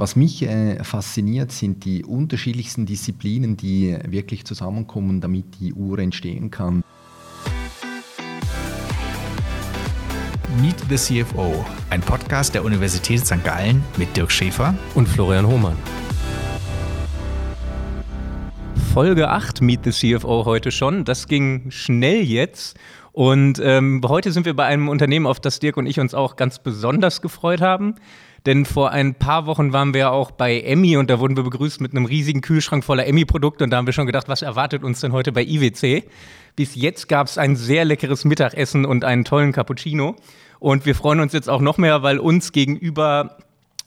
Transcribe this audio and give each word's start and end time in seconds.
Was 0.00 0.14
mich 0.14 0.44
äh, 0.44 0.84
fasziniert, 0.84 1.50
sind 1.50 1.84
die 1.84 2.04
unterschiedlichsten 2.04 2.86
Disziplinen, 2.86 3.56
die 3.56 3.98
wirklich 4.06 4.44
zusammenkommen, 4.44 5.20
damit 5.20 5.58
die 5.58 5.74
Uhr 5.74 5.98
entstehen 5.98 6.52
kann. 6.52 6.84
Meet 10.62 10.76
the 10.88 10.94
CFO, 10.94 11.66
ein 11.90 12.00
Podcast 12.00 12.54
der 12.54 12.64
Universität 12.64 13.26
St. 13.26 13.42
Gallen 13.42 13.82
mit 13.96 14.16
Dirk 14.16 14.30
Schäfer 14.30 14.72
und 14.94 15.08
Florian 15.08 15.48
Hohmann. 15.48 15.76
Folge 18.94 19.30
8 19.30 19.62
Meet 19.62 19.92
the 19.92 20.16
CFO 20.16 20.44
heute 20.44 20.70
schon. 20.70 21.04
Das 21.04 21.26
ging 21.26 21.72
schnell 21.72 22.22
jetzt. 22.22 22.78
Und 23.10 23.60
ähm, 23.60 24.00
heute 24.06 24.30
sind 24.30 24.46
wir 24.46 24.54
bei 24.54 24.64
einem 24.64 24.88
Unternehmen, 24.88 25.26
auf 25.26 25.40
das 25.40 25.58
Dirk 25.58 25.76
und 25.76 25.86
ich 25.86 25.98
uns 25.98 26.14
auch 26.14 26.36
ganz 26.36 26.60
besonders 26.60 27.20
gefreut 27.20 27.60
haben. 27.60 27.96
Denn 28.46 28.64
vor 28.64 28.90
ein 28.90 29.14
paar 29.14 29.46
Wochen 29.46 29.72
waren 29.72 29.94
wir 29.94 30.12
auch 30.12 30.30
bei 30.30 30.60
Emmy 30.60 30.96
und 30.96 31.10
da 31.10 31.18
wurden 31.18 31.36
wir 31.36 31.44
begrüßt 31.44 31.80
mit 31.80 31.92
einem 31.92 32.04
riesigen 32.04 32.40
Kühlschrank 32.40 32.84
voller 32.84 33.06
Emmy-Produkte 33.06 33.64
und 33.64 33.70
da 33.70 33.76
haben 33.76 33.86
wir 33.86 33.92
schon 33.92 34.06
gedacht, 34.06 34.28
was 34.28 34.42
erwartet 34.42 34.84
uns 34.84 35.00
denn 35.00 35.12
heute 35.12 35.32
bei 35.32 35.42
IWC? 35.42 36.04
Bis 36.56 36.74
jetzt 36.74 37.08
gab 37.08 37.26
es 37.26 37.38
ein 37.38 37.56
sehr 37.56 37.84
leckeres 37.84 38.24
Mittagessen 38.24 38.84
und 38.84 39.04
einen 39.04 39.24
tollen 39.24 39.52
Cappuccino. 39.52 40.16
Und 40.58 40.86
wir 40.86 40.94
freuen 40.94 41.20
uns 41.20 41.32
jetzt 41.32 41.48
auch 41.48 41.60
noch 41.60 41.78
mehr, 41.78 42.02
weil 42.02 42.18
uns 42.18 42.52
gegenüber 42.52 43.38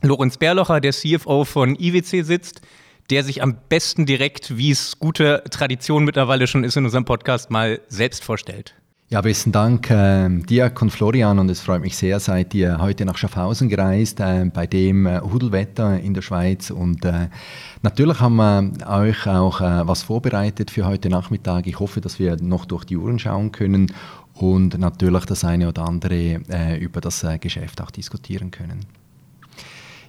Lorenz 0.02 0.38
Bärlocher, 0.38 0.80
der 0.80 0.94
CFO 0.94 1.46
von 1.46 1.76
IWC, 1.76 2.24
sitzt, 2.24 2.62
der 3.10 3.24
sich 3.24 3.44
am 3.44 3.58
besten 3.68 4.06
direkt, 4.06 4.58
wie 4.58 4.72
es 4.72 5.00
gute 5.00 5.44
Tradition 5.50 6.06
mittlerweile 6.06 6.48
schon 6.48 6.64
ist 6.64 6.78
in 6.78 6.86
unserem 6.86 7.06
Podcast, 7.06 7.52
mal 7.52 7.82
selbst 7.90 8.24
vorstellt. 8.24 8.74
Ja, 9.14 9.20
besten 9.20 9.52
Dank, 9.52 9.92
äh, 9.92 10.30
Dirk 10.30 10.82
und 10.82 10.90
Florian. 10.90 11.38
Und 11.38 11.50
es 11.50 11.60
freut 11.60 11.82
mich 11.82 11.98
sehr, 11.98 12.22
seid 12.22 12.54
ihr 12.54 12.78
heute 12.78 13.04
nach 13.04 13.18
Schaffhausen 13.18 13.68
gereist, 13.68 14.22
äh, 14.22 14.46
bei 14.46 14.66
dem 14.68 15.06
äh, 15.06 15.20
Hudelwetter 15.20 16.00
in 16.00 16.14
der 16.14 16.22
Schweiz. 16.22 16.72
Und 16.72 17.04
äh, 17.04 17.28
natürlich 17.82 18.22
haben 18.22 18.38
wir 18.38 18.72
euch 18.88 19.28
auch 19.28 19.60
äh, 19.60 19.86
was 19.86 20.04
vorbereitet 20.04 20.72
für 20.72 20.86
heute 20.86 21.10
Nachmittag. 21.10 21.68
Ich 21.68 21.82
hoffe, 21.82 22.00
dass 22.00 22.20
wir 22.20 22.38
noch 22.42 22.64
durch 22.64 22.86
die 22.86 22.96
Uhren 22.96 23.20
schauen 23.20 23.52
können 23.52 23.92
und 24.34 24.80
natürlich 24.80 25.26
das 25.26 25.44
eine 25.44 25.68
oder 25.68 25.84
andere 25.84 26.40
äh, 26.48 26.80
über 26.80 27.02
das 27.02 27.26
Geschäft 27.42 27.82
auch 27.82 27.92
diskutieren 27.92 28.50
können. 28.50 28.86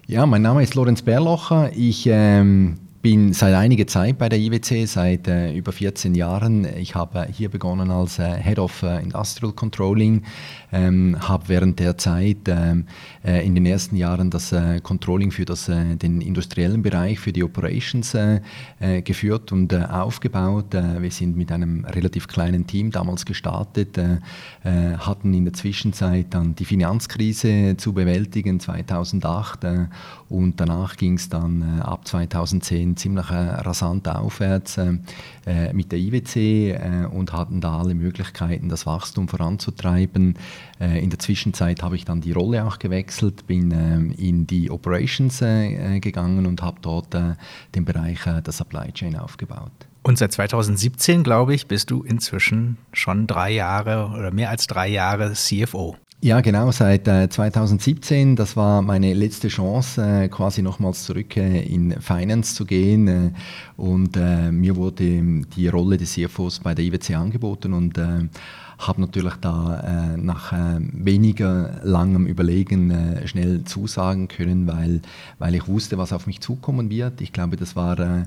Ja, 0.07 0.27
mein 0.27 0.43
Name 0.43 0.63
ist 0.63 0.77
Lorenz 0.77 1.03
Berlocher. 1.03 1.73
Ich 1.75 2.07
ähm, 2.09 2.79
bin 3.03 3.33
seit 3.33 3.55
einiger 3.55 3.89
Zeit 3.89 4.17
bei 4.17 4.29
der 4.29 4.39
IWC, 4.39 4.87
seit 4.87 5.27
äh, 5.27 5.53
über 5.53 5.73
14 5.73 6.15
Jahren. 6.15 6.65
Ich 6.77 6.95
habe 6.95 7.27
hier 7.33 7.49
begonnen 7.49 7.91
als 7.91 8.21
äh, 8.21 8.41
Head 8.41 8.61
of 8.61 8.85
äh, 8.85 9.03
Industrial 9.03 9.53
Controlling, 9.53 10.23
ähm, 10.71 11.17
habe 11.21 11.49
während 11.49 11.81
der 11.81 11.99
Zeit 11.99 12.47
ähm, 12.47 12.87
äh, 13.25 13.45
in 13.45 13.57
den 13.57 13.67
ersten 13.67 13.97
Jahren 13.97 14.31
das 14.31 14.53
äh, 14.53 14.81
Controlling 14.81 15.33
für 15.33 15.45
das, 15.45 15.69
äh, 15.69 15.97
den 15.97 16.21
industriellen 16.21 16.83
Bereich, 16.83 17.19
für 17.19 17.33
die 17.33 17.43
Operations 17.43 18.17
geführt 19.05 19.53
und 19.53 19.75
aufgebaut. 19.75 20.73
wir 20.73 21.11
sind 21.11 21.37
mit 21.37 21.51
einem 21.51 21.85
relativ 21.85 22.29
kleinen 22.29 22.67
Team 22.67 22.91
damals 22.91 23.25
gestartet, 23.25 23.99
hatten 24.65 25.35
in 25.35 25.45
der 25.45 25.55
Zwischenzeit 25.55 26.27
dann 26.31 26.55
die 26.55 26.65
Finanzkrise 26.65 27.77
zu 27.77 27.93
bewältigen 27.93 28.61
2008 28.61 29.67
und 30.29 30.61
danach 30.61 30.97
ging 30.97 31.15
es 31.15 31.29
dann 31.29 31.81
ab 31.81 32.07
2010 32.07 32.92
ziemlich 32.97 33.31
äh, 33.31 33.35
rasant 33.35 34.09
aufwärts 34.09 34.79
äh, 34.79 34.95
äh 35.47 35.73
mit 35.73 35.93
der 35.93 35.99
IWC 35.99 36.37
äh, 36.37 37.07
und 37.11 37.33
hatten 37.33 37.61
da 37.61 37.79
alle 37.79 37.95
Möglichkeiten, 37.95 38.69
das 38.69 38.87
Wachstum 38.87 39.29
voranzutreiben. 39.29 40.39
Äh, 40.81 41.03
in 41.03 41.11
der 41.11 41.19
Zwischenzeit 41.19 41.83
habe 41.83 41.97
ich 41.97 42.05
dann 42.05 42.21
die 42.21 42.33
Rolle 42.33 42.65
auch 42.65 42.79
gewechselt, 42.79 43.47
bin 43.47 43.71
in 44.17 44.47
die 44.47 44.71
Operations 44.71 45.39
gegangen 45.39 46.47
und 46.47 46.63
habe 46.63 46.79
dort 46.81 47.15
den 47.15 47.85
Bereich 47.85 48.21
der 48.25 48.53
Supply 48.53 48.93
Chain 48.93 49.17
aufgebaut. 49.17 49.73
Und 50.03 50.19
seit 50.19 50.33
2017, 50.33 51.23
glaube 51.23 51.55
ich, 51.55 51.67
bist 51.69 51.91
du 51.91 52.03
inzwischen 52.03 52.77
schon 52.93 53.27
drei 53.27 53.53
Jahre 53.53 54.11
oder 54.13 54.33
mehr 54.33 54.51
als 54.51 54.67
drei 54.67 54.89
Jahre 54.89 55.33
CFO. 55.33 55.97
Ja, 56.25 56.41
genau, 56.41 56.71
seit 56.71 57.09
äh, 57.09 57.29
2017, 57.29 58.37
das 58.37 58.57
war 58.57 58.81
meine 58.81 59.13
letzte 59.13 59.49
Chance, 59.49 60.01
äh, 60.01 60.29
quasi 60.29 60.63
nochmals 60.63 61.03
zurück 61.03 61.37
äh, 61.37 61.63
in 61.63 62.01
Finance 62.01 62.55
zu 62.55 62.65
gehen. 62.65 63.09
Äh, 63.09 63.31
und 63.77 64.17
äh, 64.17 64.53
mir 64.53 64.77
wurde 64.77 65.43
die 65.57 65.67
Rolle 65.67 65.97
des 65.97 66.13
CFOs 66.13 66.61
bei 66.61 66.77
der 66.77 66.85
IWC 66.85 67.17
angeboten 67.17 67.73
und 67.73 67.99
äh, 67.99 68.29
habe 68.79 69.01
natürlich 69.01 69.35
da 69.41 70.17
nach 70.17 70.53
weniger 70.93 71.81
langem 71.85 72.27
Überlegen 72.27 73.21
schnell 73.27 73.63
zusagen 73.63 74.27
können, 74.27 74.67
weil, 74.67 75.03
weil 75.39 75.55
ich 75.55 75.69
wusste, 75.69 75.99
was 75.99 76.13
auf 76.13 76.27
mich 76.27 76.41
zukommen 76.41 76.91
wird. 76.91 77.21
Ich 77.21 77.33
glaube, 77.33 77.57
das 77.57 77.77
war 77.77 78.27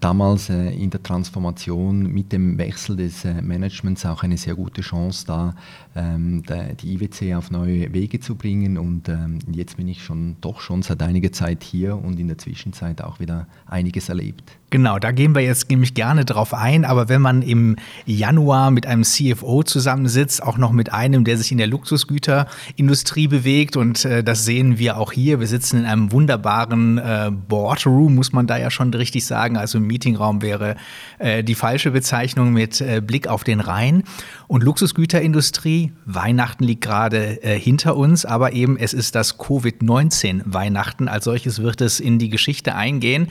damals 0.00 0.48
äh, 0.48 0.70
in 0.70 0.90
der 0.90 1.02
Transformation 1.02 2.12
mit 2.12 2.32
dem 2.32 2.56
Wechsel 2.58 2.96
des 2.96 3.24
äh, 3.24 3.42
Managements 3.42 4.06
auch 4.06 4.22
eine 4.22 4.36
sehr 4.36 4.54
gute 4.54 4.80
Chance 4.80 5.26
da, 5.26 5.54
ähm, 5.94 6.42
die 6.80 6.94
IWC 6.94 7.34
auf 7.34 7.50
neue 7.50 7.92
Wege 7.92 8.20
zu 8.20 8.34
bringen. 8.34 8.78
Und 8.78 9.08
ähm, 9.08 9.38
jetzt 9.52 9.76
bin 9.76 9.88
ich 9.88 10.02
schon 10.02 10.36
doch 10.40 10.60
schon 10.60 10.82
seit 10.82 11.02
einiger 11.02 11.32
Zeit 11.32 11.62
hier 11.62 11.96
und 11.96 12.18
in 12.18 12.28
der 12.28 12.38
Zwischenzeit 12.38 13.02
auch 13.02 13.20
wieder 13.20 13.46
einiges 13.66 14.08
erlebt. 14.08 14.57
Genau, 14.70 14.98
da 14.98 15.12
gehen 15.12 15.34
wir 15.34 15.40
jetzt 15.40 15.70
nämlich 15.70 15.94
gerne 15.94 16.26
drauf 16.26 16.52
ein. 16.52 16.84
Aber 16.84 17.08
wenn 17.08 17.22
man 17.22 17.40
im 17.40 17.76
Januar 18.04 18.70
mit 18.70 18.86
einem 18.86 19.02
CFO 19.02 19.62
zusammensitzt, 19.62 20.42
auch 20.42 20.58
noch 20.58 20.72
mit 20.72 20.92
einem, 20.92 21.24
der 21.24 21.38
sich 21.38 21.50
in 21.50 21.56
der 21.56 21.68
Luxusgüterindustrie 21.68 23.28
bewegt, 23.28 23.76
und 23.76 24.04
äh, 24.04 24.22
das 24.22 24.44
sehen 24.44 24.78
wir 24.78 24.98
auch 24.98 25.12
hier. 25.12 25.40
Wir 25.40 25.46
sitzen 25.46 25.78
in 25.78 25.86
einem 25.86 26.12
wunderbaren 26.12 26.98
äh, 26.98 27.30
Boardroom, 27.30 28.14
muss 28.14 28.32
man 28.32 28.46
da 28.46 28.58
ja 28.58 28.70
schon 28.70 28.92
richtig 28.92 29.24
sagen. 29.24 29.56
Also 29.56 29.80
Meetingraum 29.80 30.42
wäre 30.42 30.76
äh, 31.18 31.42
die 31.42 31.54
falsche 31.54 31.90
Bezeichnung 31.90 32.52
mit 32.52 32.82
äh, 32.82 33.00
Blick 33.00 33.26
auf 33.26 33.44
den 33.44 33.60
Rhein. 33.60 34.02
Und 34.48 34.62
Luxusgüterindustrie, 34.64 35.92
Weihnachten 36.04 36.64
liegt 36.64 36.84
gerade 36.84 37.42
äh, 37.42 37.58
hinter 37.58 37.96
uns, 37.96 38.26
aber 38.26 38.52
eben 38.52 38.76
es 38.76 38.92
ist 38.92 39.14
das 39.14 39.38
Covid-19 39.38 40.42
Weihnachten. 40.44 41.08
Als 41.08 41.24
solches 41.24 41.62
wird 41.62 41.80
es 41.80 42.00
in 42.00 42.18
die 42.18 42.28
Geschichte 42.28 42.74
eingehen. 42.74 43.28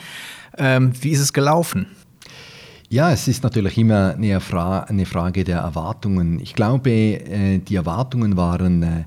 Ähm, 0.57 0.91
wie 1.01 1.11
ist 1.11 1.19
es 1.19 1.33
gelaufen? 1.33 1.87
Ja, 2.89 3.11
es 3.11 3.27
ist 3.27 3.43
natürlich 3.43 3.77
immer 3.77 4.13
eine, 4.15 4.39
Fra 4.39 4.81
eine 4.81 5.05
Frage 5.05 5.43
der 5.43 5.59
Erwartungen. 5.59 6.39
Ich 6.39 6.53
glaube, 6.53 6.89
äh, 6.89 7.59
die 7.59 7.75
Erwartungen 7.75 8.37
waren 8.37 8.83
äh, 8.83 9.03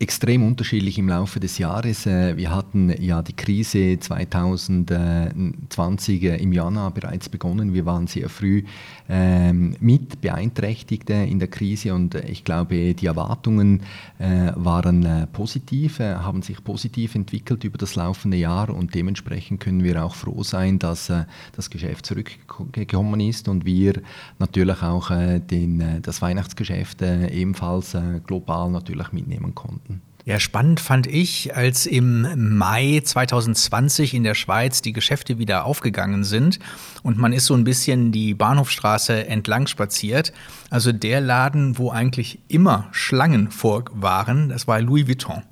extrem 0.00 0.46
unterschiedlich 0.46 0.96
im 0.98 1.08
Laufe 1.08 1.40
des 1.40 1.58
Jahres. 1.58 2.06
Äh, 2.06 2.36
wir 2.36 2.54
hatten 2.54 2.94
ja 3.02 3.20
die 3.20 3.32
Krise 3.32 3.98
2020 3.98 6.22
im 6.22 6.52
Januar 6.52 6.92
bereits 6.92 7.28
begonnen. 7.28 7.74
Wir 7.74 7.84
waren 7.84 8.06
sehr 8.06 8.28
früh 8.28 8.62
ähm, 9.08 9.74
mit 9.80 10.20
Beeinträchtigte 10.20 11.14
in 11.14 11.40
der 11.40 11.48
Krise 11.48 11.94
und 11.94 12.14
ich 12.14 12.44
glaube, 12.44 12.94
die 12.94 13.06
Erwartungen 13.06 13.80
äh, 14.18 14.52
waren 14.54 15.04
äh, 15.04 15.26
positiv, 15.26 15.98
haben 15.98 16.42
sich 16.42 16.62
positiv 16.62 17.16
entwickelt 17.16 17.64
über 17.64 17.78
das 17.78 17.96
laufende 17.96 18.36
Jahr 18.36 18.70
und 18.70 18.94
dementsprechend 18.94 19.58
können 19.60 19.82
wir 19.82 20.04
auch 20.04 20.14
froh 20.14 20.44
sein, 20.44 20.78
dass 20.78 21.10
das 21.52 21.70
Geschäft 21.70 22.04
zurückgekommen 22.06 23.18
ist 23.20 23.48
und 23.48 23.64
wir 23.64 23.94
natürlich 24.38 24.82
auch 24.82 25.10
den, 25.10 26.02
das 26.02 26.20
Weihnachtsgeschäft 26.22 27.02
ebenfalls 27.02 27.96
global 28.26 28.70
natürlich 28.70 29.10
mitnehmen 29.12 29.54
konnten. 29.54 29.87
Ja, 30.28 30.38
spannend 30.38 30.78
fand 30.78 31.06
ich, 31.06 31.56
als 31.56 31.86
im 31.86 32.58
Mai 32.58 33.00
2020 33.02 34.12
in 34.12 34.24
der 34.24 34.34
Schweiz 34.34 34.82
die 34.82 34.92
Geschäfte 34.92 35.38
wieder 35.38 35.64
aufgegangen 35.64 36.22
sind 36.22 36.58
und 37.02 37.16
man 37.16 37.32
ist 37.32 37.46
so 37.46 37.54
ein 37.54 37.64
bisschen 37.64 38.12
die 38.12 38.34
Bahnhofstraße 38.34 39.26
entlang 39.26 39.66
spaziert. 39.68 40.34
Also 40.68 40.92
der 40.92 41.22
Laden, 41.22 41.78
wo 41.78 41.90
eigentlich 41.90 42.40
immer 42.46 42.88
Schlangen 42.92 43.50
vor 43.50 43.86
waren, 43.94 44.50
das 44.50 44.68
war 44.68 44.82
Louis 44.82 45.08
Vuitton. 45.08 45.44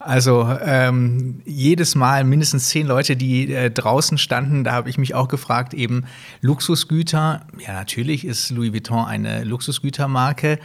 Also 0.00 0.54
ähm, 0.64 1.40
jedes 1.46 1.94
Mal 1.94 2.24
mindestens 2.24 2.68
zehn 2.68 2.86
Leute, 2.86 3.16
die 3.16 3.52
äh, 3.52 3.70
draußen 3.70 4.18
standen. 4.18 4.64
Da 4.64 4.72
habe 4.72 4.88
ich 4.90 4.96
mich 4.96 5.14
auch 5.14 5.28
gefragt, 5.28 5.72
eben 5.72 6.04
Luxusgüter. 6.42 7.46
Ja, 7.58 7.72
natürlich 7.74 8.26
ist 8.26 8.50
Louis 8.50 8.72
Vuitton 8.72 9.04
eine 9.04 9.44
Luxusgütermarke 9.44 10.58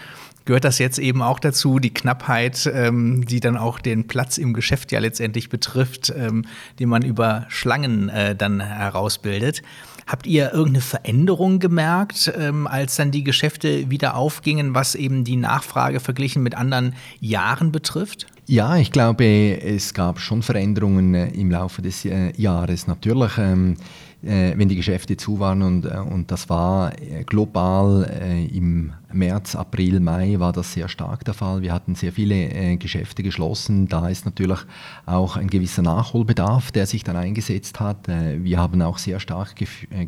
gehört 0.45 0.63
das 0.63 0.79
jetzt 0.79 0.99
eben 0.99 1.21
auch 1.21 1.39
dazu, 1.39 1.79
die 1.79 1.93
Knappheit, 1.93 2.71
ähm, 2.73 3.25
die 3.25 3.39
dann 3.39 3.57
auch 3.57 3.79
den 3.79 4.07
Platz 4.07 4.37
im 4.37 4.53
Geschäft 4.53 4.91
ja 4.91 4.99
letztendlich 4.99 5.49
betrifft, 5.49 6.13
ähm, 6.15 6.45
den 6.79 6.89
man 6.89 7.03
über 7.03 7.45
Schlangen 7.49 8.09
äh, 8.09 8.35
dann 8.35 8.61
herausbildet. 8.61 9.61
Habt 10.07 10.27
ihr 10.27 10.53
irgendeine 10.53 10.81
Veränderung 10.81 11.57
gemerkt, 11.59 12.31
ähm, 12.37 12.67
als 12.67 12.95
dann 12.95 13.09
die 13.09 13.23
Geschäfte 13.23 13.89
wieder 13.89 14.15
aufgingen, 14.15 14.75
was 14.75 14.93
eben 14.93 15.23
die 15.23 15.35
Nachfrage 15.35 15.99
verglichen 15.99 16.43
mit 16.43 16.55
anderen 16.55 16.93
Jahren 17.19 17.71
betrifft? 17.71 18.27
Ja, 18.47 18.77
ich 18.77 18.91
glaube, 18.91 19.25
es 19.25 19.95
gab 19.95 20.19
schon 20.19 20.43
Veränderungen 20.43 21.15
äh, 21.15 21.29
im 21.29 21.49
Laufe 21.49 21.81
des 21.81 22.05
äh, 22.05 22.31
Jahres. 22.39 22.85
Natürlich 22.85 23.39
ähm, 23.39 23.77
äh, 24.25 24.53
wenn 24.57 24.69
die 24.69 24.75
Geschäfte 24.75 25.17
zu 25.17 25.39
waren 25.39 25.61
und, 25.61 25.85
äh, 25.85 25.97
und 25.97 26.31
das 26.31 26.49
war 26.49 26.91
äh, 26.99 27.23
global 27.23 28.09
äh, 28.21 28.45
im 28.45 28.93
März, 29.13 29.55
April, 29.55 29.99
Mai 29.99 30.39
war 30.39 30.53
das 30.53 30.73
sehr 30.73 30.87
stark 30.87 31.25
der 31.25 31.33
Fall. 31.33 31.61
Wir 31.61 31.73
hatten 31.73 31.95
sehr 31.95 32.11
viele 32.11 32.35
äh, 32.35 32.77
Geschäfte 32.77 33.23
geschlossen. 33.23 33.87
Da 33.87 34.09
ist 34.09 34.25
natürlich 34.25 34.59
auch 35.05 35.37
ein 35.37 35.47
gewisser 35.47 35.81
Nachholbedarf, 35.81 36.71
der 36.71 36.85
sich 36.85 37.03
dann 37.03 37.15
eingesetzt 37.15 37.79
hat. 37.79 38.07
Äh, 38.07 38.43
wir 38.43 38.59
haben 38.59 38.81
auch 38.81 38.97
sehr 38.97 39.19
stark 39.19 39.55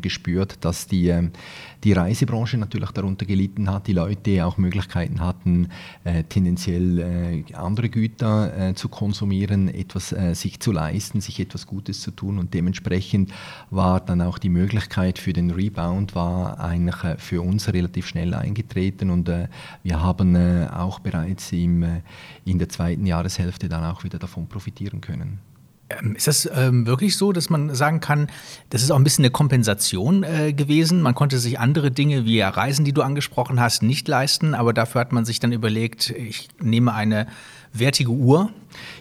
gespürt, 0.02 0.64
dass 0.64 0.86
die, 0.86 1.08
ähm, 1.08 1.30
die 1.84 1.92
Reisebranche 1.92 2.58
natürlich 2.58 2.90
darunter 2.90 3.26
gelitten 3.26 3.70
hat. 3.70 3.86
Die 3.86 3.92
Leute 3.92 4.44
auch 4.44 4.58
Möglichkeiten 4.58 5.20
hatten, 5.20 5.68
tendenziell 6.28 7.44
andere 7.54 7.88
Güter 7.88 8.74
zu 8.74 8.88
konsumieren, 8.88 9.68
etwas 9.68 10.14
sich 10.32 10.60
zu 10.60 10.72
leisten, 10.72 11.20
sich 11.20 11.38
etwas 11.40 11.66
Gutes 11.66 12.00
zu 12.00 12.10
tun 12.10 12.38
und 12.38 12.52
dementsprechend 12.54 13.32
war 13.70 14.00
dann 14.00 14.20
auch 14.22 14.38
die 14.38 14.48
Möglichkeit 14.48 15.18
für 15.18 15.32
den 15.32 15.50
Rebound 15.50 16.14
war 16.14 16.60
eigentlich 16.60 17.04
äh, 17.04 17.16
für 17.18 17.42
uns 17.42 17.72
relativ 17.72 18.06
schnell 18.06 18.34
eingetreten 18.34 18.87
und 19.02 19.28
äh, 19.28 19.48
wir 19.82 20.02
haben 20.02 20.34
äh, 20.34 20.68
auch 20.72 20.98
bereits 21.00 21.52
im, 21.52 21.82
äh, 21.82 22.02
in 22.44 22.58
der 22.58 22.68
zweiten 22.68 23.06
Jahreshälfte 23.06 23.68
dann 23.68 23.84
auch 23.84 24.04
wieder 24.04 24.18
davon 24.18 24.48
profitieren 24.48 25.00
können. 25.00 25.40
Ähm, 25.90 26.16
ist 26.16 26.26
das 26.26 26.48
ähm, 26.54 26.86
wirklich 26.86 27.16
so, 27.16 27.32
dass 27.32 27.48
man 27.48 27.74
sagen 27.74 28.00
kann, 28.00 28.28
das 28.70 28.82
ist 28.82 28.90
auch 28.90 28.96
ein 28.96 29.04
bisschen 29.04 29.24
eine 29.24 29.30
Kompensation 29.30 30.22
äh, 30.22 30.52
gewesen? 30.52 31.00
Man 31.00 31.14
konnte 31.14 31.38
sich 31.38 31.58
andere 31.58 31.90
Dinge 31.90 32.24
wie 32.24 32.40
Reisen, 32.40 32.84
die 32.84 32.92
du 32.92 33.02
angesprochen 33.02 33.58
hast, 33.60 33.82
nicht 33.82 34.06
leisten, 34.06 34.54
aber 34.54 34.72
dafür 34.74 35.00
hat 35.00 35.12
man 35.12 35.24
sich 35.24 35.40
dann 35.40 35.52
überlegt, 35.52 36.10
ich 36.10 36.48
nehme 36.60 36.92
eine 36.92 37.26
wertige 37.72 38.10
Uhr? 38.10 38.50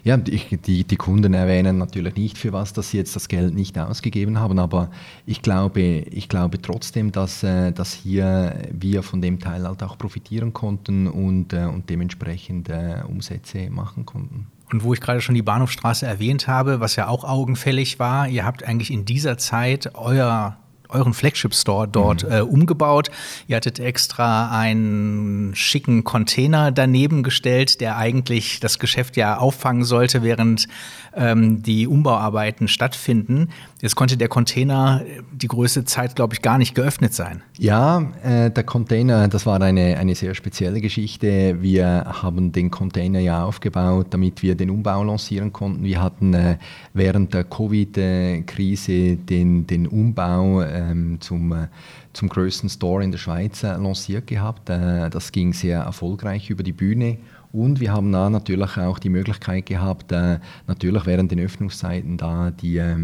Ja, 0.03 0.17
die, 0.17 0.39
die, 0.57 0.83
die, 0.83 0.95
Kunden 0.95 1.33
erwähnen 1.33 1.77
natürlich 1.77 2.15
nicht, 2.15 2.37
für 2.37 2.53
was 2.53 2.73
dass 2.73 2.91
sie 2.91 2.97
jetzt 2.97 3.15
das 3.15 3.27
Geld 3.27 3.53
nicht 3.53 3.77
ausgegeben 3.77 4.39
haben, 4.39 4.59
aber 4.59 4.89
ich 5.25 5.41
glaube, 5.41 5.81
ich 5.81 6.29
glaube 6.29 6.61
trotzdem, 6.61 7.11
dass, 7.11 7.43
äh, 7.43 7.71
dass 7.71 7.93
hier 7.93 8.57
wir 8.71 9.03
von 9.03 9.21
dem 9.21 9.39
Teil 9.39 9.67
halt 9.67 9.83
auch 9.83 9.97
profitieren 9.97 10.53
konnten 10.53 11.07
und, 11.07 11.53
äh, 11.53 11.65
und 11.65 11.89
dementsprechend 11.89 12.69
äh, 12.69 13.03
Umsätze 13.07 13.69
machen 13.69 14.05
konnten. 14.05 14.47
Und 14.71 14.83
wo 14.83 14.93
ich 14.93 14.99
gerade 14.99 15.21
schon 15.21 15.35
die 15.35 15.41
Bahnhofstraße 15.41 16.05
erwähnt 16.05 16.47
habe, 16.47 16.79
was 16.79 16.95
ja 16.95 17.07
auch 17.07 17.23
augenfällig 17.23 17.99
war, 17.99 18.27
ihr 18.27 18.45
habt 18.45 18.63
eigentlich 18.63 18.91
in 18.91 19.05
dieser 19.05 19.37
Zeit 19.37 19.91
euer 19.95 20.57
euren 20.89 21.13
Flagship-Store 21.13 21.87
dort 21.87 22.23
mhm. 22.23 22.31
äh, 22.31 22.41
umgebaut. 22.41 23.09
Ihr 23.47 23.57
hattet 23.57 23.79
extra 23.79 24.51
einen 24.51 25.55
schicken 25.55 26.03
Container 26.03 26.71
daneben 26.71 27.23
gestellt, 27.23 27.81
der 27.81 27.97
eigentlich 27.97 28.59
das 28.59 28.79
Geschäft 28.79 29.17
ja 29.17 29.37
auffangen 29.37 29.83
sollte, 29.83 30.23
während 30.23 30.67
ähm, 31.15 31.63
die 31.63 31.87
Umbauarbeiten 31.87 32.67
stattfinden. 32.67 33.49
Jetzt 33.81 33.95
konnte 33.95 34.17
der 34.17 34.27
Container 34.27 35.03
die 35.31 35.47
größte 35.47 35.85
Zeit, 35.85 36.15
glaube 36.15 36.33
ich, 36.33 36.41
gar 36.41 36.57
nicht 36.57 36.73
geöffnet 36.73 37.13
sein. 37.13 37.43
Ja, 37.57 38.11
äh, 38.23 38.49
der 38.49 38.63
Container, 38.63 39.27
das 39.27 39.45
war 39.45 39.61
eine, 39.61 39.97
eine 39.97 40.15
sehr 40.15 40.33
spezielle 40.35 40.81
Geschichte. 40.81 41.61
Wir 41.61 42.05
haben 42.21 42.51
den 42.51 42.71
Container 42.71 43.19
ja 43.19 43.43
aufgebaut, 43.43 44.07
damit 44.11 44.41
wir 44.41 44.55
den 44.55 44.69
Umbau 44.69 45.03
lancieren 45.03 45.53
konnten. 45.53 45.83
Wir 45.83 46.01
hatten 46.01 46.33
äh, 46.33 46.57
während 46.93 47.33
der 47.33 47.43
Covid-Krise 47.43 49.17
den, 49.17 49.67
den 49.67 49.87
Umbau 49.87 50.61
ähm, 50.77 51.17
zum, 51.19 51.51
äh, 51.51 51.67
zum 52.13 52.29
größten 52.29 52.69
Store 52.69 53.03
in 53.03 53.11
der 53.11 53.17
Schweiz 53.17 53.63
äh, 53.63 53.75
lanciert 53.75 54.27
gehabt. 54.27 54.69
Äh, 54.69 55.09
das 55.09 55.31
ging 55.31 55.53
sehr 55.53 55.79
erfolgreich 55.79 56.49
über 56.49 56.63
die 56.63 56.73
Bühne. 56.73 57.17
Und 57.51 57.79
wir 57.79 57.91
haben 57.93 58.11
da 58.11 58.29
natürlich 58.29 58.77
auch 58.77 58.99
die 58.99 59.09
Möglichkeit 59.09 59.65
gehabt, 59.65 60.11
äh, 60.11 60.39
natürlich 60.67 61.05
während 61.05 61.31
den 61.31 61.39
Öffnungszeiten 61.39 62.17
da 62.17 62.51
die, 62.51 62.77
äh, 62.77 62.97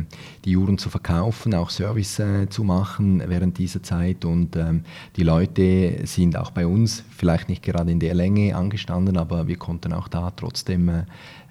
die 0.45 0.57
Uhren 0.57 0.77
zu 0.77 0.89
verkaufen, 0.89 1.53
auch 1.55 1.69
Service 1.69 2.19
äh, 2.19 2.49
zu 2.49 2.63
machen 2.63 3.23
während 3.25 3.57
dieser 3.57 3.81
Zeit. 3.81 4.25
Und 4.25 4.55
ähm, 4.55 4.83
die 5.15 5.23
Leute 5.23 6.05
sind 6.05 6.37
auch 6.37 6.51
bei 6.51 6.67
uns 6.67 7.03
vielleicht 7.15 7.49
nicht 7.49 7.63
gerade 7.63 7.91
in 7.91 7.99
der 7.99 8.13
Länge 8.13 8.55
angestanden, 8.55 9.17
aber 9.17 9.47
wir 9.47 9.57
konnten 9.57 9.93
auch 9.93 10.07
da 10.07 10.31
trotzdem 10.31 10.89
äh, 10.89 11.03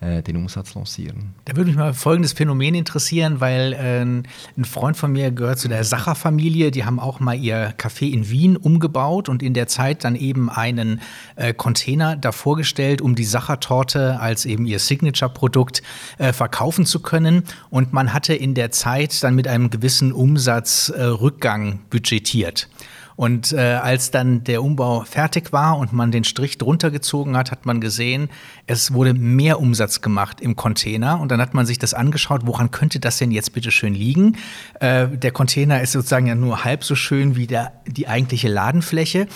äh, 0.03 0.23
den 0.23 0.37
Umsatz 0.37 0.75
lancieren. 0.75 1.33
Da 1.45 1.57
würde 1.57 1.69
mich 1.69 1.79
mal 1.79 1.95
folgendes 1.95 2.33
Phänomen 2.33 2.75
interessieren, 2.75 3.41
weil 3.41 3.73
äh, 3.73 4.01
ein 4.03 4.65
Freund 4.65 4.97
von 4.97 5.13
mir 5.13 5.31
gehört 5.31 5.61
zu 5.61 5.69
der 5.69 5.85
Sacher-Familie, 5.85 6.73
die 6.73 6.85
haben 6.85 6.99
auch 6.99 7.21
mal 7.21 7.39
ihr 7.39 7.73
Café 7.79 8.11
in 8.11 8.29
Wien 8.29 8.57
umgebaut 8.57 9.29
und 9.29 9.45
in 9.45 9.55
der 9.55 9.69
Zeit 9.69 10.03
dann 10.03 10.17
eben 10.17 10.51
einen 10.51 11.01
äh, 11.37 11.55
Container 11.55 12.17
davor 12.17 12.57
gestellt, 12.57 12.82
um 13.01 13.15
die 13.15 13.25
Sacher-Torte 13.25 14.19
als 14.21 14.45
eben 14.45 14.67
ihr 14.67 14.79
Signature-Produkt 14.79 15.83
äh, 16.19 16.33
verkaufen 16.33 16.87
zu 16.87 17.01
können. 17.01 17.45
Und 17.71 17.93
man 17.93 18.13
hatte 18.13 18.35
in 18.35 18.55
der 18.55 18.71
Zeit 18.71 19.23
dann 19.23 19.35
mit 19.35 19.49
einem 19.49 19.71
gewissen 19.71 20.13
Umsatzrückgang 20.13 21.81
budgetiert. 21.91 22.69
Und 23.17 23.53
äh, 23.53 23.61
als 23.61 24.11
dann 24.11 24.43
der 24.45 24.63
Umbau 24.63 25.03
fertig 25.03 25.53
war 25.53 25.79
und 25.79 25.93
man 25.93 26.11
den 26.11 26.25
Strich 26.25 26.59
drunter 26.59 26.91
gezogen 26.91 27.37
hat, 27.37 27.51
hat 27.51 27.67
man 27.67 27.81
gesehen, 27.81 28.31
es 28.67 28.93
wurde 28.93 29.15
mehr 29.15 29.61
Umsatz 29.61 30.01
gemacht 30.01 30.41
im 30.41 30.57
Container. 30.57 31.21
Und 31.21 31.31
dann 31.31 31.41
hat 31.41 31.55
man 31.55 31.67
sich 31.67 31.79
das 31.79 31.95
angeschaut, 31.95 32.43
woran 32.47 32.71
könnte 32.71 33.01
das 33.01 33.19
denn 33.19 33.31
jetzt 33.31 33.53
bitte 33.53 33.71
schön 33.71 33.95
liegen? 33.95 34.37
Äh, 34.81 35.09
der 35.09 35.31
Container 35.31 35.83
ist 35.83 35.93
sozusagen 35.93 36.27
ja 36.27 36.35
nur 36.35 36.65
halb 36.65 36.85
so 36.85 36.95
schön 36.95 37.37
wie 37.37 37.47
der, 37.47 37.73
die 37.87 38.09
eigentliche 38.09 38.49
Ladenfläche. 38.49 39.27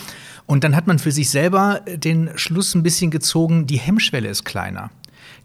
Und 0.47 0.65
dann 0.65 0.77
hat 0.77 0.87
man 0.87 0.99
für 0.99 1.13
sich 1.13 1.31
selber 1.31 1.81
den 1.87 2.31
Schluss 2.37 2.75
ein 2.75 2.83
bisschen 2.83 3.11
gezogen, 3.11 3.67
die 3.67 3.79
Hemmschwelle 3.79 4.29
ist 4.29 4.45
kleiner. 4.45 4.91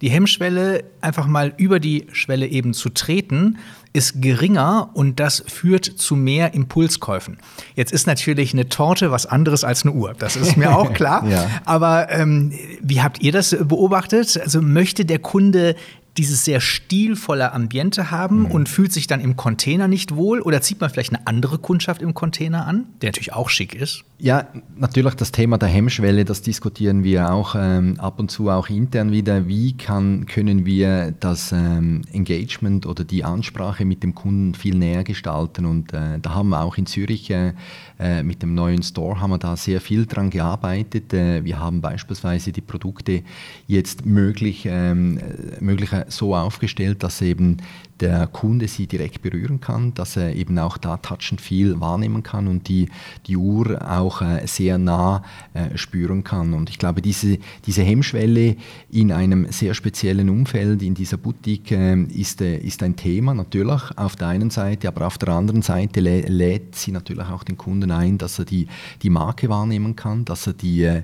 Die 0.01 0.09
Hemmschwelle, 0.09 0.83
einfach 0.99 1.27
mal 1.27 1.53
über 1.57 1.79
die 1.79 2.07
Schwelle 2.11 2.47
eben 2.47 2.73
zu 2.73 2.89
treten, 2.89 3.59
ist 3.93 4.21
geringer 4.21 4.89
und 4.93 5.19
das 5.19 5.43
führt 5.47 5.85
zu 5.85 6.15
mehr 6.15 6.55
Impulskäufen. 6.55 7.37
Jetzt 7.75 7.91
ist 7.91 8.07
natürlich 8.07 8.53
eine 8.53 8.67
Torte 8.67 9.11
was 9.11 9.27
anderes 9.27 9.63
als 9.63 9.83
eine 9.83 9.93
Uhr. 9.93 10.15
Das 10.17 10.35
ist 10.35 10.57
mir 10.57 10.75
auch 10.77 10.93
klar. 10.93 11.27
ja. 11.27 11.47
Aber 11.65 12.09
ähm, 12.09 12.51
wie 12.81 13.01
habt 13.01 13.21
ihr 13.21 13.31
das 13.31 13.55
beobachtet? 13.59 14.39
Also 14.41 14.61
möchte 14.61 15.05
der 15.05 15.19
Kunde 15.19 15.75
dieses 16.17 16.43
sehr 16.45 16.61
stilvolle 16.61 17.53
Ambiente 17.53 18.11
haben 18.11 18.39
mhm. 18.39 18.45
und 18.51 18.69
fühlt 18.69 18.91
sich 18.91 19.07
dann 19.07 19.21
im 19.21 19.35
Container 19.37 19.87
nicht 19.87 20.15
wohl? 20.15 20.41
Oder 20.41 20.61
zieht 20.61 20.81
man 20.81 20.89
vielleicht 20.89 21.13
eine 21.13 21.27
andere 21.27 21.59
Kundschaft 21.59 22.01
im 22.01 22.13
Container 22.13 22.65
an, 22.65 22.85
der 23.01 23.09
natürlich 23.09 23.33
auch 23.33 23.49
schick 23.49 23.75
ist? 23.75 24.03
Ja, 24.23 24.45
natürlich 24.77 25.15
das 25.15 25.31
Thema 25.31 25.57
der 25.57 25.67
Hemmschwelle, 25.67 26.25
das 26.25 26.43
diskutieren 26.43 27.03
wir 27.03 27.33
auch 27.33 27.55
ähm, 27.57 27.99
ab 27.99 28.19
und 28.19 28.29
zu 28.29 28.51
auch 28.51 28.69
intern 28.69 29.11
wieder. 29.11 29.47
Wie 29.47 29.75
kann, 29.75 30.27
können 30.27 30.63
wir 30.63 31.11
das 31.19 31.51
ähm, 31.51 32.03
Engagement 32.11 32.85
oder 32.85 33.03
die 33.03 33.23
Ansprache 33.23 33.83
mit 33.83 34.03
dem 34.03 34.13
Kunden 34.13 34.53
viel 34.53 34.75
näher 34.75 35.03
gestalten? 35.03 35.65
Und 35.65 35.91
äh, 35.93 36.19
da 36.21 36.35
haben 36.35 36.49
wir 36.49 36.61
auch 36.61 36.77
in 36.77 36.85
Zürich 36.85 37.31
äh, 37.31 37.53
äh 37.99 38.21
mit 38.21 38.43
dem 38.43 38.53
neuen 38.53 38.83
Store 38.83 39.19
haben 39.19 39.31
wir 39.31 39.39
da 39.39 39.57
sehr 39.57 39.81
viel 39.81 40.05
dran 40.05 40.29
gearbeitet. 40.29 41.15
Äh, 41.15 41.43
wir 41.43 41.57
haben 41.57 41.81
beispielsweise 41.81 42.51
die 42.51 42.61
Produkte 42.61 43.23
jetzt 43.65 44.05
möglich, 44.05 44.67
ähm, 44.69 45.17
äh, 45.17 45.63
mögliche 45.63 46.05
so 46.09 46.35
aufgestellt, 46.35 47.01
dass 47.01 47.23
eben 47.23 47.57
der 48.01 48.27
Kunde 48.27 48.67
sie 48.67 48.87
direkt 48.87 49.21
berühren 49.21 49.61
kann, 49.61 49.93
dass 49.93 50.17
er 50.17 50.35
eben 50.35 50.57
auch 50.59 50.77
da 50.77 50.97
touchend 50.97 51.39
viel 51.39 51.79
wahrnehmen 51.79 52.23
kann 52.23 52.47
und 52.47 52.67
die, 52.67 52.89
die 53.27 53.37
Uhr 53.37 53.79
auch 53.89 54.21
äh, 54.21 54.45
sehr 54.47 54.77
nah 54.77 55.23
äh, 55.53 55.77
spüren 55.77 56.23
kann. 56.23 56.53
Und 56.53 56.69
ich 56.69 56.79
glaube, 56.79 57.01
diese, 57.01 57.37
diese 57.65 57.83
Hemmschwelle 57.83 58.55
in 58.89 59.11
einem 59.11 59.51
sehr 59.51 59.73
speziellen 59.73 60.29
Umfeld, 60.29 60.81
in 60.81 60.95
dieser 60.95 61.17
Boutique, 61.17 61.71
äh, 61.71 62.01
ist, 62.03 62.41
äh, 62.41 62.57
ist 62.57 62.81
ein 62.83 62.95
Thema 62.95 63.33
natürlich 63.33 63.81
auf 63.95 64.15
der 64.15 64.29
einen 64.29 64.49
Seite, 64.49 64.87
aber 64.87 65.05
auf 65.07 65.17
der 65.17 65.29
anderen 65.29 65.61
Seite 65.61 65.99
lä 65.99 66.21
lädt 66.21 66.75
sie 66.75 66.91
natürlich 66.91 67.27
auch 67.27 67.43
den 67.43 67.57
Kunden 67.57 67.91
ein, 67.91 68.17
dass 68.17 68.39
er 68.39 68.45
die, 68.45 68.67
die 69.03 69.09
Marke 69.09 69.49
wahrnehmen 69.49 69.95
kann, 69.95 70.25
dass 70.25 70.47
er 70.47 70.53
die, 70.53 71.01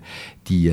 die, 0.48 0.72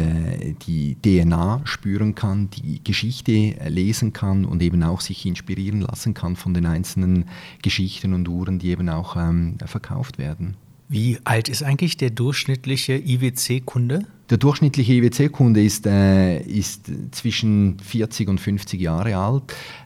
die 0.67 0.97
DNA 1.03 1.61
spüren 1.65 2.15
kann, 2.15 2.49
die 2.51 2.83
Geschichte 2.83 3.55
lesen 3.69 4.13
kann 4.13 4.45
und 4.45 4.63
eben 4.63 4.83
auch 4.83 5.01
sich 5.01 5.27
inspirieren 5.27 5.81
lassen 5.81 6.14
kann 6.15 6.37
von 6.37 6.55
den 6.55 6.67
einzelnen 6.67 7.27
Geschichten 7.63 8.15
und 8.15 8.29
Uhren, 8.29 8.59
die 8.59 8.71
eben 8.71 8.89
auch 8.89 9.17
ähm, 9.17 9.57
verkauft 9.67 10.19
werden. 10.19 10.57
Wie 10.89 11.19
alt 11.25 11.49
ist 11.49 11.63
eigentlich 11.63 11.97
der 11.97 12.11
durchschnittliche 12.11 12.95
IWC-Kunde? 12.95 14.07
Der 14.31 14.39
durchschnittliche 14.39 14.95
IWC-Kunde 14.95 15.63
ist, 15.63 15.87
äh, 15.87 16.41
ist 16.41 16.91
zwischen 17.11 17.79
40 17.79 18.29
und 18.29 18.41
50 18.41 18.81
Jahre 18.81 19.17
alt. 19.17 19.43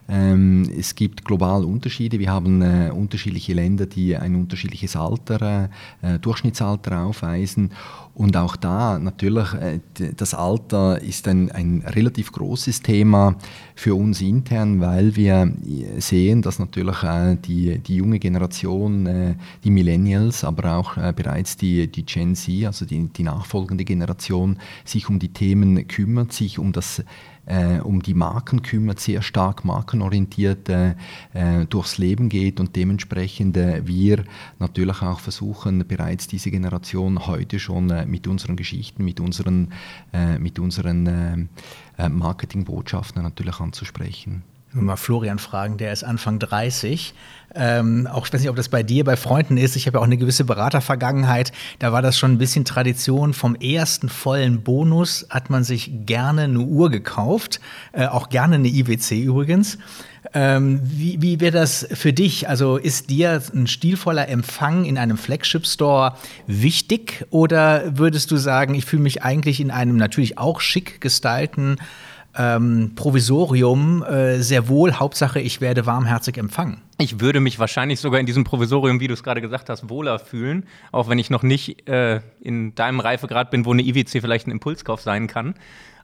Ähm, 0.07 0.69
es 0.77 0.95
gibt 0.95 1.25
global 1.25 1.65
Unterschiede. 1.65 2.19
Wir 2.19 2.31
haben 2.31 2.61
äh, 2.61 2.89
unterschiedliche 2.93 3.53
Länder, 3.53 3.85
die 3.85 4.15
ein 4.15 4.35
unterschiedliches 4.35 4.95
Alter, 4.95 5.69
äh, 6.01 6.19
Durchschnittsalter 6.19 7.01
aufweisen. 7.01 7.71
Und 8.19 8.35
auch 8.35 8.57
da 8.57 8.99
natürlich, 8.99 9.53
äh, 9.53 9.79
das 10.17 10.33
Alter 10.33 11.01
ist 11.01 11.25
ein, 11.29 11.53
ein 11.53 11.85
relativ 11.87 12.33
großes 12.33 12.81
Thema 12.81 13.37
für 13.75 13.95
uns 13.95 14.19
intern, 14.19 14.81
weil 14.81 15.15
wir 15.15 15.49
sehen, 15.99 16.41
dass 16.41 16.59
natürlich 16.59 17.01
äh, 17.03 17.37
die, 17.37 17.79
die 17.79 17.95
junge 17.95 18.19
Generation, 18.19 19.05
äh, 19.05 19.35
die 19.63 19.71
Millennials, 19.71 20.43
aber 20.43 20.75
auch 20.75 20.95
bereits 21.13 21.55
die, 21.55 21.87
die 21.87 22.05
Gen 22.05 22.35
Z, 22.35 22.65
also 22.65 22.83
die, 22.83 23.07
die 23.07 23.23
nachfolgende 23.23 23.85
Generation 23.85 24.57
sich 24.83 25.07
um 25.07 25.17
die 25.17 25.31
Themen 25.31 25.87
kümmert, 25.87 26.33
sich 26.33 26.59
um 26.59 26.73
das 26.73 27.01
äh, 27.49 27.79
um 27.79 28.01
die 28.01 28.13
Marken 28.13 28.61
kümmert, 28.61 28.99
sehr 28.99 29.21
stark 29.21 29.65
markenorientiert 29.65 30.69
äh, 30.69 30.91
äh, 31.33 31.65
durchs 31.65 31.97
Leben 31.97 32.29
geht 32.29 32.59
und 32.59 32.75
dementsprechend 32.75 33.57
äh, 33.57 33.85
wir 33.85 34.23
natürlich 34.59 35.01
auch 35.01 35.19
versuchen, 35.19 35.85
bereits 35.87 36.27
diese 36.27 36.51
Generation 36.51 37.25
heute 37.27 37.59
schon 37.59 37.89
äh, 37.89 38.05
mit 38.05 38.27
unseren 38.27 38.55
Geschichten, 38.55 39.03
mit 39.03 39.19
unseren, 39.19 39.73
mit 40.39 40.59
unseren 40.59 41.49
Marketingbotschaften 41.97 43.23
natürlich 43.23 43.59
anzusprechen 43.59 44.43
mal 44.73 44.95
Florian 44.95 45.39
fragen, 45.39 45.77
der 45.77 45.91
ist 45.91 46.03
Anfang 46.03 46.39
30. 46.39 47.13
Ähm, 47.55 48.07
auch 48.07 48.27
ich 48.27 48.33
weiß 48.33 48.41
nicht, 48.41 48.49
ob 48.49 48.55
das 48.55 48.69
bei 48.69 48.83
dir, 48.83 49.03
bei 49.03 49.15
Freunden 49.15 49.57
ist. 49.57 49.75
Ich 49.75 49.87
habe 49.87 49.97
ja 49.97 50.01
auch 50.01 50.05
eine 50.05 50.17
gewisse 50.17 50.43
Beratervergangenheit. 50.43 51.51
Da 51.79 51.91
war 51.91 52.01
das 52.01 52.17
schon 52.17 52.33
ein 52.33 52.37
bisschen 52.37 52.65
Tradition. 52.65 53.33
Vom 53.33 53.55
ersten 53.55 54.09
vollen 54.09 54.61
Bonus 54.61 55.25
hat 55.31 55.49
man 55.49 55.63
sich 55.63 55.91
gerne 56.05 56.43
eine 56.43 56.59
Uhr 56.59 56.91
gekauft. 56.91 57.59
Äh, 57.91 58.05
auch 58.05 58.29
gerne 58.29 58.55
eine 58.55 58.67
IWC 58.67 59.23
übrigens. 59.23 59.79
Ähm, 60.33 60.81
wie 60.83 61.21
wie 61.21 61.39
wäre 61.39 61.57
das 61.57 61.87
für 61.93 62.13
dich? 62.13 62.47
Also 62.47 62.77
ist 62.77 63.09
dir 63.09 63.41
ein 63.55 63.65
stilvoller 63.65 64.27
Empfang 64.27 64.85
in 64.85 64.99
einem 64.99 65.17
Flagship-Store 65.17 66.13
wichtig? 66.45 67.25
Oder 67.31 67.97
würdest 67.97 68.29
du 68.29 68.37
sagen, 68.37 68.75
ich 68.75 68.85
fühle 68.85 69.01
mich 69.01 69.23
eigentlich 69.23 69.59
in 69.59 69.71
einem 69.71 69.95
natürlich 69.95 70.37
auch 70.37 70.61
schick 70.61 71.01
gestalten 71.01 71.77
ähm, 72.39 72.93
Provisorium 72.95 74.01
äh, 74.01 74.41
sehr 74.41 74.69
wohl. 74.69 74.93
Hauptsache, 74.93 75.41
ich 75.41 75.59
werde 75.59 75.85
warmherzig 75.85 76.37
empfangen. 76.37 76.81
Ich 76.97 77.19
würde 77.19 77.41
mich 77.41 77.59
wahrscheinlich 77.59 77.99
sogar 77.99 78.21
in 78.21 78.25
diesem 78.25 78.45
Provisorium, 78.45 79.01
wie 79.01 79.07
du 79.07 79.13
es 79.13 79.23
gerade 79.23 79.41
gesagt 79.41 79.69
hast, 79.69 79.89
wohler 79.89 80.19
fühlen, 80.19 80.65
auch 80.93 81.09
wenn 81.09 81.19
ich 81.19 81.29
noch 81.29 81.43
nicht 81.43 81.89
äh, 81.89 82.21
in 82.39 82.73
deinem 82.75 83.01
Reifegrad 83.01 83.51
bin, 83.51 83.65
wo 83.65 83.73
eine 83.73 83.81
IWC 83.81 84.21
vielleicht 84.21 84.47
ein 84.47 84.51
Impulskauf 84.51 85.01
sein 85.01 85.27
kann. 85.27 85.55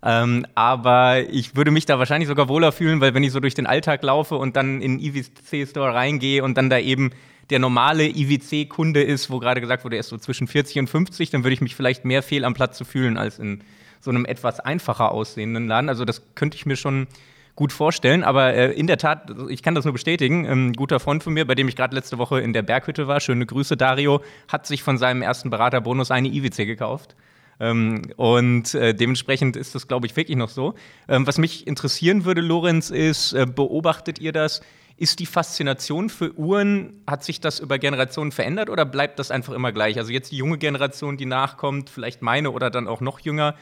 Ähm, 0.03 0.45
aber 0.55 1.21
ich 1.29 1.55
würde 1.55 1.71
mich 1.71 1.85
da 1.85 1.99
wahrscheinlich 1.99 2.27
sogar 2.27 2.49
wohler 2.49 2.73
fühlen, 2.73 2.99
weil 2.99 3.13
wenn 3.13 3.23
ich 3.23 3.31
so 3.31 3.39
durch 3.39 3.55
den 3.55 3.65
Alltag 3.65 4.03
laufe 4.03 4.35
und 4.35 4.57
dann 4.57 4.81
in 4.81 4.99
den 4.99 5.15
IWC-Store 5.15 5.93
reingehe 5.93 6.43
und 6.43 6.57
dann 6.57 6.69
da 6.69 6.77
eben 6.79 7.11
der 7.49 7.59
normale 7.59 8.09
IWC-Kunde 8.09 9.01
ist, 9.01 9.29
wo 9.29 9.39
gerade 9.39 9.61
gesagt 9.61 9.85
wurde, 9.85 9.95
er 9.95 10.01
ist 10.01 10.09
so 10.09 10.17
zwischen 10.17 10.47
40 10.47 10.79
und 10.79 10.89
50, 10.89 11.29
dann 11.29 11.45
würde 11.45 11.53
ich 11.53 11.61
mich 11.61 11.75
vielleicht 11.75 12.03
mehr 12.03 12.21
fehl 12.23 12.43
am 12.43 12.53
Platz 12.53 12.77
zu 12.77 12.83
fühlen 12.83 13.17
als 13.17 13.39
in 13.39 13.61
so 14.05 14.11
einem 14.11 14.25
etwas 14.25 14.61
einfacher 14.61 15.11
aussehenden 15.11 15.67
Laden. 15.67 15.89
Also 15.89 16.05
das 16.05 16.21
könnte 16.35 16.55
ich 16.55 16.65
mir 16.65 16.77
schon 16.77 17.07
gut 17.55 17.73
vorstellen. 17.73 18.23
Aber 18.23 18.53
äh, 18.53 18.71
in 18.71 18.87
der 18.87 18.97
Tat, 18.97 19.33
ich 19.49 19.63
kann 19.63 19.75
das 19.75 19.83
nur 19.83 19.93
bestätigen. 19.93 20.45
Ein 20.45 20.73
guter 20.73 20.99
Freund 20.99 21.23
von 21.23 21.33
mir, 21.33 21.45
bei 21.45 21.55
dem 21.55 21.67
ich 21.67 21.75
gerade 21.75 21.95
letzte 21.95 22.17
Woche 22.17 22.39
in 22.39 22.53
der 22.53 22.61
Berghütte 22.61 23.07
war, 23.07 23.19
schöne 23.19 23.45
Grüße, 23.45 23.75
Dario, 23.75 24.21
hat 24.47 24.67
sich 24.67 24.83
von 24.83 24.97
seinem 24.97 25.21
ersten 25.21 25.49
Beraterbonus 25.49 26.11
eine 26.11 26.29
IWC 26.29 26.65
gekauft. 26.65 27.15
Ähm, 27.59 28.03
und 28.15 28.75
äh, 28.75 28.93
dementsprechend 28.93 29.55
ist 29.55 29.73
das, 29.73 29.87
glaube 29.87 30.05
ich, 30.05 30.15
wirklich 30.15 30.37
noch 30.37 30.49
so. 30.49 30.75
Ähm, 31.07 31.25
was 31.25 31.37
mich 31.37 31.65
interessieren 31.65 32.25
würde, 32.25 32.41
Lorenz, 32.41 32.91
ist, 32.91 33.33
äh, 33.33 33.47
beobachtet 33.47 34.19
ihr 34.19 34.33
das? 34.33 34.61
Ist 34.97 35.19
die 35.19 35.25
Faszination 35.25 36.09
für 36.09 36.37
Uhren, 36.37 37.01
hat 37.07 37.23
sich 37.23 37.41
das 37.41 37.59
über 37.59 37.79
Generationen 37.79 38.31
verändert 38.31 38.69
oder 38.69 38.85
bleibt 38.85 39.19
das 39.19 39.31
einfach 39.31 39.53
immer 39.53 39.73
gleich? 39.73 39.97
Also 39.97 40.11
jetzt 40.11 40.31
die 40.31 40.37
junge 40.37 40.57
Generation, 40.57 41.17
die 41.17 41.25
nachkommt, 41.25 41.89
vielleicht 41.89 42.21
meine 42.21 42.51
oder 42.51 42.69
dann 42.69 42.87
auch 42.87 43.01
noch 43.01 43.19
jünger, 43.19 43.55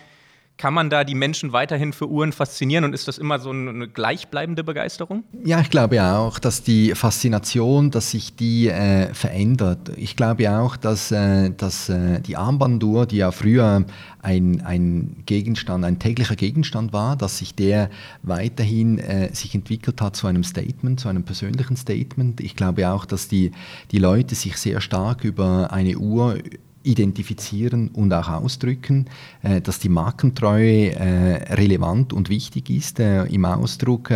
kann 0.58 0.74
man 0.74 0.90
da 0.90 1.04
die 1.04 1.16
Menschen 1.16 1.52
weiterhin 1.52 1.94
für 1.94 2.08
Uhren 2.08 2.32
faszinieren 2.32 2.86
und 2.86 2.94
ist 2.94 3.08
das 3.08 3.18
immer 3.18 3.40
so 3.40 3.50
eine 3.50 3.88
gleichbleibende 3.88 4.64
Begeisterung? 4.64 5.24
Ja, 5.44 5.60
ich 5.60 5.70
glaube 5.70 6.04
auch, 6.04 6.38
dass 6.38 6.62
die 6.62 6.94
Faszination, 6.94 7.90
dass 7.90 8.12
sich 8.12 8.36
die 8.36 8.70
äh, 8.70 9.14
verändert. 9.14 9.92
Ich 9.98 10.16
glaube 10.16 10.50
auch, 10.52 10.78
dass, 10.78 11.12
äh, 11.12 11.50
dass 11.50 11.90
äh, 11.90 12.22
die 12.22 12.38
Armbanduhr, 12.38 13.08
die 13.08 13.18
ja 13.18 13.32
früher 13.32 13.86
ein, 14.22 14.62
ein 14.62 15.24
Gegenstand, 15.26 15.84
ein 15.86 16.00
täglicher 16.00 16.36
Gegenstand 16.36 16.94
war, 16.94 17.16
dass 17.18 17.40
sich 17.40 17.56
der 17.56 17.90
weiterhin 18.22 19.00
äh, 19.00 19.34
sich 19.34 19.56
entwickelt 19.56 20.02
hat 20.02 20.16
zu 20.16 20.28
einem 20.28 20.44
Statement, 20.44 21.00
zu 21.00 21.10
einem 21.10 21.24
persönlichen 21.24 21.76
Statement. 21.76 22.40
Ich 22.42 22.56
glaube 22.56 22.90
auch, 22.90 23.06
dass 23.06 23.28
die, 23.28 23.52
die 23.92 24.00
Leute 24.00 24.36
sich 24.36 24.58
sehr 24.58 24.82
stark 24.82 25.24
über 25.24 25.74
eine 25.74 25.98
Uhr 25.98 26.38
identifizieren 26.84 27.90
und 27.90 28.14
auch 28.14 28.30
ausdrücken, 28.30 29.06
äh, 29.42 29.62
dass 29.62 29.80
die 29.80 29.90
Markentreue 29.90 30.92
äh, 30.96 31.54
relevant 31.54 32.14
und 32.14 32.30
wichtig 32.30 32.70
ist 32.70 33.00
äh, 33.00 33.24
im 33.26 33.46
Ausdruck 33.46 34.12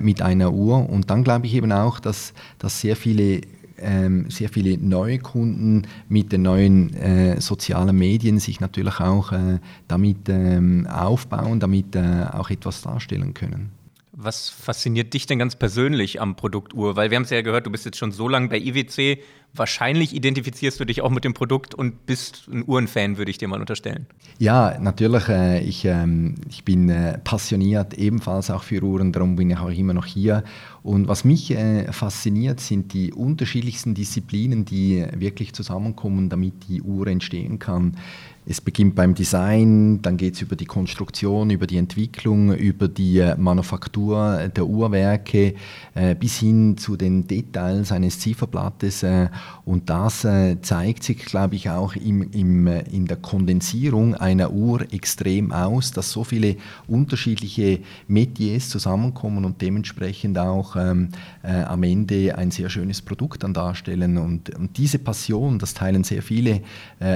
mit 0.00 0.22
einer 0.22 0.52
Uhr. 0.52 0.88
Und 0.88 1.10
dann 1.10 1.24
glaube 1.24 1.46
ich 1.46 1.54
eben 1.54 1.72
auch, 1.72 2.00
dass, 2.00 2.32
dass 2.58 2.80
sehr 2.80 2.96
viele 2.96 3.40
ähm, 3.78 4.30
sehr 4.30 4.48
viele 4.48 4.78
neue 4.78 5.18
Kunden 5.18 5.82
mit 6.08 6.32
den 6.32 6.42
neuen 6.42 6.94
äh, 6.94 7.40
sozialen 7.40 7.96
Medien 7.96 8.38
sich 8.38 8.60
natürlich 8.60 9.00
auch 9.00 9.32
äh, 9.32 9.58
damit 9.88 10.28
ähm, 10.28 10.86
aufbauen, 10.86 11.60
damit 11.60 11.96
äh, 11.96 12.26
auch 12.32 12.50
etwas 12.50 12.82
darstellen 12.82 13.34
können. 13.34 13.83
Was 14.16 14.48
fasziniert 14.48 15.12
dich 15.12 15.26
denn 15.26 15.40
ganz 15.40 15.56
persönlich 15.56 16.20
am 16.20 16.36
Produkt 16.36 16.72
Uhr? 16.72 16.94
Weil 16.94 17.10
wir 17.10 17.16
haben 17.16 17.24
es 17.24 17.30
ja 17.30 17.42
gehört, 17.42 17.66
du 17.66 17.70
bist 17.70 17.84
jetzt 17.84 17.98
schon 17.98 18.12
so 18.12 18.28
lange 18.28 18.48
bei 18.48 18.58
IWC. 18.58 19.18
Wahrscheinlich 19.52 20.14
identifizierst 20.14 20.78
du 20.78 20.84
dich 20.84 21.00
auch 21.02 21.10
mit 21.10 21.24
dem 21.24 21.34
Produkt 21.34 21.74
und 21.74 22.06
bist 22.06 22.46
ein 22.48 22.64
Uhrenfan, 22.64 23.18
würde 23.18 23.32
ich 23.32 23.38
dir 23.38 23.48
mal 23.48 23.60
unterstellen. 23.60 24.06
Ja, 24.38 24.78
natürlich. 24.78 25.28
Äh, 25.28 25.64
ich, 25.64 25.84
ähm, 25.84 26.36
ich 26.48 26.64
bin 26.64 26.88
äh, 26.90 27.18
passioniert 27.18 27.94
ebenfalls 27.94 28.50
auch 28.50 28.62
für 28.62 28.82
Uhren, 28.82 29.10
darum 29.12 29.34
bin 29.34 29.50
ich 29.50 29.58
auch 29.58 29.70
immer 29.70 29.94
noch 29.94 30.06
hier. 30.06 30.44
Und 30.84 31.08
was 31.08 31.24
mich 31.24 31.50
äh, 31.50 31.90
fasziniert, 31.92 32.60
sind 32.60 32.92
die 32.92 33.12
unterschiedlichsten 33.12 33.94
Disziplinen, 33.94 34.64
die 34.64 35.04
wirklich 35.16 35.54
zusammenkommen, 35.54 36.28
damit 36.28 36.68
die 36.68 36.82
Uhr 36.82 37.08
entstehen 37.08 37.58
kann. 37.58 37.96
Es 38.46 38.60
beginnt 38.60 38.94
beim 38.94 39.14
Design, 39.14 40.02
dann 40.02 40.18
geht 40.18 40.34
es 40.34 40.42
über 40.42 40.54
die 40.54 40.66
Konstruktion, 40.66 41.48
über 41.48 41.66
die 41.66 41.78
Entwicklung, 41.78 42.52
über 42.52 42.88
die 42.88 43.20
äh, 43.20 43.36
Manufaktur 43.38 44.50
der 44.54 44.66
Uhrwerke 44.66 45.54
äh, 45.94 46.14
bis 46.14 46.40
hin 46.40 46.76
zu 46.76 46.96
den 46.96 47.26
Details 47.26 47.90
eines 47.90 48.20
Zifferblattes. 48.20 49.02
Äh, 49.02 49.28
und 49.64 49.88
das 49.88 50.26
äh, 50.26 50.60
zeigt 50.60 51.04
sich, 51.04 51.24
glaube 51.24 51.54
ich, 51.54 51.70
auch 51.70 51.96
im, 51.96 52.30
im, 52.32 52.66
äh, 52.66 52.82
in 52.90 53.06
der 53.06 53.16
Kondensierung 53.16 54.14
einer 54.14 54.52
Uhr 54.52 54.92
extrem 54.92 55.50
aus, 55.50 55.92
dass 55.92 56.12
so 56.12 56.22
viele 56.22 56.56
unterschiedliche 56.86 57.78
Metiers 58.08 58.68
zusammenkommen 58.68 59.46
und 59.46 59.62
dementsprechend 59.62 60.36
auch 60.36 60.76
ähm, 60.76 61.08
äh, 61.42 61.62
am 61.62 61.82
Ende 61.82 62.36
ein 62.36 62.50
sehr 62.50 62.68
schönes 62.68 63.00
Produkt 63.00 63.42
dann 63.42 63.54
darstellen. 63.54 64.18
Und, 64.18 64.54
und 64.54 64.76
diese 64.76 64.98
Passion, 64.98 65.58
das 65.58 65.72
teilen 65.72 66.04
sehr 66.04 66.22
viele 66.22 66.60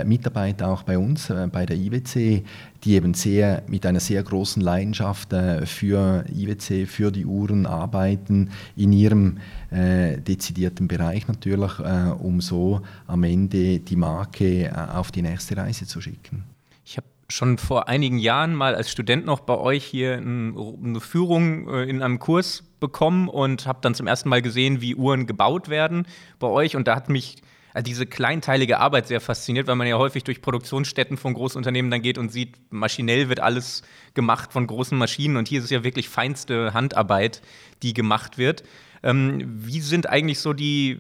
Mitarbeiter 0.05 0.69
auch 0.69 0.83
bei 0.83 0.99
uns 0.99 1.18
uns 1.19 1.31
äh, 1.31 1.49
bei 1.51 1.67
der 1.67 1.77
IWC, 1.77 2.45
die 2.85 2.95
eben 2.95 3.15
sehr 3.15 3.63
mit 3.67 3.85
einer 3.85 4.01
sehr 4.01 4.23
großen 4.23 4.63
Leidenschaft 4.63 5.33
äh, 5.33 5.67
für 5.67 6.25
IWC, 6.33 6.87
für 6.87 7.11
die 7.11 7.27
Uhren 7.27 7.67
arbeiten, 7.67 8.51
in 8.77 8.93
ihrem 8.93 9.39
äh, 9.71 10.19
dezidierten 10.19 10.87
Bereich 10.89 11.27
natürlich, 11.27 11.79
äh, 11.81 12.11
um 12.19 12.41
so 12.41 12.83
am 13.07 13.25
Ende 13.25 13.81
die 13.81 13.97
Marke 13.97 14.67
äh, 14.67 14.73
auf 14.73 15.11
die 15.11 15.23
nächste 15.23 15.57
Reise 15.57 15.87
zu 15.87 16.01
schicken. 16.01 16.45
Ich 16.85 16.97
habe 16.97 17.07
schon 17.29 17.59
vor 17.59 17.89
einigen 17.89 18.19
Jahren 18.19 18.55
mal 18.55 18.75
als 18.75 18.91
Student 18.91 19.27
noch 19.27 19.41
bei 19.41 19.59
euch 19.59 19.85
hier 19.85 20.17
eine 20.17 21.01
Führung 21.01 21.69
äh, 21.69 21.85
in 21.85 22.03
einem 22.03 22.19
Kurs 22.19 22.63
bekommen 22.81 23.29
und 23.29 23.67
habe 23.67 23.81
dann 23.83 23.95
zum 23.95 24.07
ersten 24.07 24.29
Mal 24.29 24.41
gesehen, 24.41 24.81
wie 24.81 24.95
Uhren 24.95 25.27
gebaut 25.27 25.69
werden 25.69 26.07
bei 26.39 26.47
euch. 26.47 26.77
Und 26.77 26.87
da 26.87 26.95
hat 26.95 27.09
mich 27.09 27.37
diese 27.83 28.07
kleinteilige 28.07 28.79
Arbeit 28.79 29.07
sehr 29.07 29.21
fasziniert, 29.21 29.67
weil 29.67 29.77
man 29.77 29.87
ja 29.87 29.99
häufig 29.99 30.25
durch 30.25 30.41
Produktionsstätten 30.41 31.17
von 31.17 31.35
Großunternehmen 31.35 31.91
dann 31.91 32.03
geht 32.03 32.19
und 32.19 32.33
sieht, 32.33 32.57
maschinell 32.71 33.29
wird 33.29 33.41
alles 33.41 33.83
gemacht 34.15 34.53
von 34.53 34.67
großen 34.67 34.97
Maschinen 34.97 35.37
und 35.37 35.49
hier 35.49 35.59
ist 35.59 35.67
es 35.67 35.71
ja 35.71 35.85
wirklich 35.85 36.09
feinste 36.09 36.75
Handarbeit, 36.75 37.43
die 37.83 37.95
gemacht 37.95 38.39
wird. 38.39 38.63
Ähm, 39.03 39.43
wie 39.45 39.81
sind 39.81 40.09
eigentlich 40.09 40.41
so 40.41 40.53
die, 40.53 40.99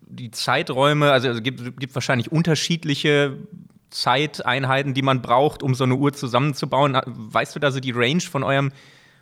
die 0.00 0.30
Zeiträume? 0.30 1.12
Also 1.12 1.28
es 1.28 1.42
gibt, 1.42 1.78
gibt 1.78 1.94
wahrscheinlich 1.94 2.32
unterschiedliche 2.32 3.36
Zeiteinheiten, 3.90 4.94
die 4.94 5.02
man 5.02 5.22
braucht, 5.22 5.62
um 5.62 5.74
so 5.74 5.84
eine 5.84 5.96
Uhr 5.96 6.12
zusammenzubauen. 6.12 6.98
Weißt 7.06 7.54
du 7.54 7.60
da 7.60 7.70
so 7.70 7.80
die 7.80 7.92
Range 7.92 8.20
von 8.20 8.42
eurem 8.42 8.72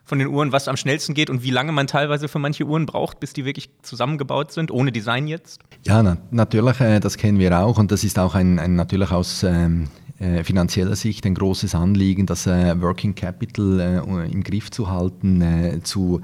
von 0.08 0.18
den 0.18 0.28
Uhren, 0.28 0.52
was 0.52 0.68
am 0.68 0.76
schnellsten 0.76 1.14
geht 1.14 1.28
und 1.28 1.42
wie 1.42 1.50
lange 1.50 1.70
man 1.70 1.86
teilweise 1.86 2.28
für 2.28 2.38
manche 2.38 2.64
Uhren 2.64 2.86
braucht, 2.86 3.20
bis 3.20 3.34
die 3.34 3.44
wirklich 3.44 3.68
zusammengebaut 3.82 4.52
sind, 4.52 4.70
ohne 4.70 4.90
Design 4.90 5.28
jetzt? 5.28 5.60
Ja, 5.84 6.02
na, 6.02 6.16
natürlich, 6.30 6.80
äh, 6.80 6.98
das 6.98 7.16
kennen 7.16 7.38
wir 7.38 7.56
auch 7.58 7.78
und 7.78 7.92
das 7.92 8.04
ist 8.04 8.18
auch 8.18 8.34
ein, 8.34 8.58
ein 8.58 8.74
natürlich 8.74 9.10
aus 9.10 9.42
ähm, 9.42 9.88
äh, 10.18 10.42
finanzieller 10.42 10.96
Sicht 10.96 11.26
ein 11.26 11.34
großes 11.34 11.74
Anliegen, 11.74 12.26
das 12.26 12.46
äh, 12.46 12.80
Working 12.80 13.14
Capital 13.14 13.80
äh, 13.80 14.32
im 14.32 14.42
Griff 14.42 14.70
zu 14.70 14.90
halten, 14.90 15.42
äh, 15.42 15.80
zu 15.82 16.20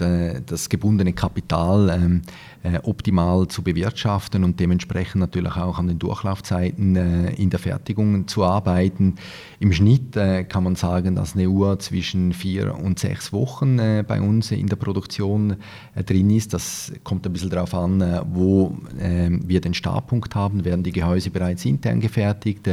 das 0.00 0.68
gebundene 0.68 1.12
Kapital 1.12 1.90
ähm, 1.90 2.22
äh, 2.62 2.78
optimal 2.82 3.48
zu 3.48 3.62
bewirtschaften 3.62 4.44
und 4.44 4.58
dementsprechend 4.60 5.20
natürlich 5.20 5.56
auch 5.56 5.78
an 5.78 5.86
den 5.86 5.98
Durchlaufzeiten 5.98 6.96
äh, 6.96 7.34
in 7.34 7.50
der 7.50 7.58
Fertigung 7.58 8.26
zu 8.28 8.44
arbeiten. 8.44 9.14
Im 9.60 9.72
Schnitt 9.72 10.16
äh, 10.16 10.44
kann 10.44 10.64
man 10.64 10.76
sagen, 10.76 11.14
dass 11.14 11.34
eine 11.34 11.48
Uhr 11.48 11.78
zwischen 11.78 12.32
vier 12.32 12.74
und 12.74 12.98
sechs 12.98 13.32
Wochen 13.32 13.78
äh, 13.78 14.04
bei 14.06 14.20
uns 14.20 14.50
in 14.50 14.66
der 14.66 14.76
Produktion 14.76 15.56
äh, 15.94 16.02
drin 16.02 16.30
ist. 16.30 16.52
Das 16.54 16.92
kommt 17.04 17.26
ein 17.26 17.32
bisschen 17.32 17.50
darauf 17.50 17.74
an, 17.74 18.00
äh, 18.00 18.22
wo 18.28 18.76
wir 18.98 19.60
den 19.60 19.74
Startpunkt 19.74 20.34
haben. 20.34 20.64
Werden 20.64 20.82
die 20.82 20.92
Gehäuse 20.92 21.30
bereits 21.30 21.64
intern 21.64 22.00
gefertigt? 22.00 22.68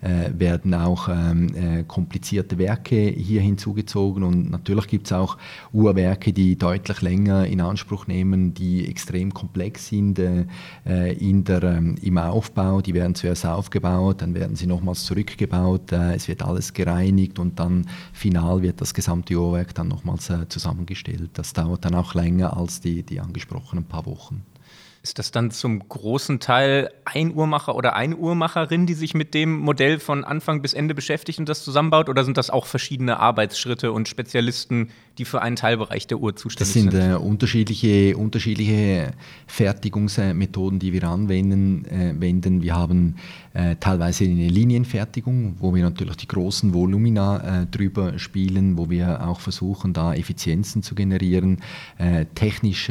werden 0.00 0.74
auch 0.74 1.08
ähm, 1.08 1.86
komplizierte 1.88 2.58
Werke 2.58 2.96
hier 2.96 3.40
hinzugezogen 3.40 4.22
und 4.22 4.50
natürlich 4.50 4.86
gibt 4.86 5.06
es 5.06 5.12
auch 5.12 5.36
Uhrwerke, 5.72 6.32
die 6.32 6.56
deutlich 6.56 7.02
länger 7.02 7.46
in 7.46 7.60
Anspruch 7.60 8.06
nehmen, 8.06 8.54
die 8.54 8.86
extrem 8.88 9.15
komplex 9.32 9.88
sind 9.88 10.18
in 10.18 11.44
der, 11.44 11.62
ähm, 11.62 11.96
im 12.00 12.18
Aufbau. 12.18 12.80
Die 12.80 12.94
werden 12.94 13.14
zuerst 13.14 13.46
aufgebaut, 13.46 14.22
dann 14.22 14.34
werden 14.34 14.56
sie 14.56 14.66
nochmals 14.66 15.04
zurückgebaut 15.04 15.92
es 15.92 16.28
wird 16.28 16.42
alles 16.42 16.72
gereinigt 16.72 17.38
und 17.38 17.58
dann 17.58 17.86
final 18.12 18.62
wird 18.62 18.80
das 18.80 18.94
gesamte 18.94 19.34
Uhrwerk 19.34 19.74
dann 19.74 19.88
nochmals 19.88 20.30
äh, 20.30 20.48
zusammengestellt. 20.48 21.30
Das 21.34 21.52
dauert 21.52 21.84
dann 21.84 21.94
auch 21.94 22.14
länger 22.14 22.56
als 22.56 22.80
die, 22.80 23.02
die 23.02 23.20
angesprochenen 23.20 23.84
paar 23.84 24.06
Wochen. 24.06 24.44
Ist 25.02 25.20
das 25.20 25.30
dann 25.30 25.52
zum 25.52 25.88
großen 25.88 26.40
Teil 26.40 26.90
ein 27.04 27.32
Uhrmacher 27.32 27.76
oder 27.76 27.94
eine 27.94 28.16
Uhrmacherin, 28.16 28.86
die 28.86 28.94
sich 28.94 29.14
mit 29.14 29.34
dem 29.34 29.56
Modell 29.56 30.00
von 30.00 30.24
Anfang 30.24 30.62
bis 30.62 30.74
Ende 30.74 30.96
beschäftigt 30.96 31.38
und 31.38 31.48
das 31.48 31.62
zusammenbaut? 31.62 32.08
Oder 32.08 32.24
sind 32.24 32.36
das 32.36 32.50
auch 32.50 32.66
verschiedene 32.66 33.20
Arbeitsschritte 33.20 33.92
und 33.92 34.08
Spezialisten, 34.08 34.90
die 35.18 35.24
für 35.24 35.42
einen 35.42 35.56
Teilbereich 35.56 36.06
der 36.06 36.18
Uhr 36.18 36.36
zuständig 36.36 36.72
sind? 36.72 36.92
Das 36.92 37.02
sind 37.02 37.12
äh, 37.12 37.16
unterschiedliche, 37.16 38.16
unterschiedliche 38.16 39.12
Fertigungsmethoden, 39.46 40.78
die 40.78 40.92
wir 40.92 41.04
anwenden. 41.04 41.84
Äh, 41.86 42.14
wenden. 42.20 42.62
Wir 42.62 42.74
haben 42.74 43.16
äh, 43.54 43.76
teilweise 43.76 44.24
eine 44.24 44.48
Linienfertigung, 44.48 45.56
wo 45.60 45.74
wir 45.74 45.82
natürlich 45.82 46.16
die 46.16 46.28
großen 46.28 46.74
Volumina 46.74 47.62
äh, 47.62 47.66
drüber 47.66 48.18
spielen, 48.18 48.76
wo 48.76 48.90
wir 48.90 49.26
auch 49.26 49.40
versuchen, 49.40 49.92
da 49.92 50.14
Effizienzen 50.14 50.82
zu 50.82 50.94
generieren. 50.94 51.58
Äh, 51.98 52.26
technisch 52.34 52.86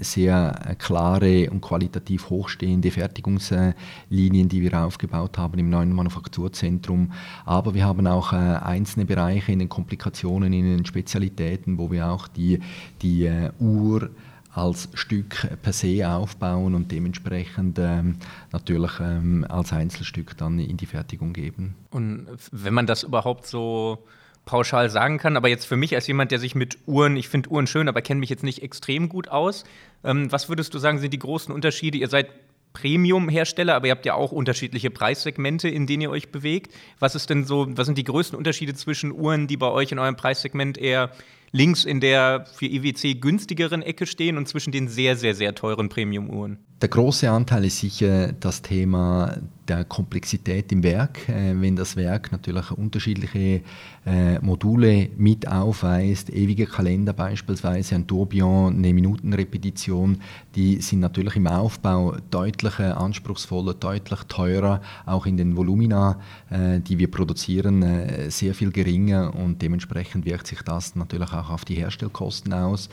sehr 0.00 0.76
klare 0.78 1.50
und 1.50 1.60
qualitativ 1.60 2.30
hochstehende 2.30 2.90
Fertigungslinien, 2.90 4.48
die 4.48 4.62
wir 4.62 4.84
aufgebaut 4.84 5.38
haben 5.38 5.58
im 5.58 5.70
neuen 5.70 5.92
Manufakturzentrum. 5.92 7.12
Aber 7.44 7.74
wir 7.74 7.84
haben 7.84 8.06
auch 8.06 8.32
äh, 8.32 8.36
einzelne 8.36 9.04
Bereiche 9.04 9.52
in 9.52 9.58
den 9.58 9.68
Komplikationen, 9.68 10.52
in 10.52 10.64
den 10.64 10.86
Spezialitäten, 10.86 11.67
wo 11.76 11.90
wir 11.90 12.08
auch 12.08 12.28
die, 12.28 12.60
die 13.02 13.26
äh, 13.26 13.50
Uhr 13.58 14.10
als 14.54 14.88
Stück 14.94 15.46
per 15.62 15.72
se 15.72 16.08
aufbauen 16.08 16.74
und 16.74 16.90
dementsprechend 16.90 17.78
ähm, 17.78 18.16
natürlich 18.52 18.92
ähm, 19.00 19.46
als 19.48 19.72
Einzelstück 19.72 20.36
dann 20.36 20.58
in 20.58 20.76
die 20.76 20.86
Fertigung 20.86 21.32
geben. 21.32 21.74
Und 21.90 22.26
wenn 22.50 22.74
man 22.74 22.86
das 22.86 23.02
überhaupt 23.02 23.46
so 23.46 23.98
pauschal 24.46 24.88
sagen 24.88 25.18
kann, 25.18 25.36
aber 25.36 25.48
jetzt 25.48 25.66
für 25.66 25.76
mich 25.76 25.94
als 25.94 26.06
jemand, 26.06 26.30
der 26.30 26.38
sich 26.38 26.54
mit 26.54 26.78
Uhren, 26.86 27.16
ich 27.16 27.28
finde 27.28 27.50
Uhren 27.50 27.66
schön, 27.66 27.88
aber 27.88 28.00
kenne 28.00 28.20
mich 28.20 28.30
jetzt 28.30 28.42
nicht 28.42 28.62
extrem 28.62 29.08
gut 29.08 29.28
aus, 29.28 29.64
ähm, 30.04 30.32
was 30.32 30.48
würdest 30.48 30.72
du 30.74 30.78
sagen, 30.78 30.98
sind 30.98 31.12
die 31.12 31.18
großen 31.18 31.54
Unterschiede? 31.54 31.98
Ihr 31.98 32.08
seid 32.08 32.28
Premium-Hersteller, 32.72 33.74
aber 33.74 33.86
ihr 33.86 33.92
habt 33.92 34.06
ja 34.06 34.14
auch 34.14 34.32
unterschiedliche 34.32 34.90
Preissegmente, 34.90 35.68
in 35.68 35.86
denen 35.86 36.02
ihr 36.02 36.10
euch 36.10 36.30
bewegt. 36.30 36.72
Was 36.98 37.14
ist 37.14 37.28
denn 37.30 37.44
so, 37.44 37.66
was 37.76 37.86
sind 37.86 37.98
die 37.98 38.04
größten 38.04 38.38
Unterschiede 38.38 38.74
zwischen 38.74 39.12
Uhren, 39.12 39.46
die 39.46 39.56
bei 39.56 39.68
euch 39.68 39.92
in 39.92 39.98
eurem 39.98 40.16
Preissegment 40.16 40.78
eher 40.78 41.10
links 41.52 41.84
in 41.84 42.00
der 42.00 42.46
für 42.46 42.66
IWC 42.66 43.20
günstigeren 43.20 43.82
Ecke 43.82 44.06
stehen 44.06 44.36
und 44.36 44.48
zwischen 44.48 44.72
den 44.72 44.88
sehr, 44.88 45.16
sehr, 45.16 45.34
sehr 45.34 45.54
teuren 45.54 45.88
Premium-Uhren? 45.88 46.67
Der 46.80 46.88
große 46.88 47.28
Anteil 47.28 47.64
ist 47.64 47.80
sicher 47.80 48.32
das 48.32 48.62
Thema 48.62 49.36
der 49.66 49.84
Komplexität 49.84 50.70
im 50.70 50.84
Werk. 50.84 51.28
Äh, 51.28 51.60
wenn 51.60 51.74
das 51.74 51.96
Werk 51.96 52.32
natürlich 52.32 52.70
unterschiedliche 52.70 53.62
äh, 54.06 54.38
Module 54.40 55.08
mit 55.16 55.48
aufweist, 55.48 56.30
ewige 56.30 56.66
Kalender 56.66 57.12
beispielsweise, 57.12 57.96
ein 57.96 58.06
Tourbillon, 58.06 58.76
eine 58.76 58.94
Minutenrepetition, 58.94 60.20
die 60.54 60.80
sind 60.80 61.00
natürlich 61.00 61.36
im 61.36 61.48
Aufbau 61.48 62.16
deutlich 62.30 62.78
anspruchsvoller, 62.78 63.74
deutlich 63.74 64.20
teurer, 64.28 64.80
auch 65.04 65.26
in 65.26 65.36
den 65.36 65.56
Volumina, 65.56 66.20
äh, 66.50 66.80
die 66.80 66.98
wir 66.98 67.10
produzieren, 67.10 67.84
sehr 68.28 68.54
viel 68.54 68.70
geringer 68.70 69.34
und 69.34 69.60
dementsprechend 69.62 70.24
wirkt 70.24 70.46
sich 70.46 70.62
das 70.62 70.94
natürlich 70.94 71.32
auch 71.32 71.50
auf 71.50 71.64
die 71.64 71.74
Herstellkosten 71.74 72.52
aus. 72.52 72.88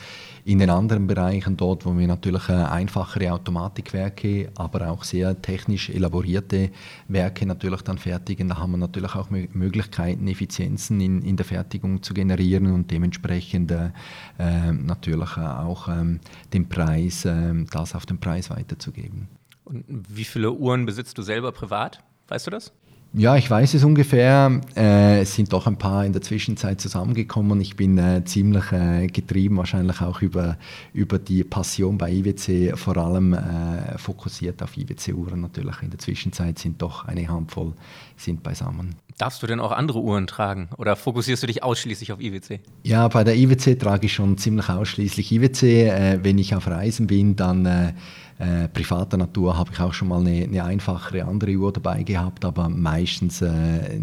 In 0.47 0.59
den 0.59 0.69
anderen 0.69 1.07
Bereichen, 1.07 1.57
dort 1.57 1.87
wo 1.87 1.97
wir 1.97 2.05
natürlich 2.05 2.49
einfachere 2.49 3.33
Automatikwerke, 3.33 4.51
aber 4.55 4.91
auch 4.91 5.03
sehr 5.03 5.41
technisch 5.41 5.89
elaborierte 5.89 6.69
Werke 7.07 7.47
natürlich 7.47 7.81
dann 7.81 7.97
fertigen. 7.97 8.49
Da 8.49 8.59
haben 8.59 8.73
wir 8.73 8.77
natürlich 8.77 9.15
auch 9.15 9.31
Möglichkeiten, 9.31 10.27
Effizienzen 10.27 11.01
in, 11.01 11.23
in 11.23 11.35
der 11.35 11.47
Fertigung 11.47 12.03
zu 12.03 12.13
generieren 12.13 12.71
und 12.71 12.91
dementsprechend 12.91 13.71
äh, 13.71 13.89
ähm, 14.37 14.85
natürlich 14.85 15.35
auch 15.35 15.87
ähm, 15.87 16.19
den 16.53 16.69
Preis, 16.69 17.25
äh, 17.25 17.65
das 17.71 17.95
auf 17.95 18.05
den 18.05 18.19
Preis 18.19 18.51
weiterzugeben. 18.51 19.27
Und 19.63 19.83
wie 19.87 20.25
viele 20.25 20.51
Uhren 20.51 20.85
besitzt 20.85 21.17
du 21.17 21.23
selber 21.23 21.53
privat? 21.53 22.03
Weißt 22.27 22.45
du 22.45 22.51
das? 22.51 22.71
Ja, 23.17 23.37
ich 23.37 23.49
weiß 23.49 23.75
es 23.75 23.85
ungefähr. 23.85 24.59
Äh, 24.75 25.21
es 25.21 25.35
sind 25.35 25.53
doch 25.53 25.67
ein 25.67 25.77
paar 25.77 26.05
in 26.05 26.11
der 26.11 26.21
Zwischenzeit 26.21 26.81
zusammengekommen. 26.81 27.61
Ich 27.61 27.77
bin 27.77 27.97
äh, 27.97 28.25
ziemlich 28.25 28.73
äh, 28.73 29.07
getrieben, 29.07 29.55
wahrscheinlich 29.55 30.01
auch 30.01 30.21
über, 30.21 30.57
über 30.91 31.17
die 31.17 31.45
Passion 31.45 31.97
bei 31.97 32.11
IWC, 32.11 32.75
vor 32.75 32.97
allem 32.97 33.33
äh, 33.33 33.97
fokussiert 33.97 34.61
auf 34.61 34.75
IWC-Uhren 34.75 35.39
natürlich. 35.39 35.81
In 35.81 35.91
der 35.91 35.99
Zwischenzeit 35.99 36.59
sind 36.59 36.81
doch 36.81 37.05
eine 37.05 37.25
Handvoll 37.29 37.71
sind 38.17 38.43
beisammen. 38.43 38.95
Darfst 39.17 39.41
du 39.41 39.47
denn 39.47 39.61
auch 39.61 39.71
andere 39.71 40.01
Uhren 40.01 40.27
tragen 40.27 40.67
oder 40.77 40.97
fokussierst 40.97 41.41
du 41.41 41.47
dich 41.47 41.63
ausschließlich 41.63 42.11
auf 42.11 42.19
IWC? 42.19 42.59
Ja, 42.83 43.07
bei 43.07 43.23
der 43.23 43.37
IWC 43.37 43.79
trage 43.79 44.07
ich 44.07 44.13
schon 44.13 44.37
ziemlich 44.37 44.67
ausschließlich 44.67 45.31
IWC. 45.31 45.63
Äh, 45.63 46.19
wenn 46.21 46.37
ich 46.37 46.53
auf 46.53 46.67
Reisen 46.67 47.07
bin, 47.07 47.37
dann 47.37 47.93
äh, 48.37 48.67
privater 48.67 49.17
Natur 49.17 49.57
habe 49.57 49.71
ich 49.73 49.79
auch 49.79 49.93
schon 49.93 50.09
mal 50.09 50.19
eine, 50.19 50.43
eine, 50.43 50.63
einfachere 50.63 51.25
andere 51.25 51.55
Uhr 51.55 51.71
dabei 51.71 52.03
gehabt, 52.03 52.43
aber 52.43 52.67
meistens 52.67 53.41
äh, 53.41 53.99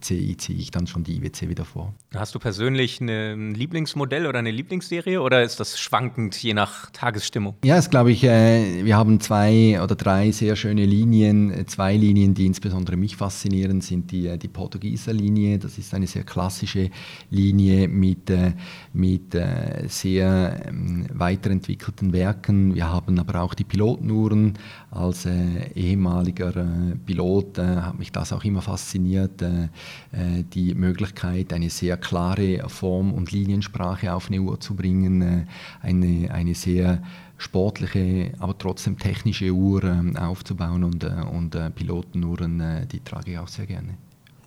ziehe 0.00 0.58
ich 0.58 0.70
dann 0.70 0.86
schon 0.86 1.04
die 1.04 1.16
IWC 1.16 1.48
wieder 1.48 1.64
vor. 1.64 1.94
Hast 2.14 2.34
du 2.34 2.38
persönlich 2.38 3.00
ein 3.00 3.54
Lieblingsmodell 3.54 4.26
oder 4.26 4.38
eine 4.38 4.50
Lieblingsserie 4.50 5.20
oder 5.20 5.42
ist 5.42 5.60
das 5.60 5.78
schwankend 5.78 6.36
je 6.42 6.54
nach 6.54 6.90
Tagesstimmung? 6.90 7.54
Ja, 7.64 7.76
es 7.76 7.90
glaube 7.90 8.10
ich, 8.10 8.24
äh, 8.24 8.84
wir 8.84 8.96
haben 8.96 9.20
zwei 9.20 9.80
oder 9.82 9.94
drei 9.94 10.30
sehr 10.32 10.56
schöne 10.56 10.86
Linien. 10.86 11.66
Zwei 11.66 11.96
Linien, 11.96 12.34
die 12.34 12.46
insbesondere 12.46 12.96
mich 12.96 13.16
faszinieren, 13.16 13.80
sind 13.80 14.10
die, 14.10 14.26
äh, 14.26 14.38
die 14.38 14.48
Portugieser 14.48 15.12
Linie. 15.12 15.58
Das 15.58 15.78
ist 15.78 15.94
eine 15.94 16.06
sehr 16.06 16.24
klassische 16.24 16.90
Linie 17.30 17.86
mit, 17.86 18.30
äh, 18.30 18.52
mit 18.92 19.34
äh, 19.34 19.84
sehr 19.88 20.62
ähm, 20.66 21.06
weiterentwickelten 21.12 22.12
Werken. 22.12 22.74
Wir 22.74 22.90
haben 22.90 23.18
aber 23.18 23.42
auch 23.42 23.54
die 23.54 23.64
Pilotenuhren. 23.64 24.54
Als 24.90 25.26
äh, 25.26 25.70
ehemaliger 25.74 26.56
äh, 26.56 26.96
Pilot 27.06 27.58
äh, 27.58 27.76
hat 27.76 27.98
mich 27.98 28.10
das 28.10 28.32
auch 28.32 28.42
immer 28.42 28.62
fasziniert, 28.62 29.42
äh, 29.42 29.50
äh, 29.50 29.68
die 30.12 30.74
Möglichkeit, 30.74 31.52
eine 31.52 31.70
sehr 31.70 31.96
klare 31.96 32.68
Form- 32.68 33.12
und 33.12 33.32
Liniensprache 33.32 34.12
auf 34.12 34.28
eine 34.28 34.40
Uhr 34.40 34.58
zu 34.60 34.74
bringen, 34.74 35.22
äh, 35.22 35.44
eine, 35.82 36.30
eine 36.32 36.54
sehr 36.54 37.02
sportliche, 37.38 38.32
aber 38.38 38.56
trotzdem 38.58 38.98
technische 38.98 39.50
Uhr 39.50 39.84
ähm, 39.84 40.16
aufzubauen 40.16 40.84
und, 40.84 41.04
und 41.04 41.74
Pilotenuhren, 41.74 42.86
die 42.90 43.00
trage 43.00 43.32
ich 43.32 43.38
auch 43.38 43.48
sehr 43.48 43.66
gerne. 43.66 43.94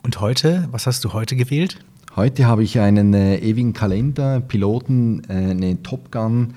Und 0.03 0.19
heute, 0.19 0.67
was 0.71 0.85
hast 0.85 1.03
du 1.05 1.13
heute 1.13 1.35
gewählt? 1.35 1.79
Heute 2.15 2.45
habe 2.45 2.61
ich 2.61 2.79
einen 2.79 3.15
äh, 3.15 3.37
ewigen 3.37 3.73
Kalender, 3.73 4.39
Piloten, 4.39 5.23
äh, 5.29 5.51
eine 5.51 5.81
Top 5.81 6.11
Gun 6.11 6.53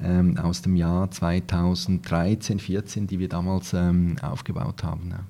ähm, 0.00 0.36
aus 0.36 0.62
dem 0.62 0.76
Jahr 0.76 1.10
2013, 1.10 2.60
2014, 2.60 3.06
die 3.08 3.18
wir 3.18 3.28
damals 3.28 3.72
ähm, 3.72 4.16
aufgebaut 4.22 4.84
haben. 4.84 5.10
Ja. 5.10 5.20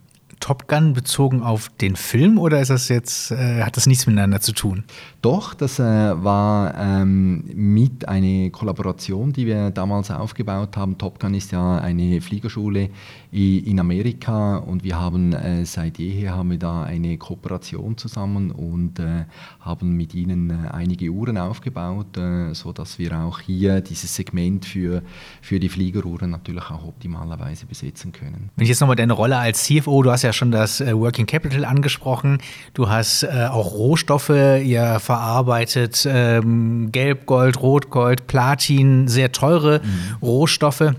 Top 0.41 0.67
Gun 0.69 0.95
bezogen 0.95 1.43
auf 1.43 1.71
den 1.81 1.97
Film 1.97 2.39
oder 2.39 2.61
ist 2.61 2.71
das 2.71 2.89
jetzt, 2.89 3.31
äh, 3.31 3.63
hat 3.63 3.77
das 3.77 3.87
nichts 3.87 4.07
miteinander 4.07 4.41
zu 4.41 4.53
tun? 4.53 4.85
Doch, 5.23 5.53
das 5.53 5.79
äh, 5.79 5.83
war 5.83 6.75
ähm, 6.79 7.45
mit 7.55 8.09
einer 8.09 8.49
Kollaboration, 8.49 9.35
die 9.35 9.47
wir 9.47 9.71
damals 9.71 10.11
aufgebaut 10.11 10.79
haben. 10.79 10.97
Top 10.97 11.21
Gun 11.21 11.35
ist 11.35 11.53
ja 11.53 11.77
eine 11.77 12.23
Fliegerschule 12.23 12.89
in 13.31 13.79
Amerika 13.79 14.57
und 14.57 14.83
wir 14.83 14.99
haben 14.99 15.35
äh, 15.35 15.65
seit 15.65 15.99
jeher 15.99 16.35
haben 16.35 16.51
wir 16.51 16.59
da 16.59 16.85
eine 16.85 17.19
Kooperation 17.19 17.97
zusammen 17.99 18.51
und 18.51 18.99
äh, 18.99 19.27
haben 19.61 19.97
mit 19.97 20.15
ihnen 20.15 20.51
äh, 20.51 20.69
einige 20.71 21.11
Uhren 21.11 21.37
aufgebaut, 21.37 22.17
äh, 22.17 22.55
so 22.55 22.73
wir 22.97 23.19
auch 23.19 23.41
hier 23.41 23.83
dieses 23.83 24.15
Segment 24.15 24.65
für, 24.65 25.03
für 25.43 25.61
die 25.61 25.69
Fliegeruhren 25.69 26.31
natürlich 26.31 26.71
auch 26.71 26.85
optimalerweise 26.85 27.67
besetzen 27.67 28.13
können. 28.13 28.51
Wenn 28.57 28.63
ich 28.63 28.71
jetzt 28.71 28.81
nochmal 28.81 28.97
deine 28.97 29.13
Rolle 29.13 29.37
als 29.37 29.65
CFO, 29.65 30.03
du 30.03 30.11
hast 30.11 30.23
ja 30.23 30.33
schon 30.33 30.51
das 30.51 30.81
äh, 30.81 30.97
Working 30.97 31.27
Capital 31.27 31.67
angesprochen, 31.67 32.39
du 32.73 32.89
hast 32.89 33.25
äh, 33.25 33.49
auch 33.51 33.75
Rohstoffe, 33.75 34.31
ihr 34.31 34.99
verarbeitet 35.11 36.07
ähm, 36.09 36.93
Gelb, 36.93 37.27
Gold, 37.27 37.61
Rotgold, 37.61 38.29
Platin, 38.29 39.09
sehr 39.09 39.33
teure 39.33 39.81
mhm. 39.83 40.17
Rohstoffe. 40.23 40.95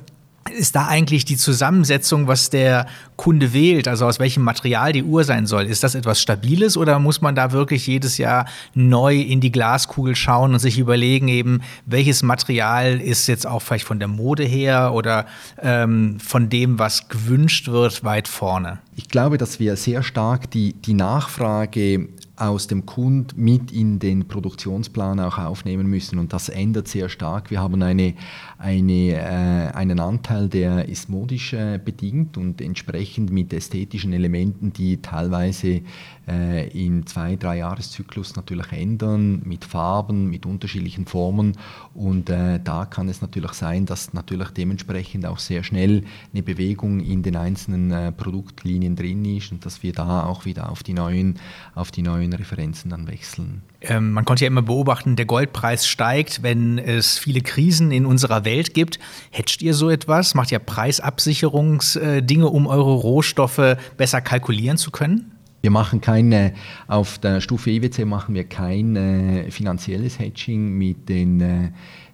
ist 0.54 0.76
da 0.76 0.88
eigentlich 0.88 1.24
die 1.24 1.38
Zusammensetzung, 1.38 2.28
was 2.28 2.50
der 2.50 2.88
Kunde 3.15 3.54
wählt, 3.54 3.88
also 3.88 4.06
aus 4.06 4.19
welchem 4.19 4.43
Material 4.43 4.91
die 4.91 5.04
Uhr 5.04 5.24
sein 5.24 5.45
soll? 5.45 5.65
Ist 5.65 5.86
das 5.86 5.95
etwas 5.95 6.21
Stabiles 6.21 6.76
oder 6.76 7.00
muss 7.00 7.21
man 7.21 7.36
da 7.36 7.54
wirklich 7.54 7.88
jedes 7.88 8.17
Jahr 8.17 8.47
neu 8.74 9.15
in 9.15 9.39
die 9.39 9.52
Glaskugel 9.54 10.17
schauen 10.17 10.52
und 10.52 10.60
sich 10.60 10.78
überlegen, 10.78 11.30
eben, 11.30 11.62
welches 11.86 12.21
Material 12.21 13.00
ist 13.00 13.28
jetzt 13.28 13.47
auch 13.47 13.62
vielleicht 13.62 13.86
von 13.86 14.00
der 14.00 14.10
Mode 14.10 14.43
her 14.43 14.91
oder 14.93 15.26
ähm, 15.62 16.19
von 16.19 16.50
dem, 16.50 16.80
was 16.80 17.08
gewünscht 17.08 17.69
wird, 17.69 18.04
weit 18.04 18.28
vorne? 18.28 18.80
Ich 18.97 19.08
glaube, 19.08 19.38
dass 19.38 19.62
wir 19.62 19.78
sehr 19.78 20.04
stark 20.04 20.52
die, 20.52 20.74
die 20.74 20.95
Nachfrage 20.95 22.10
aus 22.41 22.65
dem 22.65 22.88
Kund 22.88 23.38
mit 23.38 23.71
in 23.71 23.99
den 23.99 24.27
Produktionsplan 24.27 25.19
auch 25.19 25.38
aufnehmen 25.38 25.88
müssen. 25.88 26.17
Und 26.17 26.34
das 26.34 26.49
ändert 26.49 26.88
sehr 26.88 27.08
stark. 27.08 27.51
Wir 27.51 27.62
haben 27.62 27.82
eine, 27.84 28.15
eine, 28.58 29.12
äh, 29.13 29.71
einen 29.75 29.99
Anteil, 29.99 30.49
der 30.49 30.89
ist 30.89 31.08
modisch 31.08 31.54
äh, 31.54 31.80
bedingt 31.84 32.38
und 32.38 32.60
entsprechend 32.60 33.32
mit 33.32 33.54
ästhetischen 33.54 34.12
Elementen, 34.12 34.73
die 34.73 35.01
teilweise 35.01 35.82
äh, 36.27 36.67
im 36.69 37.06
zwei-, 37.06 37.36
drei 37.36 37.58
Jahreszyklus 37.58 38.36
natürlich 38.36 38.71
ändern, 38.71 39.41
mit 39.45 39.65
Farben, 39.65 40.30
mit 40.30 40.45
unterschiedlichen 40.45 41.06
Formen. 41.06 41.58
Und 41.93 42.30
äh, 42.30 42.60
da 42.63 42.86
kann 42.86 43.08
es 43.08 43.21
natürlich 43.21 43.54
sein, 43.54 43.86
dass 43.86 44.13
natürlich 44.13 44.49
dementsprechend 44.49 45.25
auch 45.25 45.39
sehr 45.39 45.63
schnell 45.63 46.04
eine 46.34 46.41
Bewegung 46.41 47.01
in 47.01 47.21
den 47.21 47.36
einzelnen 47.36 47.91
äh, 47.91 48.12
Produktlinien 48.12 48.95
drin 48.95 49.25
ist 49.25 49.51
und 49.51 49.65
dass 49.65 49.84
wir 49.84 49.93
da 49.93 50.25
auch 50.25 50.45
wieder 50.45 50.71
auf 50.71 50.82
die 50.82 50.93
neuen, 50.93 51.36
auf 51.75 51.91
die 51.91 52.01
neuen 52.01 52.31
Referenzen 52.39 52.89
dann 52.89 53.08
wechseln. 53.08 53.63
Ähm, 53.82 54.12
man 54.12 54.26
konnte 54.26 54.44
ja 54.44 54.48
immer 54.48 54.62
beobachten, 54.62 55.15
der 55.15 55.26
Goldpreis 55.26 55.88
steigt, 55.88 56.44
wenn 56.44 56.78
es 56.78 57.17
viele 57.17 57.41
Krisen 57.41 57.91
in 57.91 58.06
unserer 58.06 58.46
Welt 58.46 58.74
gibt. 58.74 59.00
Hedgt 59.32 59.62
ihr 59.62 59.74
so 59.74 59.89
etwas? 59.89 60.36
Macht 60.36 60.52
ihr 60.52 60.60
Preisabsicherungsdinge, 60.60 62.48
um 62.48 62.67
eure 62.67 62.94
Rohstoffe 62.94 63.78
besser 63.98 64.22
kalkulieren 64.22 64.78
zu 64.78 64.91
können? 64.91 65.32
Wir 65.62 65.70
machen 65.70 66.02
keine, 66.02 66.54
auf 66.88 67.20
der 67.20 67.39
Stufe 67.39 67.70
IWC 67.70 68.06
machen 68.06 68.34
wir 68.34 68.46
kein 68.46 68.96
äh, 68.96 69.52
finanzielles 69.52 70.17
Hedging 70.17 70.76
mit 70.76 71.08
den, 71.08 71.39
äh, 71.39 71.70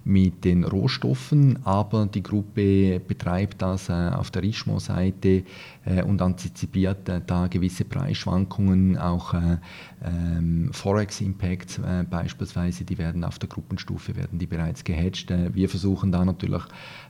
mit 0.08 0.42
den 0.44 0.64
Rohstoffen, 0.64 1.58
aber 1.64 2.06
die 2.06 2.22
Gruppe 2.22 2.98
betreibt 2.98 3.60
das 3.60 3.90
äh, 3.90 3.92
auf 3.92 4.30
der 4.30 4.42
Richemont-Seite 4.42 5.44
äh, 5.84 6.02
und 6.02 6.22
antizipiert 6.22 7.08
äh, 7.10 7.20
da 7.26 7.46
gewisse 7.46 7.84
Preisschwankungen, 7.84 8.96
auch 8.96 9.34
äh, 9.34 9.58
ähm, 10.02 10.70
Forex-Impacts 10.72 11.80
beispielsweise, 12.08 12.84
die 12.84 12.96
werden 12.96 13.22
auf 13.22 13.38
der 13.38 13.50
Gruppenstufe 13.50 14.16
werden 14.16 14.38
die 14.38 14.46
bereits 14.46 14.82
gehatcht. 14.82 15.32
wir 15.52 15.68
versuchen 15.68 16.12
da 16.12 16.24
natürlich 16.24 16.62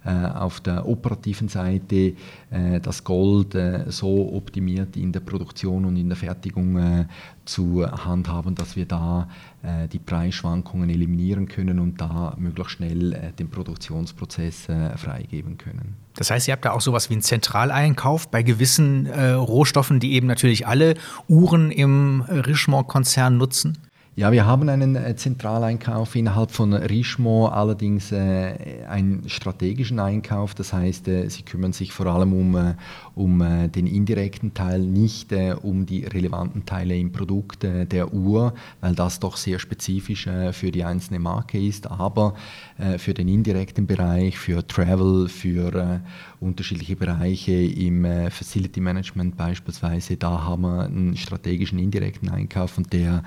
auf 0.05 0.61
der 0.61 0.89
operativen 0.89 1.49
Seite 1.49 2.15
das 2.83 3.05
Gold 3.05 3.57
so 3.89 4.33
optimiert 4.33 4.97
in 4.97 5.13
der 5.13 5.21
Produktion 5.21 5.85
und 5.85 5.97
in 5.97 6.09
der 6.09 6.17
Fertigung 6.17 7.07
zu 7.45 7.87
handhaben, 7.87 8.55
dass 8.55 8.77
wir 8.77 8.87
da 8.87 9.29
die 9.93 9.99
Preisschwankungen 9.99 10.89
eliminieren 10.89 11.49
können 11.49 11.81
und 11.81 12.01
da 12.01 12.35
möglichst 12.39 12.73
schnell 12.75 13.33
den 13.39 13.51
Produktionsprozess 13.51 14.69
freigeben 14.97 15.59
können. 15.59 15.97
Das 16.19 16.33
heißt, 16.33 16.49
ihr 16.49 16.53
habt 16.53 16.65
da 16.65 16.73
auch 16.73 16.81
sowas 16.81 17.11
wie 17.11 17.15
einen 17.15 17.23
Zentraleinkauf 17.23 18.29
bei 18.29 18.43
gewissen 18.43 19.07
äh, 19.07 19.31
Rohstoffen, 19.31 20.01
die 20.01 20.15
eben 20.15 20.27
natürlich 20.27 20.67
alle 20.67 20.95
Uhren 21.29 21.71
im 21.71 22.23
Richemont-Konzern 22.23 23.37
nutzen? 23.37 23.79
Ja, 24.17 24.33
wir 24.33 24.45
haben 24.45 24.69
einen 24.69 24.97
äh, 24.97 25.15
Zentraleinkauf 25.15 26.17
innerhalb 26.17 26.51
von 26.51 26.73
Richemont, 26.73 27.53
allerdings 27.53 28.11
äh, 28.11 28.85
einen 28.89 29.29
strategischen 29.29 30.01
Einkauf. 30.01 30.57
Das 30.57 30.73
heißt, 30.73 31.07
äh, 31.07 31.29
sie 31.29 31.43
kümmern 31.43 31.73
sich 31.73 31.93
vor 31.93 32.07
allem 32.07 32.33
um, 32.33 32.57
äh, 32.57 32.75
um 33.19 33.41
äh, 33.41 33.69
den 33.69 33.87
indirekten 33.87 34.55
Teil, 34.55 34.81
nicht 34.81 35.33
äh, 35.33 35.55
um 35.61 35.87
die 35.87 36.05
relevanten 36.05 36.65
Teile 36.65 36.97
im 36.97 37.13
Produkt 37.13 37.63
der 37.63 38.13
Uhr, 38.13 38.55
weil 38.81 38.95
das 38.95 39.21
doch 39.21 39.37
sehr 39.37 39.59
spezifisch 39.59 40.29
für 40.53 40.71
die 40.71 40.85
einzelne 40.85 41.19
Marke 41.19 41.59
ist. 41.59 41.91
Aber 41.91 42.35
für 42.99 43.15
den 43.15 43.29
indirekten 43.29 43.87
Bereich, 43.87 44.39
für 44.39 44.67
Travel, 44.67 45.29
für 45.29 46.01
unterschiedliche 46.41 46.97
Bereiche 46.97 47.53
im 47.53 48.05
Facility 48.31 48.81
Management 48.81 49.37
beispielsweise, 49.37 50.17
da 50.17 50.45
haben 50.45 50.63
wir 50.63 50.85
einen 50.85 51.17
strategischen 51.17 51.79
indirekten 51.79 52.29
Einkauf 52.29 52.79
und 52.79 52.93
der 52.93 53.23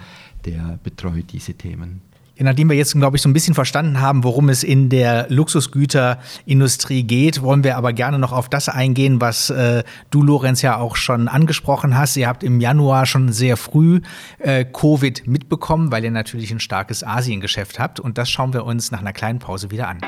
der 0.45 0.79
betreut 0.83 1.31
diese 1.31 1.53
Themen. 1.53 2.01
Ja, 2.41 2.45
nachdem 2.45 2.71
wir 2.71 2.75
jetzt, 2.75 2.93
glaube 2.93 3.17
ich, 3.17 3.21
so 3.21 3.29
ein 3.29 3.33
bisschen 3.33 3.53
verstanden 3.53 4.01
haben, 4.01 4.23
worum 4.23 4.49
es 4.49 4.63
in 4.63 4.89
der 4.89 5.27
Luxusgüterindustrie 5.29 7.03
geht, 7.03 7.43
wollen 7.43 7.63
wir 7.63 7.77
aber 7.77 7.93
gerne 7.93 8.17
noch 8.17 8.31
auf 8.31 8.49
das 8.49 8.67
eingehen, 8.67 9.21
was 9.21 9.51
äh, 9.51 9.83
du, 10.09 10.23
Lorenz, 10.23 10.63
ja 10.63 10.77
auch 10.77 10.95
schon 10.95 11.27
angesprochen 11.27 11.95
hast. 11.95 12.17
Ihr 12.17 12.27
habt 12.27 12.41
im 12.41 12.59
Januar 12.59 13.05
schon 13.05 13.31
sehr 13.31 13.57
früh 13.57 14.01
äh, 14.39 14.65
Covid 14.65 15.27
mitbekommen, 15.27 15.91
weil 15.91 16.03
ihr 16.03 16.09
natürlich 16.09 16.49
ein 16.49 16.59
starkes 16.59 17.03
Asiengeschäft 17.03 17.77
habt. 17.77 17.99
Und 17.99 18.17
das 18.17 18.31
schauen 18.31 18.53
wir 18.53 18.65
uns 18.65 18.89
nach 18.89 19.01
einer 19.01 19.13
kleinen 19.13 19.37
Pause 19.37 19.69
wieder 19.69 19.87
an. 19.87 19.99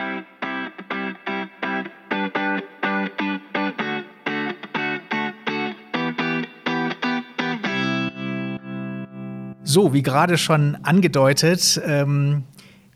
So, 9.73 9.91
wie 9.91 10.03
gerade 10.03 10.37
schon 10.37 10.75
angedeutet, 10.83 11.81
ähm, 11.83 12.43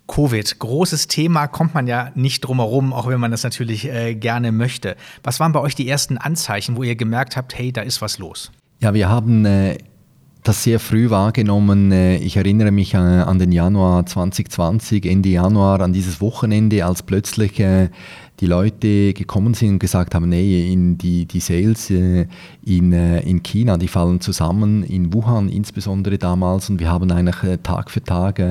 Covid, 0.05 0.59
großes 0.59 1.07
Thema, 1.07 1.47
kommt 1.47 1.73
man 1.73 1.87
ja 1.87 2.11
nicht 2.13 2.41
drum 2.41 2.57
herum, 2.57 2.93
auch 2.93 3.07
wenn 3.07 3.19
man 3.19 3.31
das 3.31 3.41
natürlich 3.41 3.87
äh, 3.91 4.13
gerne 4.13 4.51
möchte. 4.51 4.95
Was 5.23 5.39
waren 5.39 5.53
bei 5.53 5.59
euch 5.59 5.73
die 5.73 5.89
ersten 5.89 6.19
Anzeichen, 6.19 6.77
wo 6.77 6.83
ihr 6.83 6.95
gemerkt 6.95 7.35
habt, 7.35 7.57
hey, 7.57 7.71
da 7.71 7.81
ist 7.81 8.03
was 8.03 8.19
los? 8.19 8.51
Ja, 8.79 8.93
wir 8.93 9.09
haben 9.09 9.43
äh, 9.45 9.79
das 10.43 10.61
sehr 10.61 10.79
früh 10.79 11.09
wahrgenommen. 11.09 11.91
Äh, 11.91 12.17
ich 12.17 12.37
erinnere 12.37 12.69
mich 12.69 12.95
an, 12.95 13.21
an, 13.21 13.39
den 13.39 13.51
Januar 13.51 14.05
2020, 14.05 15.07
Ende 15.07 15.29
Januar, 15.29 15.81
an 15.81 15.93
dieses 15.93 16.21
Wochenende, 16.21 16.85
als 16.85 17.01
plötzlich 17.01 17.59
äh, 17.59 17.89
die 18.39 18.45
Leute 18.45 19.13
gekommen 19.13 19.55
sind 19.55 19.69
und 19.69 19.79
gesagt 19.79 20.13
haben, 20.13 20.29
nee, 20.29 20.71
in 20.71 20.97
die, 20.97 21.25
die 21.25 21.39
Sales 21.39 21.89
äh, 21.89 22.27
in, 22.63 22.93
äh, 22.93 23.21
in 23.21 23.41
China, 23.41 23.77
die 23.77 23.87
fallen 23.87 24.21
zusammen, 24.21 24.83
in 24.83 25.11
Wuhan 25.11 25.49
insbesondere 25.49 26.19
damals 26.19 26.69
und 26.69 26.79
wir 26.79 26.89
haben 26.89 27.11
eigentlich 27.11 27.43
äh, 27.43 27.57
Tag 27.57 27.89
für 27.89 28.03
Tag 28.03 28.41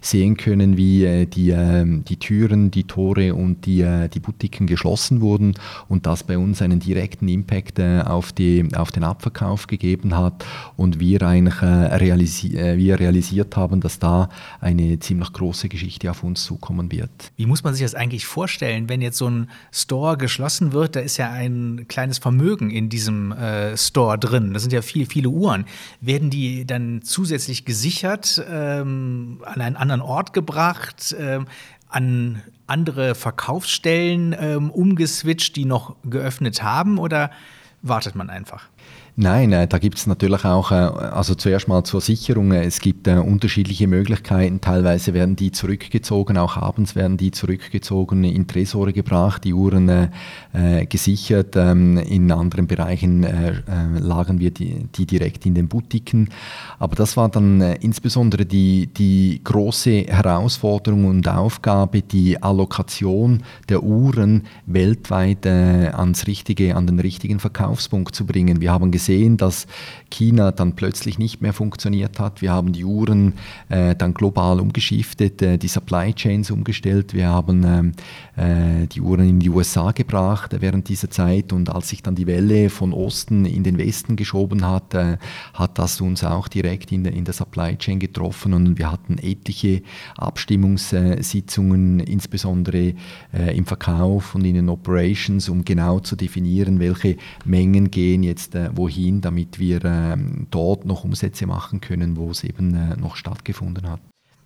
sehen 0.00 0.36
können, 0.36 0.76
wie 0.76 1.26
die, 1.26 1.50
ähm, 1.50 2.04
die 2.04 2.16
Türen, 2.16 2.70
die 2.70 2.84
Tore 2.84 3.34
und 3.34 3.66
die, 3.66 3.86
die 4.12 4.20
Boutiquen 4.20 4.66
geschlossen 4.66 5.20
wurden 5.20 5.54
und 5.88 6.06
das 6.06 6.22
bei 6.22 6.38
uns 6.38 6.62
einen 6.62 6.80
direkten 6.80 7.28
Impact 7.28 7.80
auf, 7.80 8.32
die, 8.32 8.66
auf 8.74 8.92
den 8.92 9.04
Abverkauf 9.04 9.66
gegeben 9.66 10.16
hat 10.16 10.44
und 10.76 11.00
wir 11.00 11.22
eigentlich 11.22 11.60
realisi 11.62 12.52
wir 12.54 12.98
realisiert 12.98 13.56
haben, 13.56 13.80
dass 13.80 13.98
da 13.98 14.28
eine 14.60 14.98
ziemlich 14.98 15.32
große 15.32 15.68
Geschichte 15.68 16.10
auf 16.10 16.22
uns 16.24 16.44
zukommen 16.44 16.90
wird. 16.90 17.32
Wie 17.36 17.46
muss 17.46 17.62
man 17.64 17.74
sich 17.74 17.82
das 17.82 17.94
eigentlich 17.94 18.26
vorstellen, 18.26 18.88
wenn 18.88 19.02
jetzt 19.02 19.18
so 19.18 19.26
ein 19.26 19.33
ein 19.34 19.50
Store 19.72 20.16
geschlossen 20.16 20.72
wird, 20.72 20.96
da 20.96 21.00
ist 21.00 21.16
ja 21.16 21.30
ein 21.30 21.86
kleines 21.88 22.18
Vermögen 22.18 22.70
in 22.70 22.88
diesem 22.88 23.32
äh, 23.32 23.76
Store 23.76 24.18
drin. 24.18 24.52
Das 24.52 24.62
sind 24.62 24.72
ja 24.72 24.82
viele, 24.82 25.06
viele 25.06 25.28
Uhren. 25.28 25.66
Werden 26.00 26.30
die 26.30 26.66
dann 26.66 27.02
zusätzlich 27.02 27.64
gesichert, 27.64 28.42
ähm, 28.48 29.42
an 29.44 29.60
einen 29.60 29.76
anderen 29.76 30.00
Ort 30.00 30.32
gebracht, 30.32 31.14
ähm, 31.18 31.46
an 31.88 32.42
andere 32.66 33.14
Verkaufsstellen 33.14 34.34
ähm, 34.38 34.70
umgeswitcht, 34.70 35.54
die 35.56 35.64
noch 35.64 35.96
geöffnet 36.04 36.62
haben 36.62 36.98
oder 36.98 37.30
wartet 37.82 38.14
man 38.14 38.30
einfach? 38.30 38.68
Nein, 39.16 39.52
äh, 39.52 39.68
da 39.68 39.78
gibt 39.78 39.96
es 39.98 40.08
natürlich 40.08 40.44
auch, 40.44 40.72
äh, 40.72 40.74
also 40.74 41.36
zuerst 41.36 41.68
mal 41.68 41.84
zur 41.84 42.00
Sicherung, 42.00 42.50
äh, 42.50 42.64
es 42.64 42.80
gibt 42.80 43.06
äh, 43.06 43.12
unterschiedliche 43.12 43.86
Möglichkeiten. 43.86 44.60
Teilweise 44.60 45.14
werden 45.14 45.36
die 45.36 45.52
zurückgezogen, 45.52 46.36
auch 46.36 46.56
abends 46.56 46.96
werden 46.96 47.16
die 47.16 47.30
zurückgezogen, 47.30 48.24
in 48.24 48.48
Tresore 48.48 48.92
gebracht, 48.92 49.44
die 49.44 49.54
Uhren 49.54 49.88
äh, 49.88 50.08
äh, 50.52 50.86
gesichert. 50.86 51.54
Ähm, 51.54 51.96
in 51.98 52.32
anderen 52.32 52.66
Bereichen 52.66 53.24
lagern 54.00 54.40
wir 54.40 54.50
die, 54.50 54.86
die, 54.94 55.06
direkt 55.06 55.46
in 55.46 55.54
den 55.54 55.68
Boutiquen. 55.68 56.28
Aber 56.78 56.96
das 56.96 57.16
war 57.16 57.28
dann 57.28 57.60
insbesondere 57.60 58.44
die, 58.46 58.88
die 58.88 59.40
große 59.44 60.06
Herausforderung 60.08 61.04
und 61.04 61.28
Aufgabe, 61.28 62.02
die 62.02 62.42
Allokation 62.42 63.42
der 63.68 63.82
Uhren 63.82 64.44
weltweit 64.66 65.46
ans 65.46 66.26
richtige, 66.26 66.74
an 66.74 66.86
den 66.86 66.98
richtigen 67.00 67.40
Verkaufspunkt 67.40 68.14
zu 68.14 68.26
bringen. 68.26 68.60
Wir 68.60 68.72
haben 68.72 68.90
gesehen, 68.90 69.03
gesehen, 69.04 69.36
dass 69.36 69.66
China 70.14 70.52
dann 70.52 70.74
plötzlich 70.74 71.18
nicht 71.18 71.42
mehr 71.42 71.52
funktioniert 71.52 72.20
hat. 72.20 72.40
Wir 72.40 72.52
haben 72.52 72.72
die 72.72 72.84
Uhren 72.84 73.34
äh, 73.68 73.96
dann 73.96 74.14
global 74.14 74.60
umgeschiftet, 74.60 75.42
äh, 75.42 75.58
die 75.58 75.68
Supply 75.68 76.12
Chains 76.14 76.50
umgestellt. 76.50 77.14
Wir 77.14 77.28
haben 77.28 77.64
ähm, 77.64 77.92
äh, 78.36 78.86
die 78.86 79.00
Uhren 79.00 79.28
in 79.28 79.40
die 79.40 79.50
USA 79.50 79.90
gebracht 79.90 80.54
während 80.60 80.88
dieser 80.88 81.10
Zeit 81.10 81.52
und 81.52 81.68
als 81.68 81.88
sich 81.88 82.02
dann 82.02 82.14
die 82.14 82.26
Welle 82.26 82.70
von 82.70 82.92
Osten 82.92 83.44
in 83.44 83.64
den 83.64 83.76
Westen 83.76 84.16
geschoben 84.16 84.66
hat, 84.66 84.94
äh, 84.94 85.18
hat 85.52 85.78
das 85.78 86.00
uns 86.00 86.22
auch 86.22 86.48
direkt 86.48 86.92
in 86.92 87.04
der, 87.04 87.12
in 87.12 87.24
der 87.24 87.34
Supply 87.34 87.76
Chain 87.76 87.98
getroffen 87.98 88.54
und 88.54 88.78
wir 88.78 88.90
hatten 88.90 89.18
etliche 89.18 89.82
Abstimmungssitzungen, 90.16 92.00
insbesondere 92.00 92.94
äh, 93.32 93.56
im 93.56 93.66
Verkauf 93.66 94.34
und 94.34 94.44
in 94.44 94.54
den 94.54 94.68
Operations, 94.68 95.48
um 95.48 95.64
genau 95.64 96.00
zu 96.00 96.14
definieren, 96.14 96.78
welche 96.78 97.16
Mengen 97.44 97.90
gehen 97.90 98.22
jetzt 98.22 98.54
äh, 98.54 98.70
wohin, 98.74 99.20
damit 99.20 99.58
wir 99.58 99.84
ähm, 100.12 100.46
dort 100.50 100.84
noch 100.84 101.04
Umsätze 101.04 101.46
machen 101.46 101.80
können, 101.80 102.16
wo 102.16 102.30
es 102.30 102.44
eben 102.44 102.74
äh, 102.74 102.96
noch 102.96 103.16
stattgefunden 103.16 103.88
hat. 103.88 104.00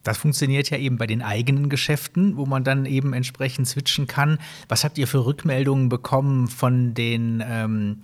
Das 0.05 0.18
funktioniert 0.18 0.71
ja 0.71 0.79
eben 0.79 0.97
bei 0.97 1.07
den 1.07 1.23
eigenen 1.23 1.68
Geschäften, 1.68 2.37
wo 2.37 2.47
man 2.47 2.64
dann 2.64 2.87
eben 2.87 3.12
entsprechend 3.12 3.68
switchen 3.68 4.07
kann. 4.07 4.38
Was 4.68 4.85
habt 4.85 4.97
ihr 4.97 5.07
für 5.07 5.27
Rückmeldungen 5.27 5.88
bekommen 5.88 6.49
von 6.49 6.94
den 6.94 7.42
ähm, 7.47 7.99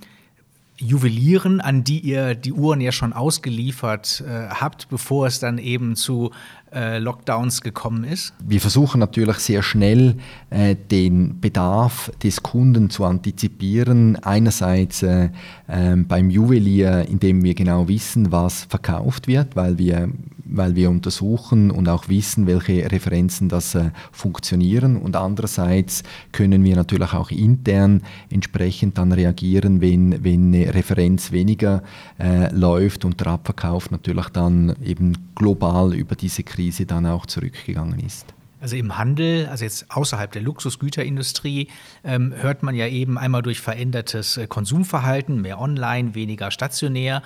Juwelieren, 0.77 1.61
an 1.61 1.85
die 1.85 2.01
ihr 2.01 2.35
die 2.35 2.53
Uhren 2.53 2.81
ja 2.81 2.91
schon 2.91 3.13
ausgeliefert 3.13 4.25
äh, 4.27 4.49
habt, 4.49 4.89
bevor 4.89 5.29
es 5.29 5.39
dann 5.39 5.59
eben 5.59 5.95
zu 5.95 6.33
äh, 6.75 6.99
Lockdowns 6.99 7.61
gekommen 7.61 8.05
ist? 8.05 8.35
Wir 8.45 8.61
versuchen 8.61 8.99
natürlich 8.99 9.37
sehr 9.39 9.63
schnell 9.63 10.17
äh, 10.51 10.75
den 10.75 11.41
Bedarf 11.41 12.11
des 12.23 12.43
Kunden 12.43 12.91
zu 12.91 13.05
antizipieren. 13.05 14.17
Einerseits 14.17 15.03
äh, 15.03 15.31
ähm, 15.69 16.07
beim 16.07 16.31
Juwelier, 16.31 17.07
indem 17.09 17.43
wir 17.43 17.55
genau 17.55 17.89
wissen, 17.89 18.33
was 18.33 18.65
verkauft 18.65 19.29
wird, 19.29 19.57
weil 19.57 19.79
wir 19.79 20.09
weil 20.47 20.77
wir 20.77 20.91
untersuchen 20.91 21.71
und 21.71 21.89
auch 21.89 22.09
wissen, 22.09 22.47
welche 22.47 22.91
Referenzen 22.91 23.49
das 23.49 23.75
äh, 23.75 23.91
funktionieren. 24.13 24.97
Und 24.97 25.17
andererseits 25.17 26.03
können 26.33 26.65
wir 26.65 26.77
natürlich 26.77 27.13
auch 27.13 27.31
intern 27.31 28.03
entsprechend 28.31 28.99
dann 28.99 29.13
reagieren, 29.13 29.81
wenn, 29.81 30.23
wenn 30.23 30.55
eine 30.55 30.75
Referenz 30.75 31.33
weniger 31.33 31.83
äh, 32.19 32.55
läuft 32.55 33.05
und 33.05 33.21
der 33.21 33.29
Abverkauf 33.29 33.91
natürlich 33.91 34.29
dann 34.29 34.77
eben 34.85 35.31
global 35.35 35.95
über 35.95 36.15
diese 36.15 36.43
Krise 36.43 36.64
dann 36.87 37.07
auch 37.07 37.27
zurückgegangen 37.27 38.01
ist. 38.01 38.35
Also 38.61 38.77
im 38.77 38.97
Handel, 38.97 39.47
also 39.49 39.63
jetzt 39.65 39.91
außerhalb 39.91 40.33
der 40.33 40.41
Luxusgüterindustrie, 40.41 41.69
ähm, 42.03 42.33
hört 42.35 42.63
man 42.63 42.75
ja 42.75 42.87
eben 42.87 43.19
einmal 43.19 43.43
durch 43.43 43.61
verändertes 43.61 44.39
äh, 44.39 44.47
Konsumverhalten, 44.47 45.43
mehr 45.43 45.61
online, 45.61 46.15
weniger 46.15 46.51
stationär 46.51 47.21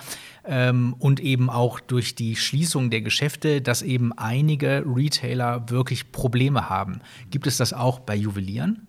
ähm, 0.45 0.95
und 0.99 1.21
eben 1.21 1.49
auch 1.49 1.79
durch 1.79 2.13
die 2.13 2.35
Schließung 2.35 2.89
der 2.89 3.01
Geschäfte, 3.01 3.61
dass 3.61 3.81
eben 3.81 4.11
einige 4.17 4.83
Retailer 4.85 5.69
wirklich 5.69 6.11
Probleme 6.11 6.69
haben. 6.69 6.99
Gibt 7.31 7.47
es 7.47 7.55
das 7.55 7.71
auch 7.71 7.99
bei 7.99 8.15
Juwelieren? 8.15 8.85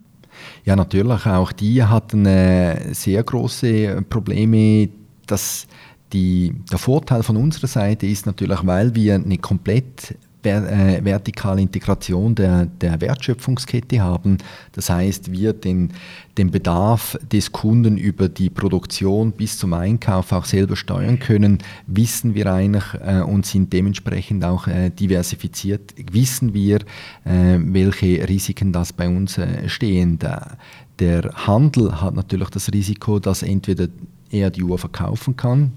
Ja, 0.65 0.75
natürlich. 0.75 1.25
Auch 1.25 1.53
die 1.53 1.83
hatten 1.83 2.25
äh, 2.25 2.93
sehr 2.93 3.23
große 3.23 4.03
Probleme. 4.09 4.89
dass 5.25 5.67
die, 6.11 6.53
der 6.69 6.77
Vorteil 6.77 7.23
von 7.23 7.37
unserer 7.37 7.67
Seite 7.67 8.05
ist 8.05 8.25
natürlich, 8.25 8.59
weil 8.65 8.93
wir 8.93 9.15
eine 9.15 9.37
komplett 9.37 10.17
äh, 10.43 11.03
vertikale 11.03 11.61
Integration 11.61 12.35
der, 12.35 12.65
der 12.65 12.99
Wertschöpfungskette 13.01 14.01
haben. 14.01 14.37
Das 14.73 14.89
heißt, 14.89 15.31
wir 15.31 15.53
den, 15.53 15.93
den 16.37 16.51
Bedarf 16.51 17.17
des 17.31 17.51
Kunden 17.51 17.97
über 17.97 18.29
die 18.29 18.49
Produktion 18.49 19.31
bis 19.31 19.57
zum 19.57 19.73
Einkauf 19.73 20.31
auch 20.31 20.45
selber 20.45 20.75
steuern 20.75 21.19
können, 21.19 21.59
wissen 21.87 22.35
wir 22.35 22.51
eigentlich 22.51 22.85
äh, 23.05 23.21
und 23.21 23.45
sind 23.45 23.71
dementsprechend 23.73 24.43
auch 24.43 24.67
äh, 24.67 24.89
diversifiziert, 24.89 25.93
wissen 26.11 26.53
wir, 26.53 26.77
äh, 27.25 27.57
welche 27.59 28.27
Risiken 28.27 28.71
das 28.71 28.93
bei 28.93 29.07
uns 29.07 29.37
äh, 29.37 29.67
stehen. 29.69 30.19
Der, 30.19 30.57
der 30.99 31.31
Handel 31.47 32.01
hat 32.01 32.15
natürlich 32.15 32.49
das 32.49 32.71
Risiko, 32.71 33.19
dass 33.19 33.43
entweder 33.43 33.87
er 34.31 34.49
die 34.49 34.63
Uhr 34.63 34.77
verkaufen 34.77 35.35
kann, 35.35 35.73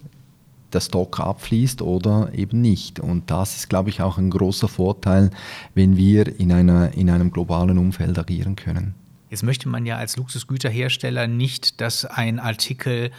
der 0.74 0.80
Stock 0.80 1.20
abfließt 1.20 1.82
oder 1.82 2.30
eben 2.34 2.60
nicht. 2.60 3.00
Und 3.00 3.30
das 3.30 3.56
ist, 3.56 3.68
glaube 3.68 3.90
ich, 3.90 4.02
auch 4.02 4.18
ein 4.18 4.30
großer 4.30 4.68
Vorteil, 4.68 5.30
wenn 5.74 5.96
wir 5.96 6.38
in, 6.38 6.52
einer, 6.52 6.92
in 6.94 7.10
einem 7.10 7.30
globalen 7.30 7.78
Umfeld 7.78 8.18
agieren 8.18 8.56
können. 8.56 8.94
Jetzt 9.30 9.42
möchte 9.42 9.68
man 9.68 9.86
ja 9.86 9.96
als 9.96 10.16
Luxusgüterhersteller 10.16 11.26
nicht, 11.26 11.80
dass 11.80 12.04
ein 12.04 12.38
Artikel 12.38 13.10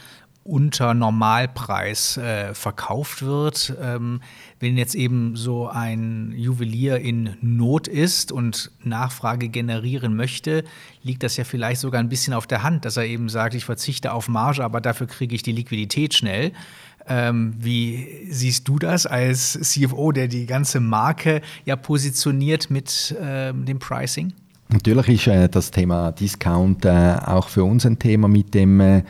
unter 0.45 0.93
Normalpreis 0.93 2.17
äh, 2.17 2.53
verkauft 2.53 3.23
wird. 3.23 3.75
Ähm, 3.81 4.21
wenn 4.59 4.77
jetzt 4.77 4.93
eben 4.93 5.35
so 5.35 5.67
ein 5.67 6.33
Juwelier 6.37 6.97
in 6.97 7.35
Not 7.41 7.87
ist 7.87 8.31
und 8.31 8.69
Nachfrage 8.83 9.49
generieren 9.49 10.15
möchte, 10.15 10.63
liegt 11.01 11.23
das 11.23 11.35
ja 11.35 11.45
vielleicht 11.45 11.81
sogar 11.81 11.99
ein 11.99 12.09
bisschen 12.09 12.35
auf 12.35 12.45
der 12.45 12.61
Hand, 12.61 12.85
dass 12.85 12.95
er 12.95 13.05
eben 13.05 13.27
sagt, 13.27 13.55
ich 13.55 13.65
verzichte 13.65 14.13
auf 14.13 14.27
Marge, 14.27 14.63
aber 14.63 14.81
dafür 14.81 15.07
kriege 15.07 15.33
ich 15.33 15.41
die 15.41 15.51
Liquidität 15.51 16.13
schnell. 16.13 16.51
Ähm, 17.07 17.53
wie 17.59 18.27
siehst 18.29 18.67
du 18.67 18.79
das 18.79 19.05
als 19.05 19.59
CFO, 19.61 20.11
der 20.11 20.27
die 20.27 20.45
ganze 20.45 20.79
Marke 20.79 21.41
ja 21.65 21.75
positioniert 21.75 22.69
mit 22.69 23.15
ähm, 23.21 23.65
dem 23.65 23.79
Pricing? 23.79 24.33
Natürlich 24.75 25.07
ist 25.07 25.27
äh, 25.27 25.47
das 25.47 25.71
Thema 25.71 26.11
Discount 26.11 26.83
äh, 26.83 27.15
auch 27.25 27.47
für 27.47 27.63
uns 27.63 27.85
ein 27.85 27.97
Thema 27.97 28.27
mit 28.27 28.53
dem, 28.53 28.81
äh, 28.81 29.03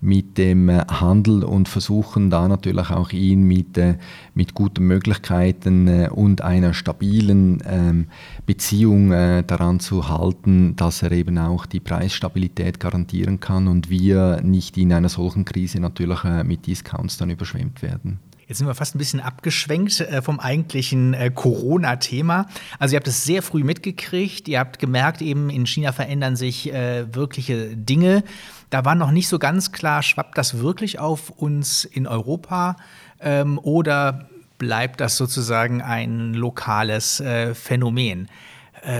mit 0.00 0.38
dem 0.38 0.68
äh, 0.68 0.84
Handel 0.88 1.42
und 1.42 1.68
versuchen 1.68 2.30
da 2.30 2.46
natürlich 2.46 2.90
auch 2.90 3.10
ihn 3.10 3.42
mit, 3.42 3.76
äh, 3.78 3.96
mit 4.34 4.54
guten 4.54 4.86
Möglichkeiten 4.86 5.88
äh, 5.88 6.08
und 6.08 6.42
einer 6.42 6.72
stabilen 6.72 7.60
ähm, 7.66 8.06
Beziehung 8.46 9.10
daran 9.10 9.80
zu 9.80 10.08
halten, 10.08 10.76
dass 10.76 11.02
er 11.02 11.10
eben 11.10 11.36
auch 11.36 11.66
die 11.66 11.80
Preisstabilität 11.80 12.78
garantieren 12.78 13.40
kann 13.40 13.66
und 13.66 13.90
wir 13.90 14.40
nicht 14.42 14.78
in 14.78 14.92
einer 14.92 15.08
solchen 15.08 15.44
Krise 15.44 15.80
natürlich 15.80 16.22
mit 16.44 16.66
Discounts 16.66 17.18
dann 17.18 17.30
überschwemmt 17.30 17.82
werden. 17.82 18.20
Jetzt 18.48 18.58
sind 18.58 18.66
wir 18.66 18.74
fast 18.74 18.94
ein 18.94 18.98
bisschen 18.98 19.20
abgeschwenkt 19.20 20.00
äh, 20.00 20.22
vom 20.22 20.40
eigentlichen 20.40 21.12
äh, 21.12 21.30
Corona-Thema. 21.30 22.46
Also 22.78 22.94
ihr 22.94 22.96
habt 22.96 23.06
es 23.06 23.24
sehr 23.24 23.42
früh 23.42 23.62
mitgekriegt. 23.62 24.48
Ihr 24.48 24.58
habt 24.58 24.78
gemerkt, 24.78 25.20
eben 25.20 25.50
in 25.50 25.66
China 25.66 25.92
verändern 25.92 26.34
sich 26.34 26.72
äh, 26.72 27.14
wirkliche 27.14 27.76
Dinge. 27.76 28.24
Da 28.70 28.86
war 28.86 28.94
noch 28.94 29.10
nicht 29.10 29.28
so 29.28 29.38
ganz 29.38 29.70
klar, 29.70 30.02
schwappt 30.02 30.38
das 30.38 30.60
wirklich 30.60 30.98
auf 30.98 31.28
uns 31.28 31.84
in 31.84 32.06
Europa 32.06 32.76
ähm, 33.20 33.58
oder 33.62 34.30
bleibt 34.56 35.00
das 35.00 35.18
sozusagen 35.18 35.82
ein 35.82 36.32
lokales 36.32 37.20
äh, 37.20 37.54
Phänomen? 37.54 38.28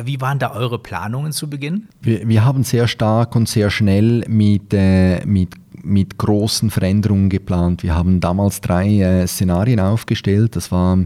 Wie 0.02 0.20
waren 0.20 0.40
da 0.40 0.50
eure 0.50 0.80
Planungen 0.80 1.30
zu 1.30 1.48
Beginn? 1.48 1.86
Wir, 2.02 2.26
wir 2.26 2.44
haben 2.44 2.64
sehr 2.64 2.88
stark 2.88 3.36
und 3.36 3.48
sehr 3.48 3.70
schnell 3.70 4.24
mit, 4.26 4.74
äh, 4.74 5.24
mit 5.24 5.54
mit 5.82 6.18
großen 6.18 6.70
Veränderungen 6.70 7.28
geplant. 7.28 7.82
Wir 7.82 7.94
haben 7.94 8.20
damals 8.20 8.60
drei 8.60 9.00
äh, 9.00 9.26
Szenarien 9.26 9.80
aufgestellt. 9.80 10.56
Das 10.56 10.70
war 10.72 10.98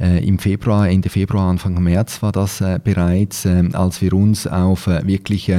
äh, 0.00 0.26
im 0.26 0.38
Februar, 0.38 0.88
Ende 0.88 1.10
Februar, 1.10 1.50
Anfang 1.50 1.80
März 1.82 2.22
war 2.22 2.32
das 2.32 2.60
äh, 2.60 2.80
bereits, 2.82 3.44
ähm, 3.44 3.74
als 3.74 4.00
wir 4.00 4.14
uns 4.14 4.46
auf 4.46 4.86
äh, 4.86 5.06
wirklich 5.06 5.52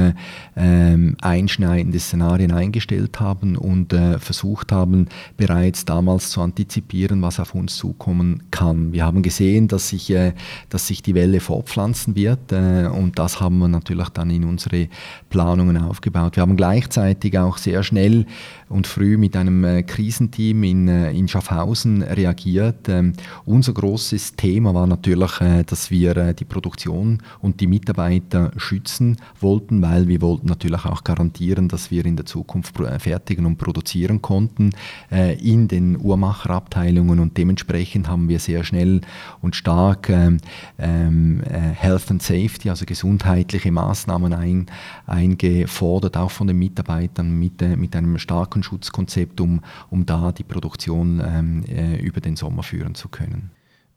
ähm, 0.56 1.16
einschneidende 1.20 1.98
Szenarien 2.00 2.50
eingestellt 2.50 3.20
haben 3.20 3.56
und 3.56 3.92
äh, 3.92 4.18
versucht 4.18 4.72
haben, 4.72 5.06
bereits 5.36 5.84
damals 5.84 6.30
zu 6.30 6.40
antizipieren, 6.40 7.22
was 7.22 7.38
auf 7.38 7.54
uns 7.54 7.76
zukommen 7.76 8.42
kann. 8.50 8.92
Wir 8.92 9.04
haben 9.04 9.22
gesehen, 9.22 9.68
dass 9.68 9.90
sich, 9.90 10.10
äh, 10.10 10.32
dass 10.70 10.88
sich 10.88 11.02
die 11.02 11.14
Welle 11.14 11.40
fortpflanzen 11.40 12.16
wird 12.16 12.52
und 12.52 13.18
das 13.18 13.40
haben 13.40 13.58
wir 13.58 13.68
natürlich 13.68 14.08
dann 14.10 14.30
in 14.30 14.44
unsere 14.44 14.88
Planungen 15.30 15.76
aufgebaut. 15.76 16.36
Wir 16.36 16.42
haben 16.42 16.56
gleichzeitig 16.56 17.38
auch 17.38 17.58
sehr 17.58 17.82
schnell 17.82 18.26
und 18.72 18.86
früh 18.86 19.18
mit 19.18 19.36
einem 19.36 19.64
äh, 19.64 19.82
Krisenteam 19.82 20.64
in, 20.64 20.88
äh, 20.88 21.12
in 21.12 21.28
Schaffhausen 21.28 22.02
reagiert. 22.02 22.88
Ähm, 22.88 23.12
unser 23.44 23.74
großes 23.74 24.34
Thema 24.34 24.74
war 24.74 24.86
natürlich, 24.86 25.40
äh, 25.40 25.62
dass 25.64 25.90
wir 25.90 26.16
äh, 26.16 26.34
die 26.34 26.46
Produktion 26.46 27.22
und 27.40 27.60
die 27.60 27.66
Mitarbeiter 27.66 28.50
schützen 28.56 29.18
wollten, 29.40 29.82
weil 29.82 30.08
wir 30.08 30.22
wollten 30.22 30.46
natürlich 30.46 30.84
auch 30.86 31.04
garantieren, 31.04 31.68
dass 31.68 31.90
wir 31.90 32.04
in 32.06 32.16
der 32.16 32.24
Zukunft 32.24 32.80
äh, 32.80 32.98
fertigen 32.98 33.44
und 33.44 33.58
produzieren 33.58 34.22
konnten 34.22 34.70
äh, 35.10 35.34
in 35.38 35.68
den 35.68 36.00
Uhrmacherabteilungen 36.00 37.20
und 37.20 37.36
dementsprechend 37.36 38.08
haben 38.08 38.28
wir 38.28 38.38
sehr 38.38 38.64
schnell 38.64 39.02
und 39.42 39.54
stark 39.54 40.08
ähm, 40.08 40.38
ähm, 40.78 41.42
Health 41.44 42.10
and 42.10 42.22
Safety, 42.22 42.70
also 42.70 42.86
gesundheitliche 42.86 43.70
Maßnahmen 43.70 44.32
ein, 44.32 44.66
eingefordert, 45.06 46.16
auch 46.16 46.30
von 46.30 46.46
den 46.46 46.58
Mitarbeitern 46.58 47.38
mit, 47.38 47.60
mit 47.76 47.94
einem 47.94 48.18
starken 48.18 48.61
Schutzkonzept, 48.62 49.40
um, 49.40 49.60
um 49.90 50.06
da 50.06 50.32
die 50.32 50.44
Produktion 50.44 51.22
ähm, 51.24 51.64
äh, 51.64 51.96
über 51.96 52.20
den 52.20 52.36
Sommer 52.36 52.62
führen 52.62 52.94
zu 52.94 53.08
können. 53.08 53.50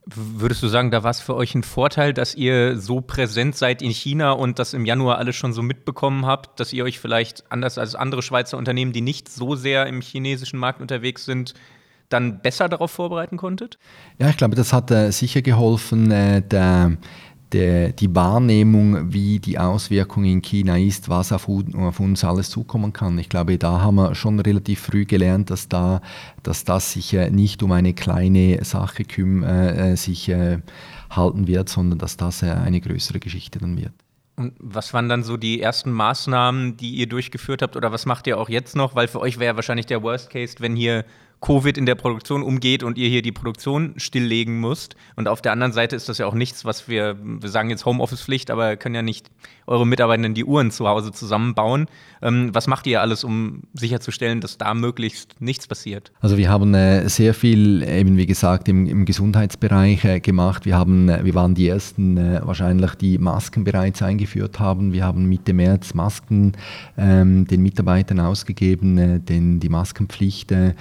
Würdest 0.07 0.61
du 0.61 0.67
sagen, 0.67 0.91
da 0.91 1.01
war 1.01 1.09
es 1.09 1.19
für 1.19 1.35
euch 1.35 1.55
ein 1.55 1.63
Vorteil, 1.63 2.13
dass 2.13 2.35
ihr 2.35 2.77
so 2.77 3.01
präsent 3.01 3.55
seid 3.55 3.81
in 3.81 3.89
China 3.89 4.33
und 4.33 4.59
das 4.59 4.75
im 4.75 4.85
Januar 4.85 5.17
alles 5.17 5.35
schon 5.35 5.51
so 5.51 5.63
mitbekommen 5.63 6.27
habt, 6.27 6.59
dass 6.59 6.73
ihr 6.73 6.83
euch 6.83 6.99
vielleicht 6.99 7.51
anders 7.51 7.79
als 7.79 7.95
andere 7.95 8.21
Schweizer 8.21 8.59
Unternehmen, 8.59 8.93
die 8.93 9.01
nicht 9.01 9.29
so 9.29 9.55
sehr 9.55 9.87
im 9.87 10.01
chinesischen 10.01 10.59
Markt 10.59 10.79
unterwegs 10.79 11.25
sind, 11.25 11.55
dann 12.09 12.39
besser 12.41 12.69
darauf 12.69 12.91
vorbereiten 12.91 13.37
konntet? 13.37 13.79
Ja, 14.19 14.29
ich 14.29 14.37
glaube, 14.37 14.55
das 14.55 14.73
hat 14.73 14.91
äh, 14.91 15.11
sicher 15.11 15.41
geholfen. 15.41 16.11
Äh, 16.11 16.43
der, 16.43 16.97
der, 17.55 17.93
die 17.93 18.13
Wahrnehmung, 18.13 19.13
wie 19.13 19.39
die 19.39 19.57
Auswirkung 19.57 20.25
in 20.25 20.41
China 20.41 20.77
ist, 20.77 21.07
was 21.07 21.31
auf, 21.31 21.47
auf, 21.47 21.99
uns 22.01 22.23
alles 22.25 22.49
zukommen 22.49 22.91
kann. 22.91 23.17
Ich 23.17 23.29
glaube, 23.29 23.57
da 23.57 23.79
haben 23.79 23.95
wir 23.95 24.13
schon 24.13 24.41
relativ 24.41 24.81
früh 24.81 25.05
gelernt, 25.05 25.49
dass, 25.49 25.69
da, 25.69 26.01
dass 26.43 26.65
das 26.65 26.91
sich 26.91 27.13
äh, 27.13 27.29
nicht 27.29 27.63
um 27.63 27.71
eine 27.71 27.93
kleine 27.93 28.63
Sache 28.65 29.05
küm, 29.05 29.43
äh, 29.43 29.93
äh 29.93 29.95
sich 29.95 30.27
äh, 30.27 30.59
halten 31.09 31.47
wird, 31.47 31.69
sondern 31.69 31.97
dass 31.97 32.17
das 32.17 32.43
äh, 32.43 32.47
eine 32.47 32.81
größere 32.81 33.19
Geschichte 33.19 33.59
dann 33.59 33.77
wird. 33.77 33.93
Und 34.35 34.53
was 34.59 34.93
waren 34.93 35.07
dann 35.07 35.23
so 35.23 35.37
die 35.37 35.61
ersten 35.61 35.91
Maßnahmen, 35.91 36.75
die 36.75 36.95
ihr 36.95 37.07
durchgeführt 37.07 37.61
habt 37.61 37.77
oder 37.77 37.93
was 37.93 38.05
macht 38.05 38.27
ihr 38.27 38.37
auch 38.37 38.49
jetzt 38.49 38.75
noch? 38.75 38.93
Weil 38.93 39.07
für 39.07 39.21
euch 39.21 39.39
wäre 39.39 39.55
wahrscheinlich 39.55 39.85
der 39.85 40.03
Worst 40.03 40.29
Case, 40.29 40.57
wenn 40.59 40.75
hier 40.75 41.05
Covid 41.41 41.77
in 41.77 41.85
der 41.85 41.95
Produktion 41.95 42.43
umgeht 42.43 42.83
und 42.83 42.97
ihr 42.97 43.09
hier 43.09 43.21
die 43.21 43.31
Produktion 43.31 43.93
stilllegen 43.97 44.59
müsst. 44.59 44.95
Und 45.15 45.27
auf 45.27 45.41
der 45.41 45.51
anderen 45.51 45.73
Seite 45.73 45.95
ist 45.95 46.09
das 46.09 46.17
ja 46.17 46.25
auch 46.25 46.33
nichts, 46.33 46.65
was 46.65 46.87
wir, 46.87 47.17
wir 47.21 47.49
sagen 47.49 47.69
jetzt 47.69 47.85
Homeoffice-Pflicht, 47.85 48.49
aber 48.49 48.77
können 48.77 48.95
ja 48.95 49.01
nicht 49.01 49.29
eure 49.67 49.87
Mitarbeitenden 49.87 50.33
die 50.33 50.45
Uhren 50.45 50.71
zu 50.71 50.87
Hause 50.87 51.11
zusammenbauen. 51.11 51.87
Ähm, 52.21 52.49
was 52.53 52.67
macht 52.67 52.87
ihr 52.87 53.01
alles, 53.01 53.23
um 53.23 53.63
sicherzustellen, 53.73 54.41
dass 54.41 54.57
da 54.57 54.73
möglichst 54.73 55.41
nichts 55.41 55.67
passiert? 55.67 56.11
Also 56.19 56.37
wir 56.37 56.49
haben 56.49 56.73
äh, 56.73 57.07
sehr 57.09 57.33
viel, 57.33 57.83
eben 57.83 58.17
wie 58.17 58.25
gesagt, 58.25 58.67
im, 58.67 58.85
im 58.85 59.05
Gesundheitsbereich 59.05 60.05
äh, 60.05 60.19
gemacht. 60.19 60.65
Wir, 60.65 60.77
haben, 60.77 61.09
äh, 61.09 61.25
wir 61.25 61.33
waren 61.33 61.55
die 61.55 61.67
Ersten 61.67 62.17
äh, 62.17 62.41
wahrscheinlich, 62.43 62.95
die 62.95 63.17
Masken 63.17 63.63
bereits 63.63 64.01
eingeführt 64.01 64.59
haben. 64.59 64.93
Wir 64.93 65.03
haben 65.03 65.25
Mitte 65.25 65.53
März 65.53 65.93
Masken 65.93 66.53
ähm, 66.97 67.47
den 67.47 67.61
Mitarbeitern 67.61 68.19
ausgegeben, 68.19 68.97
äh, 68.97 69.19
den, 69.19 69.59
die 69.59 69.69
Maskenpflicht 69.69 70.51
äh, 70.51 70.73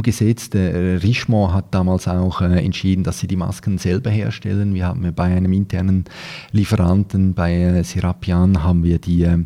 umgesetzt. 0.00 0.54
Richemont 0.54 1.52
hat 1.52 1.66
damals 1.72 2.08
auch 2.08 2.40
entschieden, 2.40 3.04
dass 3.04 3.18
sie 3.18 3.26
die 3.26 3.36
Masken 3.36 3.76
selber 3.76 4.10
herstellen. 4.10 4.72
Wir 4.74 4.86
haben 4.86 5.12
bei 5.14 5.24
einem 5.24 5.52
internen 5.52 6.04
Lieferanten, 6.52 7.34
bei 7.34 7.82
Serapi 7.82 8.30
Jahren 8.30 8.62
haben 8.62 8.84
wir 8.84 8.98
die 8.98 9.24
äh, 9.24 9.38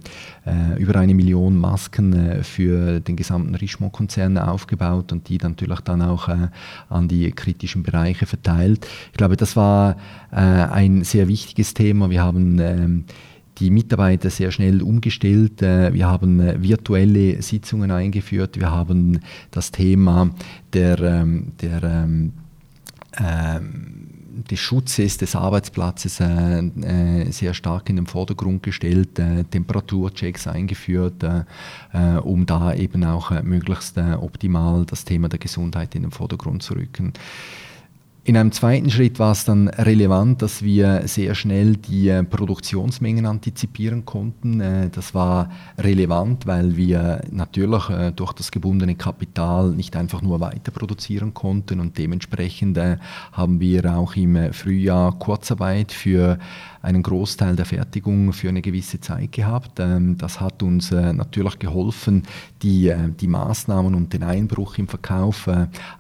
über 0.79 0.97
eine 0.97 1.15
Million 1.15 1.57
Masken 1.57 2.13
äh, 2.13 2.45
für 2.45 3.01
den 3.01 3.17
gesamten 3.17 3.55
Richemont-Konzern 3.55 4.39
aufgebaut 4.39 5.11
und 5.11 5.29
die 5.29 5.39
natürlich 5.39 5.81
dann 5.81 6.03
auch 6.03 6.29
äh, 6.29 6.49
an 6.89 7.09
die 7.09 7.33
kritischen 7.33 7.83
Bereiche 7.83 8.27
verteilt. 8.27 8.87
Ich 9.11 9.17
glaube, 9.17 9.37
das 9.37 9.57
war 9.57 9.97
äh, 10.31 10.37
ein 10.37 11.03
sehr 11.05 11.29
wichtiges 11.29 11.75
Thema. 11.75 12.11
Wir 12.11 12.23
haben 12.23 12.59
ähm, 12.61 13.05
die 13.59 13.71
Mitarbeiter 13.71 14.31
sehr 14.31 14.51
schnell 14.51 14.83
umgestellt. 14.83 15.63
Äh, 15.63 15.93
wir 15.93 16.07
haben 16.07 16.41
äh, 16.41 16.63
virtuelle 16.63 17.41
Sitzungen 17.43 17.91
eingeführt. 17.91 18.59
Wir 18.59 18.71
haben 18.71 19.21
das 19.51 19.71
Thema 19.71 20.31
der, 20.73 20.99
ähm, 21.01 21.53
der 21.61 21.83
ähm, 21.83 22.33
des 24.51 24.59
Schutzes 24.59 25.17
des 25.17 25.37
Arbeitsplatzes 25.37 26.21
äh, 26.21 26.59
äh, 26.59 27.31
sehr 27.31 27.55
stark 27.55 27.89
in 27.89 27.97
den 27.97 28.07
Vordergrund 28.07 28.63
gestellt, 28.63 29.19
äh, 29.19 29.45
Temperaturchecks 29.45 30.47
eingeführt, 30.47 31.25
um 32.23 32.47
da 32.47 32.75
eben 32.75 33.05
auch 33.05 33.31
möglichst 33.43 33.99
optimal 33.99 34.85
das 34.85 35.05
Thema 35.05 35.29
der 35.29 35.39
Gesundheit 35.39 35.95
in 35.95 36.03
den 36.03 36.11
Vordergrund 36.11 36.63
zu 36.63 36.75
rücken. 36.75 37.13
In 38.27 38.39
einem 38.39 38.53
zweiten 38.53 38.91
Schritt 38.91 39.19
war 39.19 39.33
es 39.33 39.45
dann 39.45 39.69
relevant, 39.69 40.41
dass 40.41 40.63
wir 40.63 41.07
sehr 41.07 41.35
schnell 41.35 41.77
die 41.77 42.09
äh, 42.09 42.25
Produktionsmengen 42.25 43.27
antizipieren 43.27 44.07
konnten. 44.07 44.63
Äh, 44.63 44.89
das 44.89 45.13
war 45.13 45.51
relevant, 45.77 46.47
weil 46.47 46.75
wir 46.75 47.21
natürlich 47.31 47.91
äh, 47.91 48.13
durch 48.13 48.33
das 48.33 48.51
gebundene 48.51 48.95
Kapital 48.95 49.73
nicht 49.73 49.95
einfach 49.95 50.23
nur 50.23 50.41
weiter 50.41 50.73
produzieren 50.73 51.35
konnten 51.35 51.81
und 51.81 51.99
dementsprechend 51.99 52.79
haben 53.33 53.61
wir 53.61 53.95
auch 53.95 54.17
im 54.17 54.53
Frühjahr 54.55 55.19
Kurzarbeit 55.19 55.93
für 55.93 56.39
einen 56.81 57.03
Großteil 57.03 57.57
der 57.57 57.67
Fertigung 57.67 58.33
für 58.33 58.49
eine 58.49 58.63
gewisse 58.63 59.01
Zeit 59.01 59.33
gehabt. 59.33 59.81
Ähm, 59.81 60.17
das 60.17 60.41
hat 60.41 60.63
uns 60.63 60.91
natürlich 60.91 61.59
geholfen, 61.59 62.23
die, 62.63 62.93
die 63.21 63.27
Maßnahmen 63.27 63.95
und 63.95 64.15
den 64.15 64.23
Einbruch 64.23 64.79
im 64.79 64.89
Verkauf 64.89 65.49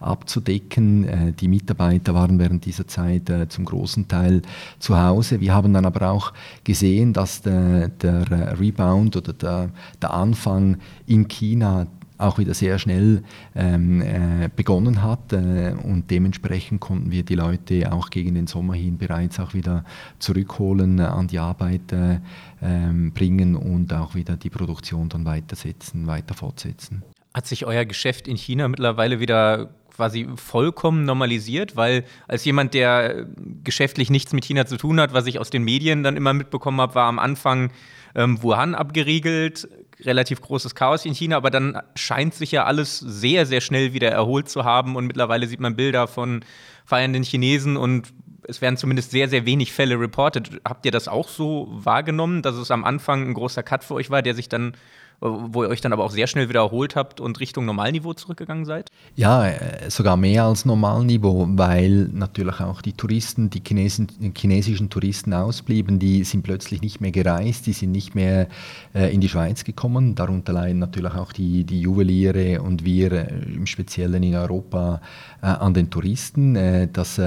abzudecken. 0.00 1.34
Die 1.38 1.48
Mitarbeiter 1.48 2.13
waren 2.14 2.38
während 2.38 2.64
dieser 2.64 2.86
Zeit 2.86 3.28
äh, 3.28 3.48
zum 3.48 3.66
großen 3.66 4.08
Teil 4.08 4.42
zu 4.78 4.98
Hause. 4.98 5.40
Wir 5.40 5.54
haben 5.54 5.74
dann 5.74 5.84
aber 5.84 6.10
auch 6.10 6.32
gesehen, 6.64 7.12
dass 7.12 7.42
der, 7.42 7.88
der 7.88 8.30
äh, 8.30 8.54
Rebound 8.54 9.16
oder 9.16 9.32
der, 9.32 9.70
der 10.00 10.14
Anfang 10.14 10.78
in 11.06 11.28
China 11.28 11.86
auch 12.18 12.38
wieder 12.38 12.54
sehr 12.54 12.78
schnell 12.78 13.22
ähm, 13.54 14.00
äh, 14.00 14.48
begonnen 14.54 15.02
hat 15.02 15.32
äh, 15.32 15.74
und 15.82 16.10
dementsprechend 16.10 16.80
konnten 16.80 17.10
wir 17.10 17.24
die 17.24 17.34
Leute 17.34 17.92
auch 17.92 18.10
gegen 18.10 18.34
den 18.34 18.46
Sommer 18.46 18.74
hin 18.74 18.98
bereits 18.98 19.40
auch 19.40 19.54
wieder 19.54 19.84
zurückholen, 20.18 20.98
äh, 20.98 21.02
an 21.02 21.26
die 21.26 21.38
Arbeit 21.38 21.92
äh, 21.92 22.20
ähm, 22.62 23.12
bringen 23.12 23.56
und 23.56 23.92
auch 23.92 24.14
wieder 24.14 24.36
die 24.36 24.50
Produktion 24.50 25.08
dann 25.08 25.24
weitersetzen, 25.24 26.06
weiter 26.06 26.34
fortsetzen. 26.34 27.02
Hat 27.34 27.46
sich 27.46 27.66
euer 27.66 27.84
Geschäft 27.84 28.28
in 28.28 28.36
China 28.36 28.68
mittlerweile 28.68 29.18
wieder 29.18 29.70
quasi 29.94 30.28
vollkommen 30.36 31.04
normalisiert, 31.04 31.76
weil 31.76 32.04
als 32.26 32.44
jemand, 32.44 32.74
der 32.74 33.26
geschäftlich 33.62 34.10
nichts 34.10 34.32
mit 34.32 34.44
China 34.44 34.66
zu 34.66 34.76
tun 34.76 35.00
hat, 35.00 35.12
was 35.12 35.26
ich 35.26 35.38
aus 35.38 35.50
den 35.50 35.62
Medien 35.62 36.02
dann 36.02 36.16
immer 36.16 36.32
mitbekommen 36.32 36.80
habe, 36.80 36.94
war 36.96 37.06
am 37.06 37.18
Anfang 37.18 37.70
ähm, 38.14 38.42
Wuhan 38.42 38.74
abgeriegelt, 38.74 39.68
relativ 40.00 40.40
großes 40.40 40.74
Chaos 40.74 41.04
in 41.04 41.14
China, 41.14 41.36
aber 41.36 41.50
dann 41.50 41.80
scheint 41.94 42.34
sich 42.34 42.52
ja 42.52 42.64
alles 42.64 42.98
sehr, 42.98 43.46
sehr 43.46 43.60
schnell 43.60 43.92
wieder 43.92 44.10
erholt 44.10 44.48
zu 44.48 44.64
haben 44.64 44.96
und 44.96 45.06
mittlerweile 45.06 45.46
sieht 45.46 45.60
man 45.60 45.76
Bilder 45.76 46.06
von 46.08 46.44
feiernden 46.84 47.22
Chinesen 47.22 47.76
und 47.76 48.12
es 48.46 48.60
werden 48.60 48.76
zumindest 48.76 49.10
sehr, 49.10 49.28
sehr 49.28 49.46
wenig 49.46 49.72
Fälle 49.72 49.98
reported. 49.98 50.60
Habt 50.64 50.84
ihr 50.84 50.92
das 50.92 51.08
auch 51.08 51.28
so 51.28 51.68
wahrgenommen, 51.70 52.42
dass 52.42 52.56
es 52.56 52.70
am 52.70 52.84
Anfang 52.84 53.22
ein 53.22 53.34
großer 53.34 53.62
Cut 53.62 53.84
für 53.84 53.94
euch 53.94 54.10
war, 54.10 54.22
der 54.22 54.34
sich 54.34 54.48
dann 54.48 54.76
wo 55.20 55.62
ihr 55.62 55.70
euch 55.70 55.80
dann 55.80 55.92
aber 55.92 56.04
auch 56.04 56.10
sehr 56.10 56.26
schnell 56.26 56.48
wieder 56.48 56.60
erholt 56.60 56.96
habt 56.96 57.20
und 57.20 57.40
Richtung 57.40 57.64
Normalniveau 57.64 58.14
zurückgegangen 58.14 58.64
seid? 58.64 58.90
Ja, 59.16 59.46
äh, 59.46 59.90
sogar 59.90 60.16
mehr 60.16 60.44
als 60.44 60.64
Normalniveau, 60.64 61.46
weil 61.52 62.08
natürlich 62.12 62.60
auch 62.60 62.82
die 62.82 62.92
Touristen, 62.92 63.48
die 63.48 63.62
Chinesen, 63.66 64.08
chinesischen 64.36 64.90
Touristen 64.90 65.32
ausblieben, 65.32 65.98
die 65.98 66.24
sind 66.24 66.42
plötzlich 66.42 66.82
nicht 66.82 67.00
mehr 67.00 67.10
gereist, 67.10 67.66
die 67.66 67.72
sind 67.72 67.92
nicht 67.92 68.14
mehr 68.14 68.48
äh, 68.94 69.12
in 69.14 69.20
die 69.20 69.28
Schweiz 69.28 69.64
gekommen. 69.64 70.14
Darunter 70.14 70.52
leiden 70.52 70.78
natürlich 70.78 71.14
auch 71.14 71.32
die, 71.32 71.64
die 71.64 71.80
Juweliere 71.80 72.60
und 72.60 72.84
wir 72.84 73.12
äh, 73.12 73.54
im 73.54 73.66
Speziellen 73.66 74.22
in 74.22 74.34
Europa 74.34 75.00
an 75.40 75.74
den 75.74 75.90
Touristen. 75.90 76.88
Das 76.94 77.20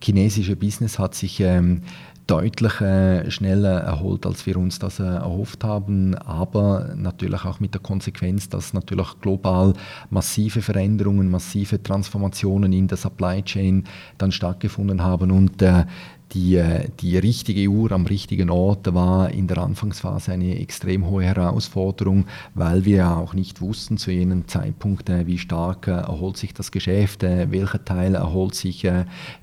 chinesische 0.00 0.54
Business 0.54 0.98
hat 1.00 1.16
sich 1.16 1.40
ähm, 1.40 1.82
deutlich 2.28 2.80
äh, 2.80 3.30
schneller 3.30 3.80
erholt, 3.80 4.26
als 4.26 4.46
wir 4.46 4.58
uns 4.58 4.78
das 4.78 5.00
äh, 5.00 5.04
erhofft 5.04 5.64
haben, 5.64 6.14
aber 6.14 6.94
natürlich 6.94 7.44
auch 7.44 7.58
mit 7.58 7.74
der 7.74 7.80
Konsequenz, 7.80 8.48
dass 8.48 8.74
natürlich 8.74 9.18
global 9.20 9.72
massive 10.10 10.60
Veränderungen, 10.60 11.30
massive 11.30 11.82
Transformationen 11.82 12.72
in 12.72 12.86
der 12.86 12.98
Supply 12.98 13.42
Chain 13.42 13.84
dann 14.18 14.30
stattgefunden 14.30 15.02
haben. 15.02 15.30
Und 15.30 15.62
äh, 15.62 15.86
die, 16.32 16.56
äh, 16.56 16.88
die 17.00 17.16
richtige 17.18 17.68
Uhr 17.68 17.92
am 17.92 18.06
richtigen 18.06 18.50
Ort 18.50 18.92
war 18.92 19.30
in 19.30 19.46
der 19.46 19.58
Anfangsphase 19.58 20.32
eine 20.32 20.58
extrem 20.58 21.06
hohe 21.06 21.24
Herausforderung, 21.24 22.26
weil 22.54 22.84
wir 22.84 23.10
auch 23.10 23.34
nicht 23.34 23.60
wussten 23.60 23.96
zu 23.96 24.10
jenem 24.10 24.46
Zeitpunkt, 24.46 25.08
äh, 25.08 25.26
wie 25.26 25.38
stark 25.38 25.88
äh, 25.88 25.92
erholt 25.92 26.36
sich 26.36 26.54
das 26.54 26.70
Geschäft, 26.70 27.22
welcher 27.22 27.84
Teil 27.84 28.14
erholt 28.14 28.54
sich, 28.54 28.86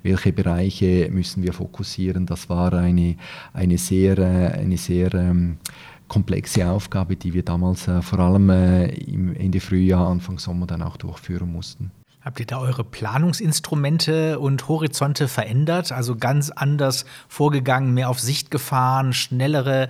welche 0.02 0.32
Bereiche 0.32 1.08
müssen 1.10 1.42
wir 1.42 1.52
fokussieren. 1.52 2.26
Das 2.26 2.48
war 2.48 2.72
eine, 2.72 3.16
eine 3.52 3.78
sehr, 3.78 4.18
eine 4.18 4.76
sehr 4.76 5.12
ähm, 5.14 5.58
komplexe 6.08 6.68
Aufgabe, 6.68 7.16
die 7.16 7.34
wir 7.34 7.42
damals 7.42 7.88
vor 8.00 8.18
allem 8.18 8.50
im 8.50 9.34
Ende 9.34 9.60
Frühjahr, 9.60 10.08
Anfang 10.08 10.38
Sommer 10.38 10.66
dann 10.66 10.82
auch 10.82 10.96
durchführen 10.96 11.50
mussten. 11.50 11.90
Habt 12.26 12.40
ihr 12.40 12.46
da 12.46 12.58
eure 12.58 12.82
Planungsinstrumente 12.82 14.40
und 14.40 14.66
Horizonte 14.66 15.28
verändert? 15.28 15.92
Also 15.92 16.16
ganz 16.16 16.50
anders 16.50 17.04
vorgegangen, 17.28 17.94
mehr 17.94 18.10
auf 18.10 18.18
Sicht 18.18 18.50
gefahren, 18.50 19.12
schnellere, 19.12 19.88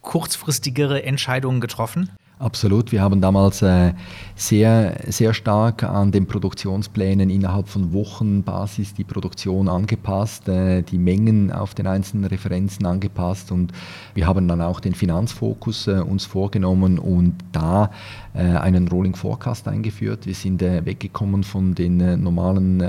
kurzfristigere 0.00 1.02
Entscheidungen 1.02 1.60
getroffen? 1.60 2.08
Absolut. 2.42 2.90
Wir 2.90 3.02
haben 3.02 3.20
damals 3.20 3.62
äh, 3.62 3.92
sehr, 4.34 4.96
sehr 5.06 5.32
stark 5.32 5.84
an 5.84 6.10
den 6.10 6.26
Produktionsplänen 6.26 7.30
innerhalb 7.30 7.68
von 7.68 7.92
Wochenbasis 7.92 8.94
die 8.94 9.04
Produktion 9.04 9.68
angepasst, 9.68 10.48
äh, 10.48 10.82
die 10.82 10.98
Mengen 10.98 11.52
auf 11.52 11.76
den 11.76 11.86
einzelnen 11.86 12.24
Referenzen 12.24 12.84
angepasst 12.84 13.52
und 13.52 13.70
wir 14.14 14.26
haben 14.26 14.48
dann 14.48 14.60
auch 14.60 14.80
den 14.80 14.92
Finanzfokus 14.92 15.86
äh, 15.86 16.00
uns 16.00 16.24
vorgenommen 16.24 16.98
und 16.98 17.36
da 17.52 17.90
einen 18.34 18.88
Rolling 18.88 19.14
Forecast 19.14 19.68
eingeführt. 19.68 20.24
Wir 20.24 20.32
sind 20.32 20.62
weggekommen 20.62 21.44
von 21.44 21.74
den 21.74 22.22
normalen 22.22 22.82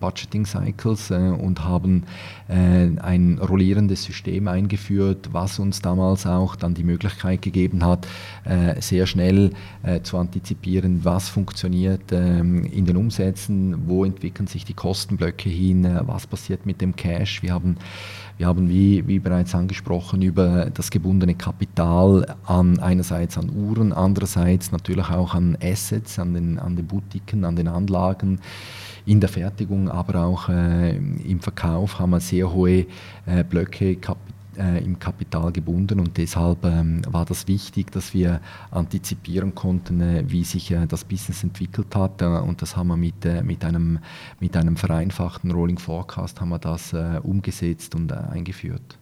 Budgeting 0.00 0.44
Cycles 0.44 1.12
und 1.12 1.62
haben 1.62 2.02
ein 2.48 3.38
rollierendes 3.38 4.02
System 4.02 4.48
eingeführt, 4.48 5.28
was 5.30 5.60
uns 5.60 5.80
damals 5.82 6.26
auch 6.26 6.56
dann 6.56 6.74
die 6.74 6.82
Möglichkeit 6.82 7.42
gegeben 7.42 7.84
hat, 7.84 8.08
sehr 8.80 8.97
schnell 9.06 9.50
zu 10.02 10.18
antizipieren, 10.18 11.04
was 11.04 11.28
funktioniert 11.28 12.12
ähm, 12.12 12.64
in 12.64 12.84
den 12.84 12.96
Umsätzen, 12.96 13.88
wo 13.88 14.04
entwickeln 14.04 14.46
sich 14.46 14.64
die 14.64 14.74
Kostenblöcke 14.74 15.48
hin, 15.48 15.98
was 16.02 16.26
passiert 16.26 16.66
mit 16.66 16.80
dem 16.80 16.96
Cash. 16.96 17.42
Wir 17.42 17.52
haben 17.52 17.76
wir 18.38 18.46
haben, 18.46 18.68
wie, 18.68 19.04
wie 19.08 19.18
bereits 19.18 19.52
angesprochen, 19.56 20.22
über 20.22 20.70
das 20.72 20.92
gebundene 20.92 21.34
Kapital 21.34 22.36
an 22.46 22.78
einerseits 22.78 23.36
an 23.36 23.50
Uhren, 23.50 23.92
andererseits 23.92 24.70
natürlich 24.70 25.10
auch 25.10 25.34
an 25.34 25.58
Assets, 25.60 26.20
an 26.20 26.34
den, 26.34 26.56
an 26.60 26.76
den 26.76 26.86
Boutiquen, 26.86 27.44
an 27.44 27.56
den 27.56 27.66
Anlagen 27.66 28.38
in 29.06 29.18
der 29.18 29.28
Fertigung, 29.28 29.90
aber 29.90 30.24
auch 30.24 30.48
äh, 30.50 30.96
im 30.96 31.40
Verkauf 31.40 31.98
haben 31.98 32.10
wir 32.10 32.20
sehr 32.20 32.52
hohe 32.52 32.86
äh, 33.26 33.42
Blöcke 33.42 33.96
Kapital 33.96 34.27
äh, 34.58 34.84
im 34.84 34.98
Kapital 34.98 35.52
gebunden 35.52 36.00
und 36.00 36.16
deshalb 36.16 36.64
ähm, 36.64 37.02
war 37.08 37.24
das 37.24 37.48
wichtig, 37.48 37.90
dass 37.92 38.14
wir 38.14 38.40
antizipieren 38.70 39.54
konnten, 39.54 40.00
äh, 40.00 40.24
wie 40.26 40.44
sich 40.44 40.70
äh, 40.70 40.86
das 40.86 41.04
Business 41.04 41.42
entwickelt 41.42 41.94
hat 41.94 42.22
äh, 42.22 42.26
und 42.26 42.60
das 42.62 42.76
haben 42.76 42.88
wir 42.88 42.96
mit, 42.96 43.24
äh, 43.24 43.42
mit, 43.42 43.64
einem, 43.64 43.98
mit 44.40 44.56
einem 44.56 44.76
vereinfachten 44.76 45.50
Rolling 45.50 45.78
Forecast 45.78 46.40
haben 46.40 46.50
wir 46.50 46.58
das 46.58 46.92
äh, 46.92 47.20
umgesetzt 47.22 47.94
und 47.94 48.12
eingeführt. 48.12 48.97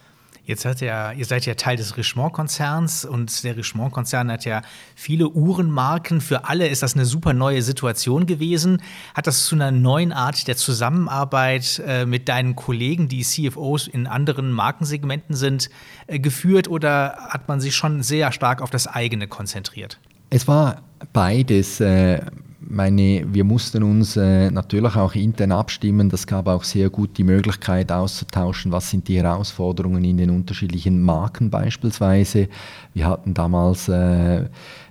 Jetzt 0.46 0.64
hat 0.64 0.80
ja, 0.80 1.10
ihr 1.10 1.24
seid 1.24 1.44
ja 1.44 1.54
Teil 1.54 1.76
des 1.76 1.96
Richemont-Konzerns 1.96 3.04
und 3.04 3.42
der 3.42 3.56
Richemont-Konzern 3.56 4.30
hat 4.30 4.44
ja 4.44 4.62
viele 4.94 5.28
Uhrenmarken. 5.28 6.20
Für 6.20 6.44
alle 6.44 6.68
ist 6.68 6.84
das 6.84 6.94
eine 6.94 7.04
super 7.04 7.32
neue 7.32 7.62
Situation 7.62 8.26
gewesen. 8.26 8.80
Hat 9.14 9.26
das 9.26 9.44
zu 9.44 9.56
einer 9.56 9.72
neuen 9.72 10.12
Art 10.12 10.46
der 10.46 10.56
Zusammenarbeit 10.56 11.82
äh, 11.84 12.06
mit 12.06 12.28
deinen 12.28 12.54
Kollegen, 12.54 13.08
die 13.08 13.22
CFOs 13.22 13.88
in 13.88 14.06
anderen 14.06 14.52
Markensegmenten 14.52 15.34
sind, 15.34 15.68
äh, 16.06 16.20
geführt 16.20 16.68
oder 16.68 17.16
hat 17.28 17.48
man 17.48 17.60
sich 17.60 17.74
schon 17.74 18.04
sehr 18.04 18.30
stark 18.30 18.62
auf 18.62 18.70
das 18.70 18.86
eigene 18.86 19.26
konzentriert? 19.26 19.98
Es 20.30 20.46
war 20.46 20.82
beides. 21.12 21.80
Äh 21.80 22.20
meine, 22.68 23.24
wir 23.32 23.44
mussten 23.44 23.82
uns 23.82 24.16
äh, 24.16 24.50
natürlich 24.50 24.96
auch 24.96 25.14
intern 25.14 25.52
abstimmen. 25.52 26.08
Das 26.08 26.26
gab 26.26 26.48
auch 26.48 26.64
sehr 26.64 26.90
gut 26.90 27.18
die 27.18 27.24
Möglichkeit 27.24 27.92
auszutauschen, 27.92 28.72
was 28.72 28.90
sind 28.90 29.08
die 29.08 29.16
Herausforderungen 29.16 30.04
in 30.04 30.16
den 30.16 30.30
unterschiedlichen 30.30 31.02
Marken 31.02 31.50
beispielsweise. 31.50 32.48
Wir 32.94 33.06
hatten 33.06 33.34
damals 33.34 33.88
äh, 33.88 34.44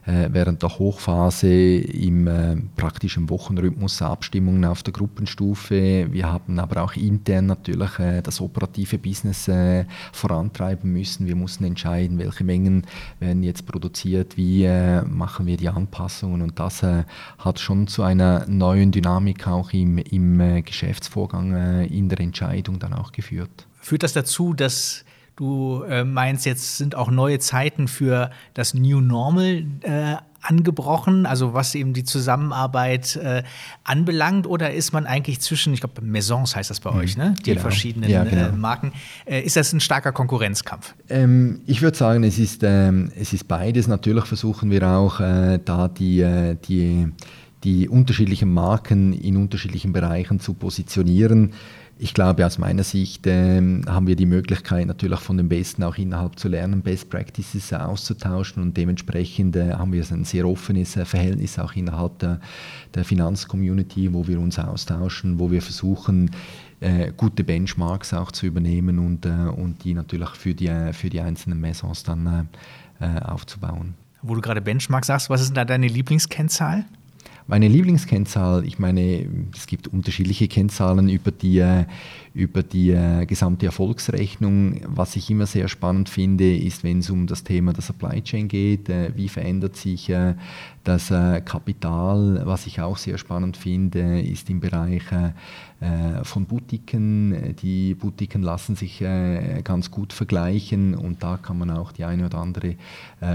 äh, 0.06 0.30
während 0.32 0.62
der 0.62 0.78
Hochphase 0.78 1.48
im 1.48 2.28
äh, 2.28 2.56
praktischen 2.76 3.30
Wochenrhythmus 3.30 4.02
Abstimmungen 4.02 4.66
auf 4.66 4.84
der 4.84 4.94
Gruppenstufe. 4.94 6.08
Wir 6.12 6.32
haben 6.32 6.60
aber 6.60 6.84
auch 6.84 6.96
intern 6.96 7.48
natürlich 7.48 8.00
äh, 8.00 8.22
das 8.22 8.40
operative 8.40 8.98
Business 8.98 9.48
äh, 9.48 9.86
vorantreiben 10.14 10.92
müssen. 10.94 11.28
Wir 11.28 11.36
mussten 11.36 11.64
entscheiden, 11.64 12.20
welche 12.20 12.44
Mengen 12.44 12.86
werden 13.20 13.44
jetzt 13.44 13.66
produziert, 13.66 14.38
wie 14.38 14.66
äh, 14.66 15.02
machen 15.04 15.46
wir 15.46 15.58
die 15.58 15.70
Anpassungen 15.70 16.42
und 16.42 16.60
das 16.60 16.84
hat 16.84 17.60
schon 17.60 17.88
zu 17.88 18.04
einer 18.04 18.46
neuen 18.48 18.92
Dynamik 18.92 19.48
auch 19.48 19.72
im, 19.72 19.98
im 19.98 20.64
Geschäftsvorgang 20.64 21.86
in 21.86 22.10
der 22.10 22.20
Entscheidung 22.20 22.80
dann 22.80 22.94
auch 22.94 23.12
geführt. 23.12 23.68
Führt 23.80 24.04
das 24.04 24.14
dazu, 24.14 24.54
dass 24.54 25.06
Du 25.36 25.84
äh, 25.84 26.06
meinst, 26.06 26.46
jetzt 26.46 26.78
sind 26.78 26.96
auch 26.96 27.12
neue 27.12 27.40
Zeiten 27.40 27.88
für 27.88 28.30
das 28.54 28.74
New 28.74 29.02
Normal 29.02 29.66
äh, 29.82 30.16
angebrochen, 30.42 31.26
also 31.26 31.54
was 31.54 31.76
eben 31.76 31.94
die 31.94 32.04
Zusammenarbeit 32.04 33.16
äh, 33.18 33.44
anbelangt, 33.84 34.48
oder 34.48 34.74
ist 34.74 34.94
man 34.94 35.06
eigentlich 35.06 35.42
zwischen, 35.42 35.74
ich 35.74 35.82
glaube, 35.82 36.02
Maisons 36.02 36.56
heißt 36.56 36.70
das 36.70 36.80
bei 36.80 36.92
mhm. 36.92 36.98
euch, 37.00 37.18
ne? 37.18 37.34
Die 37.40 37.52
genau. 37.52 37.62
verschiedenen 37.62 38.10
ja, 38.10 38.24
genau. 38.24 38.48
äh, 38.48 38.52
Marken. 38.52 38.94
Äh, 39.26 39.42
ist 39.42 39.56
das 39.56 39.74
ein 39.74 39.80
starker 39.80 40.12
Konkurrenzkampf? 40.12 40.94
Ähm, 41.10 41.62
ich 41.66 41.82
würde 41.82 41.98
sagen, 41.98 42.24
es 42.24 42.40
ist, 42.40 42.62
ähm, 42.64 43.12
es 43.16 43.34
ist 43.34 43.48
beides. 43.48 43.88
Natürlich 43.88 44.26
versuchen 44.26 44.70
wir 44.72 44.88
auch 44.88 45.20
äh, 45.20 45.60
da 45.64 45.88
die, 45.88 46.22
äh, 46.22 46.56
die, 46.68 47.08
die 47.64 47.90
unterschiedlichen 47.90 48.54
Marken 48.54 49.14
in 49.14 49.36
unterschiedlichen 49.38 49.92
Bereichen 49.92 50.40
zu 50.40 50.54
positionieren. 50.54 51.54
Ich 51.98 52.14
glaube, 52.14 52.46
aus 52.46 52.58
meiner 52.58 52.84
Sicht 52.84 53.26
äh, 53.26 53.56
haben 53.88 54.08
wir 54.08 54.18
die 54.18 54.26
Möglichkeit, 54.26 54.86
natürlich 54.86 55.20
von 55.22 55.38
den 55.38 55.48
Besten 55.48 55.82
auch 55.82 55.98
innerhalb 55.98 56.38
zu 56.38 56.50
lernen, 56.50 56.82
Best 56.82 57.10
Practices 57.10 57.72
äh, 57.72 57.76
auszutauschen 57.76 58.62
und 58.62 58.76
dementsprechend 58.76 59.56
äh, 59.56 59.72
haben 59.74 59.94
wir 59.94 60.04
ein 60.12 60.26
sehr 60.26 60.46
offenes 60.46 60.98
äh, 60.98 61.06
Verhältnis 61.06 61.58
auch 61.58 61.74
innerhalb 61.74 62.20
der, 62.20 62.42
der 62.94 63.06
Finanzcommunity, 63.06 64.12
wo 64.14 64.28
wir 64.28 64.42
uns 64.42 64.60
austauschen, 64.60 65.40
wo 65.40 65.52
wir 65.52 65.62
versuchen, 65.62 66.32
äh, 66.82 67.14
gute 67.16 67.46
Benchmarks 67.46 68.14
auch 68.14 68.34
zu 68.34 68.46
übernehmen 68.46 69.00
und, 69.00 69.26
äh, 69.26 69.30
und 69.30 69.86
die 69.86 69.94
natürlich 69.94 70.32
für 70.32 70.54
die, 70.54 70.70
für 70.92 71.10
die 71.10 71.22
einzelnen 71.22 71.62
Maisons 71.62 72.04
dann 72.04 72.50
aufzubauen. 73.00 73.94
Wo 74.22 74.36
du 74.36 74.42
gerade 74.42 74.62
Benchmarks 74.62 75.08
sagst, 75.08 75.30
was 75.30 75.42
ist 75.42 75.56
da 75.56 75.66
deine 75.66 75.88
Lieblingskennzahl? 75.88 76.86
Meine 77.48 77.68
Lieblingskennzahl, 77.68 78.66
ich 78.66 78.80
meine, 78.80 79.28
es 79.56 79.68
gibt 79.68 79.88
unterschiedliche 79.88 80.48
Kennzahlen 80.48 81.10
über 81.10 81.32
die, 81.32 81.64
über 82.36 82.64
die 82.64 82.92
äh, 82.92 83.26
gesamte 83.26 83.66
Erfolgsrechnung. 83.66 84.82
Was 84.88 85.16
ich 85.16 85.32
immer 85.32 85.46
sehr 85.46 85.70
spannend 85.70 86.10
finde, 86.10 86.54
ist, 86.56 86.84
wenn 86.84 87.00
es 87.00 87.10
um 87.10 87.28
das 87.28 87.46
Thema 87.46 87.72
der 87.72 87.82
Supply 87.82 88.22
Chain 88.22 88.50
geht, 88.50 88.90
äh, 88.90 89.16
wie 89.16 89.30
verändert 89.30 89.78
sich 89.78 90.10
äh, 90.10 90.36
das 90.84 91.08
Kapital. 91.08 92.42
Was 92.44 92.68
ich 92.68 92.80
auch 92.80 92.98
sehr 92.98 93.18
spannend 93.18 93.58
finde, 93.58 94.22
ist 94.22 94.52
im 94.52 94.60
Bereich 94.60 95.02
von 96.22 96.46
Boutiquen. 96.46 97.56
Die 97.60 97.96
Boutiquen 97.96 98.44
lassen 98.44 98.76
sich 98.76 99.04
ganz 99.64 99.90
gut 99.90 100.14
vergleichen 100.14 100.94
und 100.94 101.24
da 101.24 101.38
kann 101.38 101.58
man 101.58 101.72
auch 101.72 101.92
die 101.92 102.06
eine 102.06 102.28
oder 102.28 102.38
andere 102.38 102.76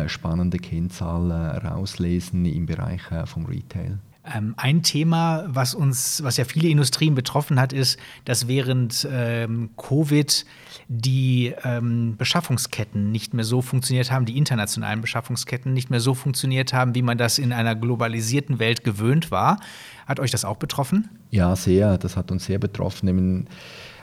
spannende 0.07 0.59
Kennzahl 0.59 1.33
rauslesen 1.59 2.45
im 2.45 2.67
Bereich 2.67 3.03
vom 3.25 3.47
Retail. 3.47 3.99
Ähm, 4.23 4.55
ein 4.59 4.83
Thema, 4.83 5.45
was 5.47 5.75
uns, 5.75 6.23
was 6.23 6.37
ja 6.37 6.45
viele 6.45 6.69
Industrien 6.69 7.15
betroffen 7.15 7.59
hat, 7.59 7.73
ist, 7.73 7.99
dass 8.27 8.49
während 8.49 9.09
ähm, 9.11 9.71
Covid 9.77 10.45
die 10.89 11.55
ähm, 11.65 12.17
Beschaffungsketten 12.19 13.11
nicht 13.11 13.33
mehr 13.33 13.45
so 13.45 13.63
funktioniert 13.63 14.11
haben, 14.11 14.27
die 14.27 14.37
internationalen 14.37 15.01
Beschaffungsketten 15.01 15.73
nicht 15.73 15.89
mehr 15.89 16.01
so 16.01 16.15
funktioniert 16.15 16.73
haben, 16.73 16.95
wie 16.95 17.03
man 17.03 17.17
das 17.17 17.39
in 17.39 17.53
einer 17.53 17.75
globalisierten 17.75 18.59
Welt 18.59 18.85
gewöhnt 18.85 19.31
war. 19.31 19.59
Hat 20.07 20.21
euch 20.21 20.31
das 20.31 20.45
auch 20.45 20.57
betroffen? 20.57 21.09
Ja, 21.31 21.57
sehr. 21.57 21.97
Das 21.97 22.17
hat 22.17 22.31
uns 22.31 22.45
sehr 22.45 22.59
betroffen 22.59 23.09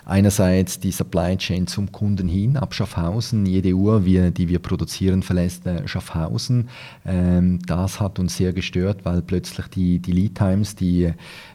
einerseits 0.07 0.79
die 0.79 0.91
Supply 0.91 1.37
Chain 1.37 1.67
zum 1.67 1.91
Kunden 1.91 2.27
hin, 2.27 2.55
ab 2.55 2.73
Schaffhausen. 2.73 3.45
Jede 3.45 3.73
Uhr, 3.73 4.05
wir, 4.05 4.31
die 4.31 4.47
wir 4.47 4.59
produzieren, 4.59 5.21
verlässt 5.21 5.63
Schaffhausen. 5.85 6.69
Ähm, 7.05 7.59
das 7.65 7.99
hat 7.99 8.17
uns 8.17 8.37
sehr 8.37 8.53
gestört, 8.53 9.01
weil 9.03 9.21
plötzlich 9.21 9.67
die, 9.67 9.99
die 9.99 10.13
Lead 10.13 10.35
Times, 10.35 10.75
die, 10.75 11.11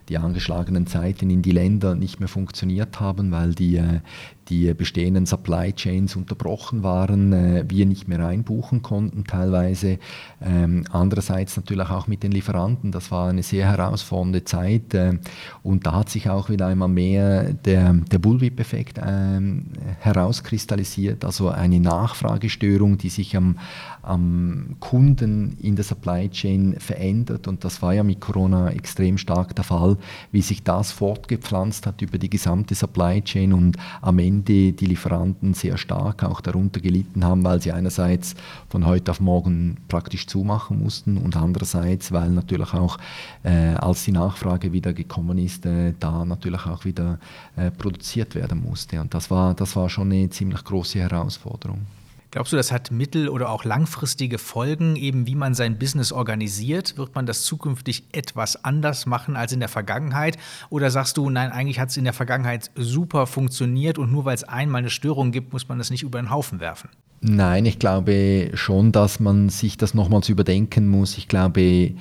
die 0.09 0.17
angeschlagenen 0.17 0.85
Zeiten 0.85 1.29
in 1.29 1.41
die 1.41 1.51
Länder 1.51 1.95
nicht 1.95 2.19
mehr 2.19 2.29
funktioniert 2.29 2.99
haben, 2.99 3.31
weil 3.31 3.55
die, 3.55 3.77
äh, 3.77 4.01
die 4.49 4.73
bestehenden 4.73 5.25
Supply 5.25 5.71
Chains 5.73 6.15
unterbrochen 6.15 6.83
waren, 6.83 7.33
äh, 7.33 7.65
wir 7.67 7.85
nicht 7.85 8.07
mehr 8.07 8.25
einbuchen 8.25 8.81
konnten 8.81 9.23
teilweise. 9.23 9.99
Ähm, 10.41 10.83
andererseits 10.91 11.55
natürlich 11.55 11.89
auch 11.89 12.07
mit 12.07 12.23
den 12.23 12.31
Lieferanten, 12.31 12.91
das 12.91 13.11
war 13.11 13.29
eine 13.29 13.43
sehr 13.43 13.67
herausfordernde 13.67 14.43
Zeit 14.43 14.93
äh, 14.93 15.17
und 15.63 15.85
da 15.85 15.93
hat 15.93 16.09
sich 16.09 16.29
auch 16.29 16.49
wieder 16.49 16.67
einmal 16.67 16.89
mehr 16.89 17.53
der, 17.53 17.93
der 17.93 18.19
Bullwhip-Effekt 18.43 18.99
ähm, 19.03 19.65
herauskristallisiert, 19.99 21.23
also 21.25 21.49
eine 21.49 21.79
Nachfragestörung, 21.79 22.97
die 22.97 23.09
sich 23.09 23.35
am, 23.37 23.57
am 24.01 24.75
Kunden 24.79 25.57
in 25.61 25.75
der 25.75 25.85
Supply 25.85 26.29
Chain 26.29 26.75
verändert. 26.79 27.47
Und 27.47 27.63
das 27.63 27.81
war 27.81 27.93
ja 27.93 28.03
mit 28.03 28.19
Corona 28.19 28.69
extrem 28.69 29.17
stark 29.17 29.55
der 29.55 29.63
Fall, 29.63 29.97
wie 30.31 30.41
sich 30.41 30.63
das 30.63 30.91
fortgepflanzt 30.91 31.87
hat 31.87 32.01
über 32.01 32.17
die 32.17 32.29
gesamte 32.29 32.75
Supply 32.75 33.21
Chain 33.21 33.53
und 33.53 33.77
am 34.01 34.19
Ende 34.19 34.33
Ende 34.33 34.73
die 34.73 34.85
Lieferanten 34.85 35.53
sehr 35.53 35.77
stark 35.77 36.23
auch 36.23 36.41
darunter 36.41 36.79
gelitten 36.79 37.23
haben, 37.23 37.43
weil 37.43 37.61
sie 37.61 37.71
einerseits 37.71 38.35
von 38.67 38.85
heute 38.85 39.11
auf 39.11 39.19
morgen 39.19 39.77
praktisch 39.87 40.27
zumachen 40.27 40.81
mussten 40.81 41.17
und 41.17 41.37
andererseits, 41.37 42.11
weil 42.11 42.31
natürlich 42.31 42.73
auch, 42.73 42.97
äh, 43.43 43.75
als 43.75 44.03
die 44.05 44.11
Nachfrage 44.11 44.73
wieder 44.73 44.93
gekommen 44.93 45.37
ist, 45.37 45.65
äh, 45.65 45.93
da 45.99 46.25
natürlich 46.25 46.65
auch 46.65 46.83
wieder 46.83 47.19
äh, 47.55 47.71
produziert 47.71 48.32
werden 48.35 48.61
musste. 48.63 48.99
Und 49.01 49.13
das 49.13 49.29
war, 49.31 49.53
das 49.53 49.75
war 49.75 49.89
schon 49.89 50.11
eine 50.11 50.29
ziemlich 50.29 50.63
große 50.63 50.99
Herausforderung. 50.99 51.85
Glaubst 52.33 52.51
du, 52.51 52.57
das 52.57 52.71
hat 52.71 52.89
mittel- 52.89 53.29
oder 53.29 53.49
auch 53.49 53.63
langfristige 53.63 54.39
Folgen, 54.39 54.95
eben 54.95 55.27
wie 55.27 55.35
man 55.35 55.53
sein 55.53 55.77
Business 55.77 56.11
organisiert? 56.11 56.97
Wird 56.97 57.13
man 57.13 57.27
das 57.27 57.43
zukünftig 57.43 58.05
etwas 58.11 58.65
anders 58.65 59.05
machen 59.05 59.35
als 59.35 59.51
in 59.51 59.59
der 59.59 59.69
Vergangenheit? 59.69 60.39
Oder 60.71 60.89
sagst 60.89 61.17
du, 61.17 61.29
nein, 61.29 61.51
eigentlich 61.51 61.79
hat 61.79 61.89
es 61.89 61.97
in 61.97 62.05
der 62.05 62.13
Vergangenheit 62.13 62.71
super 62.75 63.27
funktioniert 63.27 63.99
und 63.99 64.11
nur 64.11 64.25
weil 64.25 64.33
es 64.33 64.43
einmal 64.43 64.79
eine 64.79 64.89
Störung 64.89 65.31
gibt, 65.31 65.53
muss 65.53 65.69
man 65.69 65.77
das 65.77 65.91
nicht 65.91 66.01
über 66.01 66.19
den 66.19 66.31
Haufen 66.31 66.59
werfen? 66.59 66.89
Nein, 67.21 67.67
ich 67.67 67.77
glaube 67.77 68.49
schon, 68.55 68.91
dass 68.91 69.19
man 69.19 69.49
sich 69.49 69.77
das 69.77 69.93
nochmals 69.93 70.27
überdenken 70.27 70.87
muss. 70.87 71.19
Ich 71.19 71.27
glaube, 71.27 71.93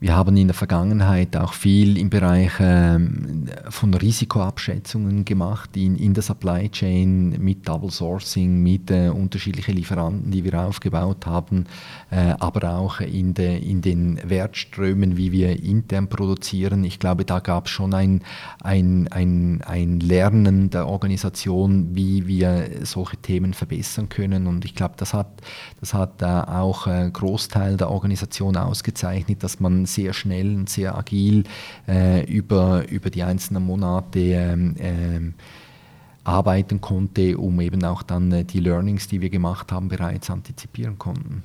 wir 0.00 0.16
haben 0.16 0.36
in 0.36 0.48
der 0.48 0.54
Vergangenheit 0.54 1.36
auch 1.36 1.52
viel 1.52 1.96
im 1.96 2.10
Bereich 2.10 2.52
ähm, 2.60 3.46
von 3.68 3.94
Risikoabschätzungen 3.94 5.24
gemacht 5.24 5.76
in, 5.76 5.96
in 5.96 6.14
der 6.14 6.22
Supply 6.22 6.68
Chain 6.68 7.42
mit 7.42 7.66
Double 7.68 7.90
Sourcing, 7.90 8.62
mit 8.62 8.90
äh, 8.90 9.08
unterschiedlichen 9.08 9.76
Lieferanten, 9.76 10.30
die 10.30 10.44
wir 10.44 10.60
aufgebaut 10.60 11.26
haben, 11.26 11.66
äh, 12.10 12.34
aber 12.38 12.76
auch 12.76 13.00
in, 13.00 13.34
de, 13.34 13.58
in 13.58 13.82
den 13.82 14.20
Wertströmen, 14.28 15.16
wie 15.16 15.32
wir 15.32 15.62
intern 15.62 16.08
produzieren. 16.08 16.84
Ich 16.84 16.98
glaube, 16.98 17.24
da 17.24 17.38
gab 17.38 17.66
es 17.66 17.70
schon 17.70 17.94
ein, 17.94 18.22
ein, 18.62 19.08
ein, 19.08 19.62
ein 19.66 20.00
Lernen 20.00 20.70
der 20.70 20.88
Organisation, 20.88 21.94
wie 21.94 22.26
wir 22.26 22.68
solche 22.82 23.16
Themen 23.16 23.54
verbessern 23.54 24.08
können. 24.08 24.46
Und 24.46 24.64
ich 24.64 24.74
glaube, 24.74 24.94
das 24.96 25.14
hat, 25.14 25.40
das 25.80 25.94
hat 25.94 26.20
äh, 26.20 26.26
auch 26.26 26.86
ein 26.86 27.12
Großteil 27.12 27.76
der 27.76 27.90
Organisation 27.90 28.56
ausgezeichnet, 28.56 29.42
dass 29.42 29.60
man 29.60 29.86
sehr 29.94 30.12
schnell 30.12 30.54
und 30.54 30.68
sehr 30.68 30.96
agil 30.96 31.44
äh, 31.88 32.24
über, 32.24 32.88
über 32.88 33.10
die 33.10 33.22
einzelnen 33.22 33.64
Monate 33.64 34.18
ähm, 34.18 34.74
ähm, 34.78 35.34
arbeiten 36.24 36.80
konnte, 36.80 37.38
um 37.38 37.60
eben 37.60 37.84
auch 37.84 38.02
dann 38.02 38.32
äh, 38.32 38.44
die 38.44 38.60
Learnings, 38.60 39.08
die 39.08 39.20
wir 39.20 39.30
gemacht 39.30 39.72
haben, 39.72 39.88
bereits 39.88 40.30
antizipieren 40.30 40.98
konnten. 40.98 41.44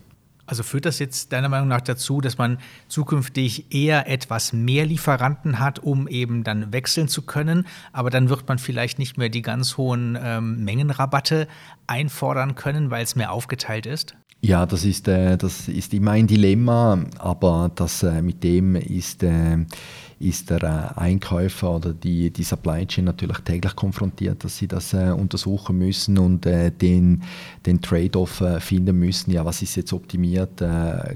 Also 0.50 0.64
führt 0.64 0.86
das 0.86 0.98
jetzt 0.98 1.32
deiner 1.32 1.48
Meinung 1.48 1.68
nach 1.68 1.82
dazu, 1.82 2.22
dass 2.22 2.40
man 2.40 2.58
zukünftig 2.88 3.72
eher 3.72 4.10
etwas 4.10 4.52
mehr 4.52 4.84
Lieferanten 4.84 5.60
hat, 5.60 5.78
um 5.78 6.08
eben 6.08 6.44
dann 6.44 6.74
wechseln 6.74 7.08
zu 7.08 7.22
können, 7.22 7.68
aber 7.94 8.10
dann 8.10 8.30
wird 8.30 8.48
man 8.48 8.58
vielleicht 8.58 8.98
nicht 8.98 9.16
mehr 9.16 9.30
die 9.30 9.44
ganz 9.44 9.78
hohen 9.78 10.18
ähm, 10.20 10.64
Mengenrabatte 10.64 11.48
einfordern 11.86 12.56
können, 12.56 12.90
weil 12.90 13.04
es 13.04 13.16
mehr 13.16 13.32
aufgeteilt 13.32 13.86
ist? 13.86 14.16
Ja, 14.42 14.66
das 14.66 14.86
ist, 14.86 15.08
äh, 15.10 15.38
das 15.38 15.68
ist 15.68 15.94
immer 15.94 16.12
ein 16.12 16.26
Dilemma, 16.26 17.04
aber 17.18 17.70
das, 17.76 18.04
äh, 18.04 18.22
mit 18.22 18.42
dem 18.42 18.78
ist, 18.78 19.22
äh, 19.22 19.58
ist 20.18 20.50
der 20.50 20.64
äh, 20.64 21.00
Einkäufer 21.00 21.76
oder 21.76 21.92
die, 21.92 22.32
die 22.32 22.44
Supply 22.44 22.86
Chain 22.86 23.04
natürlich 23.04 23.40
täglich 23.40 23.76
konfrontiert, 23.76 24.42
dass 24.46 24.58
sie 24.58 24.68
das 24.68 24.94
äh, 24.94 25.12
untersuchen 25.12 25.78
müssen 25.78 26.18
und 26.18 26.46
äh, 26.46 26.72
den, 26.72 27.24
den 27.66 27.82
Trade-off 27.82 28.42
finden 28.60 28.98
müssen. 28.98 29.32
Ja, 29.32 29.44
was 29.44 29.62
ist 29.62 29.76
jetzt 29.76 29.92
optimiert? 29.92 30.64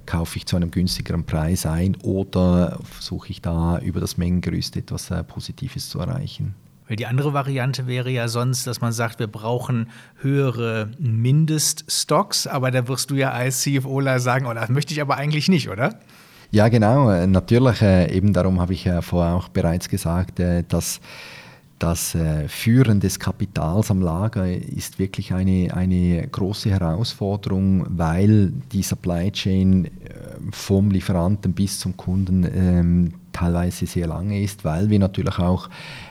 kaufe 0.06 0.38
ich 0.38 0.46
zu 0.46 0.58
einem 0.58 0.72
günstigeren 0.72 1.24
Preis 1.26 1.66
ein 1.66 1.96
oder 2.04 2.78
versuche 2.84 3.30
ich 3.30 3.42
da 3.42 3.80
über 3.80 4.02
das 4.02 4.18
Mengengerüst 4.18 4.76
etwas 4.76 5.12
Positives 5.28 5.90
zu 5.90 6.00
erreichen? 6.00 6.56
Weil 6.88 6.98
die 6.98 7.06
andere 7.06 7.34
Variante 7.34 7.88
wäre 7.88 8.10
ja 8.10 8.28
sonst, 8.28 8.68
dass 8.68 8.82
man 8.82 8.92
sagt, 8.92 9.20
wir 9.20 9.28
brauchen 9.28 9.90
höhere 10.20 10.92
Mindeststocks, 11.00 12.48
aber 12.48 12.72
da 12.72 12.88
wirst 12.88 13.10
du 13.12 13.16
ja 13.16 13.32
als 13.32 13.62
CFOler 13.62 14.20
sagen, 14.20 14.46
oh, 14.46 14.54
das 14.54 14.70
möchte 14.70 14.94
ich 14.94 15.02
aber 15.02 15.16
eigentlich 15.16 15.48
nicht, 15.48 15.70
oder? 15.70 16.00
Ja, 16.52 16.68
genau. 16.68 17.26
Natürlich, 17.26 17.82
äh, 17.82 18.16
eben 18.16 18.32
darum 18.32 18.62
habe 18.62 18.74
ich 18.74 18.84
ja 18.86 19.02
vorher 19.02 19.34
auch 19.34 19.50
bereits 19.50 19.90
gesagt, 19.90 20.40
äh, 20.40 20.64
dass 20.68 21.00
das 21.80 22.14
äh, 22.14 22.48
Führen 22.48 23.00
des 23.00 23.20
Kapitals 23.20 23.90
am 23.90 24.02
Lager 24.02 24.46
ist 24.48 25.00
wirklich 25.00 25.34
eine, 25.34 25.74
eine 25.74 26.28
große 26.28 26.70
Herausforderung, 26.70 27.86
weil 27.90 28.54
die 28.72 28.84
Supply 28.84 29.32
Chain 29.32 29.90
vom 30.52 30.92
Lieferanten 30.92 31.54
bis 31.54 31.80
zum 31.80 31.98
Kunden 31.98 32.48
ähm, 32.54 33.14
teilweise 33.34 33.86
sehr 33.86 34.08
lange 34.08 34.42
ist, 34.42 34.64
weil 34.64 34.90
wir 34.90 35.00
natürlich 35.00 35.38
auch 35.40 35.70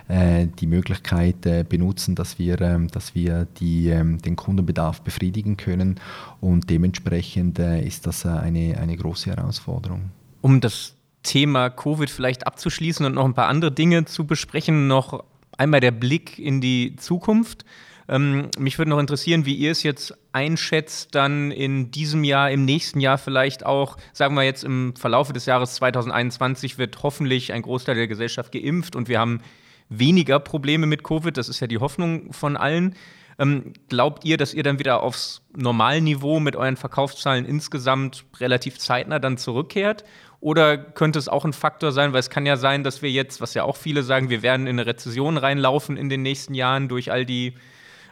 äh, 0.09 0.47
die 0.59 0.67
Möglichkeit 0.67 1.47
äh, 1.47 1.65
benutzen, 1.67 2.15
dass 2.15 2.39
wir, 2.39 2.61
äh, 2.61 2.87
dass 2.89 3.15
wir 3.15 3.47
die, 3.59 3.89
ähm, 3.89 4.21
den 4.21 4.37
Kundenbedarf 4.37 5.01
befriedigen 5.01 5.57
können 5.57 6.01
und 6.41 6.69
dementsprechend 6.69 7.59
äh, 7.59 7.83
ist 7.83 8.07
das 8.07 8.25
äh, 8.25 8.29
eine, 8.29 8.77
eine 8.79 8.97
große 8.97 9.31
Herausforderung. 9.31 10.11
Um 10.43 10.61
das 10.61 10.95
Thema 11.23 11.71
Covid 11.71 12.11
vielleicht 12.11 12.47
abzuschließen 12.47 13.07
und 13.07 13.15
noch 13.15 13.25
ein 13.25 13.35
paar 13.35 13.49
andere 13.49 13.73
Dinge 13.73 14.05
zu 14.05 14.27
besprechen, 14.27 14.89
noch 14.89 15.25
einmal 15.57 15.81
der 15.81 15.93
Blick 15.93 16.39
in 16.39 16.61
die 16.61 16.97
Zukunft. 16.97 17.65
Ähm, 18.09 18.49
mich 18.59 18.79
würde 18.79 18.91
noch 18.91 18.99
interessieren, 18.99 19.47
wie 19.47 19.55
ihr 19.55 19.71
es 19.71 19.83
jetzt 19.83 20.15
einschätzt, 20.33 21.15
dann 21.15 21.51
in 21.51 21.91
diesem 21.91 22.25
Jahr, 22.25 22.51
im 22.51 22.65
nächsten 22.65 23.01
Jahr 23.01 23.19
vielleicht 23.19 23.65
auch, 23.65 23.97
sagen 24.13 24.35
wir 24.35 24.43
jetzt 24.43 24.65
im 24.65 24.95
Verlauf 24.97 25.33
des 25.33 25.47
Jahres 25.47 25.75
2021 25.75 26.79
wird 26.79 27.03
hoffentlich 27.03 27.53
ein 27.53 27.63
Großteil 27.63 27.95
der 27.95 28.09
Gesellschaft 28.09 28.53
geimpft 28.53 28.97
und 28.97 29.09
wir 29.09 29.21
haben 29.21 29.41
weniger 29.89 30.41
Probleme 30.41 30.87
mit 30.87 31.05
Covid. 31.05 31.37
Das 31.37 31.49
ist 31.49 31.61
ja 31.61 31.67
die 31.67 31.79
Hoffnung 31.79 32.33
von 32.33 32.57
allen. 32.57 32.95
Ähm, 33.39 33.73
glaubt 33.89 34.25
ihr, 34.25 34.37
dass 34.37 34.55
ihr 34.55 34.63
dann 34.63 34.79
wieder 34.79 35.03
aufs 35.03 35.43
Normalniveau 35.57 36.41
mit 36.41 36.57
euren 36.57 36.77
Verkaufszahlen 36.77 37.45
insgesamt 37.45 38.25
relativ 38.41 38.79
zeitnah 38.79 39.19
dann 39.19 39.39
zurückkehrt? 39.39 40.05
Oder 40.41 40.77
könnte 40.77 41.19
es 41.19 41.29
auch 41.29 41.45
ein 41.45 41.53
Faktor 41.53 41.93
sein, 41.93 42.13
weil 42.13 42.21
es 42.21 42.31
kann 42.31 42.47
ja 42.47 42.57
sein, 42.57 42.83
dass 42.83 43.01
wir 43.01 43.11
jetzt, 43.11 43.41
was 43.41 43.55
ja 43.55 43.63
auch 43.63 43.77
viele 43.77 44.03
sagen, 44.03 44.29
wir 44.29 44.43
werden 44.43 44.67
in 44.67 44.79
eine 44.79 44.87
Rezession 44.87 45.37
reinlaufen 45.37 45.97
in 45.97 46.09
den 46.09 46.23
nächsten 46.23 46.55
Jahren 46.55 46.89
durch 46.89 47.13
all 47.13 47.25
die 47.25 47.55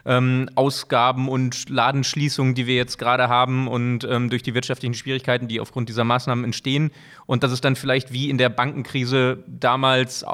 ähm, 0.05 0.49
Ausgaben 0.55 1.29
und 1.29 1.69
Ladenschließungen, 1.69 2.55
die 2.55 2.67
wir 2.67 2.75
jetzt 2.75 2.97
gerade 2.97 3.29
haben 3.29 3.67
und 3.67 4.03
ähm, 4.03 4.29
durch 4.29 4.43
die 4.43 4.53
wirtschaftlichen 4.53 4.93
Schwierigkeiten, 4.93 5.47
die 5.47 5.59
aufgrund 5.59 5.89
dieser 5.89 6.03
Maßnahmen 6.03 6.43
entstehen. 6.43 6.91
Und 7.25 7.43
dass 7.43 7.51
es 7.51 7.61
dann 7.61 7.75
vielleicht 7.75 8.11
wie 8.11 8.29
in 8.29 8.37
der 8.37 8.49
Bankenkrise 8.49 9.43
damals 9.47 10.25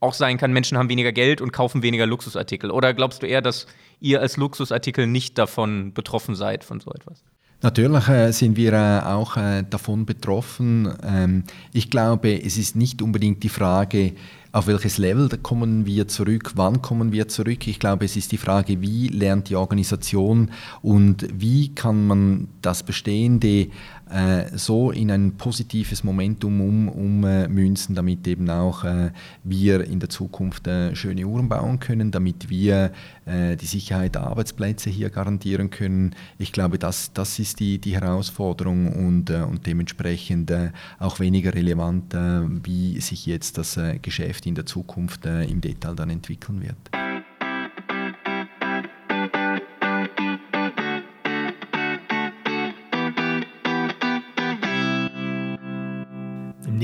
auch 0.00 0.14
sein 0.14 0.38
kann, 0.38 0.52
Menschen 0.52 0.78
haben 0.78 0.88
weniger 0.88 1.12
Geld 1.12 1.40
und 1.40 1.52
kaufen 1.52 1.82
weniger 1.82 2.06
Luxusartikel. 2.06 2.70
Oder 2.70 2.94
glaubst 2.94 3.22
du 3.22 3.26
eher, 3.26 3.42
dass 3.42 3.66
ihr 4.00 4.20
als 4.20 4.36
Luxusartikel 4.36 5.06
nicht 5.06 5.38
davon 5.38 5.92
betroffen 5.94 6.34
seid, 6.34 6.64
von 6.64 6.80
so 6.80 6.90
etwas? 6.90 7.24
Natürlich 7.62 8.08
äh, 8.08 8.32
sind 8.32 8.56
wir 8.56 8.72
äh, 8.74 9.00
auch 9.00 9.36
äh, 9.36 9.64
davon 9.68 10.04
betroffen. 10.04 10.92
Ähm, 11.02 11.44
ich 11.72 11.90
glaube, 11.90 12.42
es 12.42 12.58
ist 12.58 12.76
nicht 12.76 13.00
unbedingt 13.00 13.42
die 13.42 13.48
Frage, 13.48 14.12
auf 14.56 14.68
welches 14.68 14.96
Level 14.96 15.28
kommen 15.42 15.84
wir 15.84 16.08
zurück, 16.08 16.52
wann 16.54 16.80
kommen 16.80 17.12
wir 17.12 17.28
zurück. 17.28 17.68
Ich 17.68 17.78
glaube, 17.78 18.06
es 18.06 18.16
ist 18.16 18.32
die 18.32 18.38
Frage, 18.38 18.80
wie 18.80 19.08
lernt 19.08 19.50
die 19.50 19.56
Organisation 19.56 20.50
und 20.80 21.28
wie 21.30 21.74
kann 21.74 22.06
man 22.06 22.48
das 22.62 22.82
Bestehende 22.82 23.68
äh, 24.08 24.46
so 24.54 24.92
in 24.92 25.10
ein 25.10 25.36
positives 25.36 26.04
Momentum 26.04 26.62
ummünzen, 26.88 27.92
um, 27.92 27.94
äh, 27.94 27.96
damit 27.96 28.26
eben 28.26 28.48
auch 28.48 28.84
äh, 28.84 29.10
wir 29.44 29.84
in 29.84 30.00
der 30.00 30.08
Zukunft 30.08 30.66
äh, 30.66 30.96
schöne 30.96 31.26
Uhren 31.26 31.50
bauen 31.50 31.78
können, 31.78 32.10
damit 32.10 32.48
wir 32.48 32.92
äh, 33.26 33.56
die 33.56 33.66
Sicherheit 33.66 34.14
der 34.14 34.22
Arbeitsplätze 34.22 34.90
hier 34.90 35.10
garantieren 35.10 35.70
können. 35.70 36.14
Ich 36.38 36.52
glaube, 36.52 36.78
das, 36.78 37.12
das 37.12 37.38
ist 37.38 37.60
die, 37.60 37.78
die 37.78 37.94
Herausforderung 37.94 38.92
und, 38.92 39.30
äh, 39.30 39.42
und 39.42 39.66
dementsprechend 39.66 40.52
auch 40.98 41.20
weniger 41.20 41.54
relevant, 41.54 42.14
wie 42.14 43.00
sich 43.00 43.26
jetzt 43.26 43.58
das 43.58 43.78
Geschäft 44.02 44.46
in 44.46 44.54
der 44.54 44.66
Zukunft 44.66 45.26
im 45.26 45.60
Detail 45.60 45.94
dann 45.94 46.10
entwickeln 46.10 46.62
wird. 46.62 47.05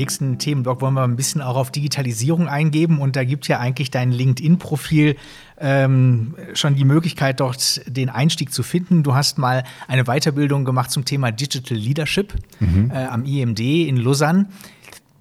Nächsten 0.03 0.39
Themenblock 0.39 0.81
wollen 0.81 0.95
wir 0.95 1.05
ein 1.05 1.15
bisschen 1.15 1.41
auch 1.41 1.57
auf 1.57 1.71
Digitalisierung 1.71 2.49
eingeben 2.49 2.99
und 2.99 3.15
da 3.15 3.23
gibt 3.23 3.47
ja 3.47 3.61
eigentlich 3.61 3.91
dein 3.93 4.11
LinkedIn-Profil 4.11 5.17
ähm, 5.59 6.35
schon 6.55 6.75
die 6.75 6.85
Möglichkeit, 6.85 7.39
dort 7.39 7.81
den 7.87 8.11
Einstieg 8.11 8.53
zu 8.53 8.65
finden. 8.65 9.05
Du 9.05 9.15
hast 9.15 9.39
mal 9.39 9.63
eine 9.87 10.05
Weiterbildung 10.05 10.65
gemacht 10.65 10.91
zum 10.91 11.05
Thema 11.05 11.31
Digital 11.31 11.79
Leadership 11.79 12.35
mhm. 12.59 12.91
äh, 12.91 13.05
am 13.05 13.25
IMD 13.25 13.61
in 13.61 13.97
Lausanne. 13.97 14.49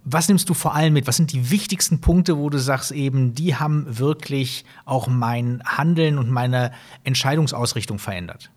Was 0.03 0.27
nimmst 0.27 0.49
du 0.49 0.55
vor 0.55 0.73
allem 0.73 0.93
mit? 0.93 1.05
Was 1.05 1.17
sind 1.17 1.31
die 1.31 1.51
wichtigsten 1.51 2.01
Punkte, 2.01 2.35
wo 2.39 2.49
du 2.49 2.57
sagst, 2.57 2.91
eben, 2.91 3.35
die 3.35 3.55
haben 3.55 3.85
wirklich 3.99 4.65
auch 4.85 5.07
mein 5.07 5.61
Handeln 5.63 6.17
und 6.17 6.31
meine 6.31 6.71
Entscheidungsausrichtung 7.03 7.99
verändert? 7.99 8.49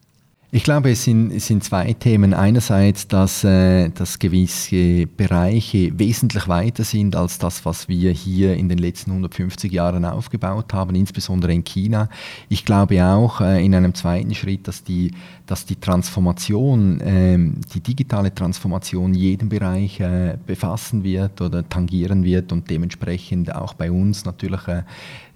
Ich 0.55 0.63
glaube, 0.63 0.93
es 0.93 1.03
sind, 1.03 1.33
es 1.33 1.49
sind 1.49 1.65
zwei 1.65 1.95
Themen. 1.95 2.33
Einerseits, 2.33 3.09
dass, 3.09 3.43
äh, 3.43 3.89
dass 3.89 4.21
gewisse 4.21 5.05
Bereiche 5.09 5.99
wesentlich 5.99 6.47
weiter 6.47 6.85
sind 6.85 7.17
als 7.17 7.39
das, 7.39 7.65
was 7.65 7.89
wir 7.89 8.13
hier 8.13 8.55
in 8.55 8.69
den 8.69 8.79
letzten 8.79 9.11
150 9.11 9.73
Jahren 9.73 10.05
aufgebaut 10.05 10.73
haben, 10.73 10.95
insbesondere 10.95 11.53
in 11.53 11.65
China. 11.65 12.09
Ich 12.49 12.65
glaube 12.65 13.05
auch 13.05 13.41
äh, 13.41 13.65
in 13.65 13.75
einem 13.75 13.95
zweiten 13.95 14.33
Schritt, 14.37 14.69
dass 14.69 14.85
die, 14.85 15.11
dass 15.45 15.67
die 15.67 15.75
Transformation, 15.75 17.01
äh, 17.01 17.37
die 17.75 17.81
digitale 17.81 18.33
Transformation 18.33 19.13
jeden 19.13 19.49
Bereich 19.49 19.99
äh, 19.99 20.39
befassen 20.47 21.03
wird 21.03 21.41
oder 21.41 21.69
tangieren 21.69 22.23
wird 22.23 22.53
und 22.53 22.71
dementsprechend 22.71 23.53
auch 23.53 23.75
bei 23.75 23.91
uns 23.91 24.25
natürlich 24.25 24.61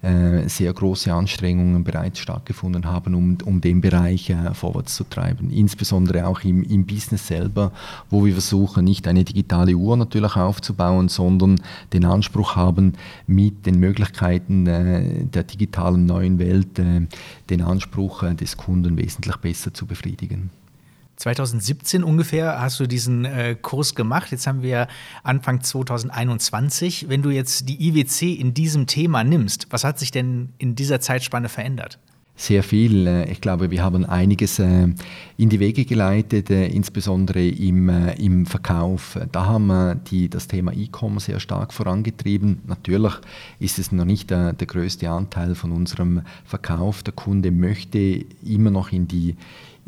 äh, 0.03 0.19
äh, 0.29 0.47
sehr 0.47 0.73
große 0.73 1.13
Anstrengungen 1.13 1.83
bereits 1.83 2.19
stattgefunden 2.19 2.85
haben, 2.85 3.15
um, 3.15 3.37
um 3.45 3.61
den 3.61 3.81
Bereich 3.81 4.33
vorwärts 4.53 4.95
zu 4.95 5.03
voranzutreiben. 5.03 5.51
Insbesondere 5.51 6.27
auch 6.27 6.41
im, 6.41 6.63
im 6.63 6.85
Business 6.85 7.27
selber, 7.27 7.71
wo 8.09 8.25
wir 8.25 8.33
versuchen, 8.33 8.85
nicht 8.85 9.07
eine 9.07 9.23
digitale 9.23 9.75
Uhr 9.75 9.97
natürlich 9.97 10.35
aufzubauen, 10.35 11.09
sondern 11.09 11.61
den 11.93 12.05
Anspruch 12.05 12.55
haben, 12.55 12.93
mit 13.27 13.65
den 13.65 13.79
Möglichkeiten 13.79 14.67
äh, 14.67 15.25
der 15.25 15.43
digitalen 15.43 16.05
neuen 16.05 16.39
Welt 16.39 16.79
äh, 16.79 17.07
den 17.49 17.61
Anspruch 17.61 18.23
äh, 18.23 18.35
des 18.35 18.57
Kunden 18.57 18.97
wesentlich 18.97 19.37
besser 19.37 19.73
zu 19.73 19.85
befriedigen. 19.85 20.49
2017 21.19 22.01
ungefähr 22.03 22.61
hast 22.61 22.79
du 22.79 22.87
diesen 22.87 23.25
äh, 23.25 23.55
Kurs 23.61 23.93
gemacht. 23.93 24.31
Jetzt 24.31 24.47
haben 24.47 24.63
wir 24.63 24.87
Anfang 25.21 25.61
2021. 25.61 27.09
Wenn 27.09 27.21
du 27.21 27.29
jetzt 27.29 27.67
die 27.67 27.89
IWC 27.89 28.39
in 28.39 28.53
diesem 28.53 28.87
Thema 28.87 29.25
nimmst, 29.25 29.67
was 29.69 29.83
hat 29.83 29.99
sich 29.99 30.11
denn 30.11 30.53
in 30.59 30.75
dieser 30.75 31.01
Zeitspanne 31.01 31.49
verändert? 31.49 31.99
Sehr 32.37 32.63
viel. 32.63 33.05
Äh, 33.05 33.29
ich 33.29 33.41
glaube, 33.41 33.69
wir 33.69 33.83
haben 33.83 34.05
einiges 34.05 34.59
äh, 34.59 34.87
in 35.35 35.49
die 35.49 35.59
Wege 35.59 35.83
geleitet, 35.83 36.49
äh, 36.49 36.67
insbesondere 36.67 37.45
im, 37.45 37.89
im 37.89 38.45
Verkauf. 38.45 39.19
Da 39.33 39.45
haben 39.45 39.67
wir 39.67 39.95
die, 39.95 40.29
das 40.29 40.47
Thema 40.47 40.71
E-Commerce 40.71 41.25
sehr 41.25 41.41
stark 41.41 41.73
vorangetrieben. 41.73 42.61
Natürlich 42.65 43.11
ist 43.59 43.77
es 43.77 43.91
noch 43.91 44.05
nicht 44.05 44.29
der, 44.29 44.53
der 44.53 44.67
größte 44.67 45.09
Anteil 45.09 45.53
von 45.53 45.73
unserem 45.73 46.21
Verkauf. 46.45 47.03
Der 47.03 47.13
Kunde 47.13 47.51
möchte 47.51 47.99
immer 48.41 48.71
noch 48.71 48.93
in 48.93 49.09
die 49.09 49.35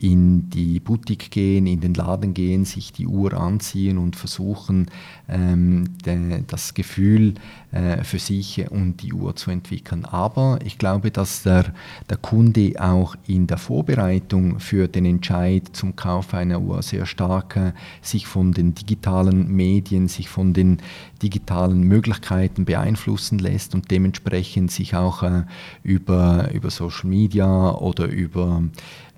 in 0.01 0.49
die 0.49 0.79
Boutique 0.79 1.29
gehen, 1.29 1.67
in 1.67 1.79
den 1.79 1.93
Laden 1.93 2.33
gehen, 2.33 2.65
sich 2.65 2.91
die 2.91 3.05
Uhr 3.05 3.33
anziehen 3.33 3.99
und 3.99 4.15
versuchen, 4.15 4.87
ähm, 5.29 5.89
de, 6.03 6.43
das 6.47 6.73
Gefühl 6.73 7.35
äh, 7.71 8.03
für 8.03 8.17
sich 8.17 8.65
und 8.71 9.03
die 9.03 9.13
Uhr 9.13 9.35
zu 9.35 9.51
entwickeln. 9.51 10.05
Aber 10.05 10.57
ich 10.65 10.79
glaube, 10.79 11.11
dass 11.11 11.43
der, 11.43 11.73
der 12.09 12.17
Kunde 12.17 12.73
auch 12.79 13.15
in 13.27 13.45
der 13.45 13.57
Vorbereitung 13.57 14.59
für 14.59 14.87
den 14.87 15.05
Entscheid 15.05 15.69
zum 15.73 15.95
Kauf 15.95 16.33
einer 16.33 16.61
Uhr 16.61 16.81
sehr 16.81 17.05
stark 17.05 17.55
äh, 17.55 17.73
sich 18.01 18.25
von 18.25 18.53
den 18.53 18.73
digitalen 18.73 19.55
Medien, 19.55 20.07
sich 20.07 20.29
von 20.29 20.53
den 20.53 20.79
digitalen 21.21 21.83
Möglichkeiten 21.83 22.65
beeinflussen 22.65 23.37
lässt 23.37 23.75
und 23.75 23.91
dementsprechend 23.91 24.71
sich 24.71 24.95
auch 24.95 25.21
äh, 25.21 25.43
über, 25.83 26.49
über 26.53 26.71
Social 26.71 27.07
Media 27.07 27.71
oder 27.75 28.07
über 28.07 28.63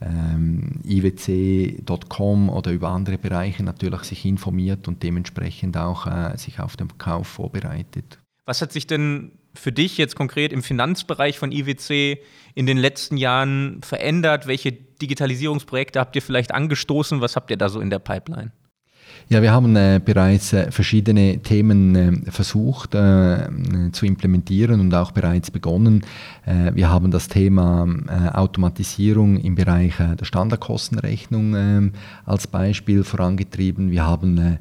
ähm, 0.03 0.81
iwc.com 0.83 2.49
oder 2.49 2.71
über 2.71 2.89
andere 2.89 3.17
Bereiche 3.17 3.63
natürlich 3.63 4.01
sich 4.03 4.25
informiert 4.25 4.87
und 4.87 5.03
dementsprechend 5.03 5.77
auch 5.77 6.07
äh, 6.07 6.37
sich 6.37 6.59
auf 6.59 6.75
den 6.77 6.97
Kauf 6.97 7.27
vorbereitet. 7.27 8.19
Was 8.45 8.61
hat 8.61 8.71
sich 8.71 8.87
denn 8.87 9.31
für 9.53 9.71
dich 9.71 9.97
jetzt 9.97 10.15
konkret 10.15 10.51
im 10.51 10.63
Finanzbereich 10.63 11.39
von 11.39 11.51
IWC 11.51 12.17
in 12.55 12.65
den 12.65 12.77
letzten 12.77 13.17
Jahren 13.17 13.81
verändert? 13.83 14.47
Welche 14.47 14.71
Digitalisierungsprojekte 14.71 15.99
habt 15.99 16.15
ihr 16.15 16.21
vielleicht 16.21 16.53
angestoßen? 16.53 17.21
Was 17.21 17.35
habt 17.35 17.51
ihr 17.51 17.57
da 17.57 17.69
so 17.69 17.79
in 17.79 17.89
der 17.89 17.99
Pipeline? 17.99 18.51
Ja, 19.29 19.41
wir 19.41 19.53
haben 19.53 19.75
äh, 19.75 20.01
bereits 20.03 20.51
äh, 20.53 20.69
verschiedene 20.69 21.39
Themen 21.39 21.95
äh, 21.95 22.31
versucht 22.31 22.93
äh, 22.93 23.47
zu 23.91 24.05
implementieren 24.05 24.81
und 24.81 24.93
auch 24.93 25.11
bereits 25.11 25.49
begonnen. 25.49 26.03
Äh, 26.45 26.75
wir 26.75 26.89
haben 26.89 27.09
das 27.09 27.29
Thema 27.29 27.87
äh, 28.07 28.29
Automatisierung 28.35 29.37
im 29.37 29.55
Bereich 29.55 29.93
der 29.97 30.25
Standardkostenrechnung 30.25 31.91
als 32.25 32.47
Beispiel 32.47 33.03
vorangetrieben. 33.03 33.91
Wir 33.91 34.05
haben 34.05 34.57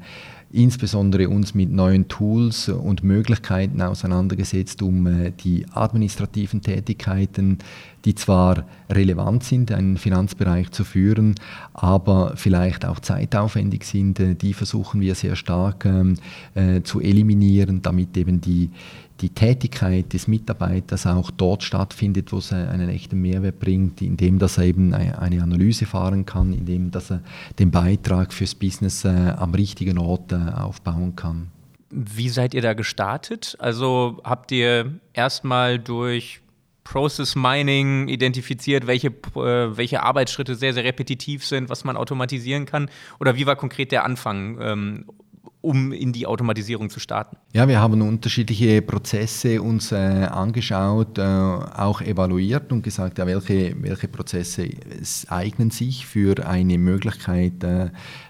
insbesondere 0.51 1.29
uns 1.29 1.53
mit 1.53 1.71
neuen 1.71 2.07
Tools 2.07 2.69
und 2.69 3.03
Möglichkeiten 3.03 3.81
auseinandergesetzt, 3.81 4.81
um 4.81 5.31
die 5.43 5.65
administrativen 5.73 6.61
Tätigkeiten, 6.61 7.59
die 8.05 8.15
zwar 8.15 8.65
relevant 8.89 9.43
sind, 9.43 9.71
einen 9.71 9.97
Finanzbereich 9.97 10.71
zu 10.71 10.83
führen, 10.83 11.35
aber 11.73 12.33
vielleicht 12.35 12.85
auch 12.85 12.99
zeitaufwendig 12.99 13.85
sind, 13.85 14.19
äh, 14.19 14.35
die 14.35 14.53
versuchen 14.53 15.01
wir 15.01 15.15
sehr 15.15 15.35
stark 15.35 15.85
ähm, 15.85 16.15
äh, 16.55 16.81
zu 16.81 16.99
eliminieren, 16.99 17.81
damit 17.81 18.15
eben 18.17 18.41
die 18.41 18.69
die 19.21 19.29
Tätigkeit 19.29 20.11
des 20.11 20.27
Mitarbeiters 20.27 21.07
auch 21.07 21.31
dort 21.31 21.63
stattfindet, 21.63 22.33
wo 22.33 22.39
es 22.39 22.51
einen 22.51 22.89
echten 22.89 23.21
Mehrwert 23.21 23.59
bringt, 23.59 24.01
indem 24.01 24.37
dass 24.37 24.57
er 24.57 24.65
eben 24.65 24.93
eine 24.93 25.41
Analyse 25.41 25.85
fahren 25.85 26.25
kann, 26.25 26.51
indem 26.51 26.91
dass 26.91 27.11
er 27.11 27.21
den 27.57 27.71
Beitrag 27.71 28.33
fürs 28.33 28.53
Business 28.53 29.05
äh, 29.05 29.09
am 29.37 29.53
richtigen 29.53 29.97
Ort 29.97 30.33
äh, 30.33 30.35
aufbauen 30.35 31.15
kann. 31.15 31.47
Wie 31.89 32.29
seid 32.29 32.53
ihr 32.53 32.61
da 32.61 32.73
gestartet? 32.73 33.55
Also 33.59 34.19
habt 34.23 34.51
ihr 34.51 34.99
erstmal 35.13 35.79
durch 35.79 36.41
Process 36.83 37.35
Mining 37.35 38.07
identifiziert, 38.07 38.87
welche, 38.87 39.07
äh, 39.07 39.77
welche 39.77 40.03
Arbeitsschritte 40.03 40.55
sehr, 40.55 40.73
sehr 40.73 40.83
repetitiv 40.83 41.45
sind, 41.45 41.69
was 41.69 41.83
man 41.83 41.97
automatisieren 41.97 42.65
kann? 42.65 42.89
Oder 43.19 43.35
wie 43.35 43.45
war 43.45 43.55
konkret 43.55 43.91
der 43.91 44.03
Anfang? 44.03 44.57
Ähm, 44.61 45.05
um 45.63 45.93
in 45.93 46.11
die 46.11 46.27
Automatisierung 46.27 46.89
zu 46.89 46.99
starten? 46.99 47.37
Ja, 47.53 47.69
wir 47.69 47.79
haben 47.79 48.01
unterschiedliche 48.01 48.81
Prozesse 48.81 49.61
uns 49.61 49.93
äh, 49.93 49.95
angeschaut, 49.95 51.17
äh, 51.17 51.21
auch 51.21 52.01
evaluiert 52.01 52.73
und 52.73 52.83
gesagt, 52.83 53.17
ja, 53.17 53.25
welche, 53.25 53.73
welche 53.81 54.09
Prozesse 54.09 54.69
eignen 55.29 55.71
sich 55.71 56.05
für 56.05 56.45
eine 56.45 56.77
Möglichkeit, 56.77 57.63
äh, 57.63 57.85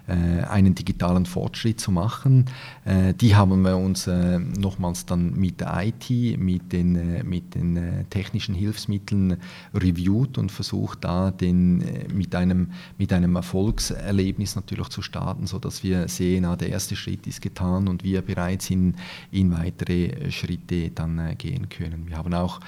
äh, 0.06 0.44
einen 0.48 0.76
digitalen 0.76 1.26
Fortschritt 1.26 1.82
zu 1.82 1.92
machen. 1.92 2.46
Äh, 2.86 3.14
die 3.14 3.36
haben 3.36 3.62
wir 3.62 3.78
uns 3.78 4.08
äh, 4.08 4.40
nochmals 4.40 5.06
dann 5.06 5.34
mit 5.36 5.62
der 5.62 5.86
IT, 5.86 6.40
mit 6.40 6.74
den, 6.74 7.28
mit 7.28 7.56
den 7.56 8.06
technischen 8.10 8.56
Hilfsmitteln 8.56 9.38
reviewed 9.74 10.38
und 10.38 10.52
versucht 10.52 11.04
da 11.04 11.32
den, 11.32 11.84
mit, 12.14 12.36
einem, 12.36 12.72
mit 12.98 13.14
einem 13.14 13.36
Erfolgserlebnis 13.36 14.56
natürlich 14.56 14.90
zu 14.90 15.02
starten, 15.02 15.48
sodass 15.48 15.84
wir 15.84 16.08
sehen, 16.08 16.46
ah, 16.46 16.56
der 16.56 16.70
erste 16.70 16.96
Schritt 16.96 17.26
ist 17.28 17.42
getan 17.42 17.88
und 17.88 18.04
wir 18.04 18.22
bereits 18.22 18.70
in, 18.70 18.96
in 19.32 19.52
weitere 19.52 20.32
Schritte 20.32 20.92
dann 20.92 21.38
gehen 21.38 21.70
können. 21.70 22.08
Wir 22.08 22.18
haben 22.18 22.34
auch 22.34 22.60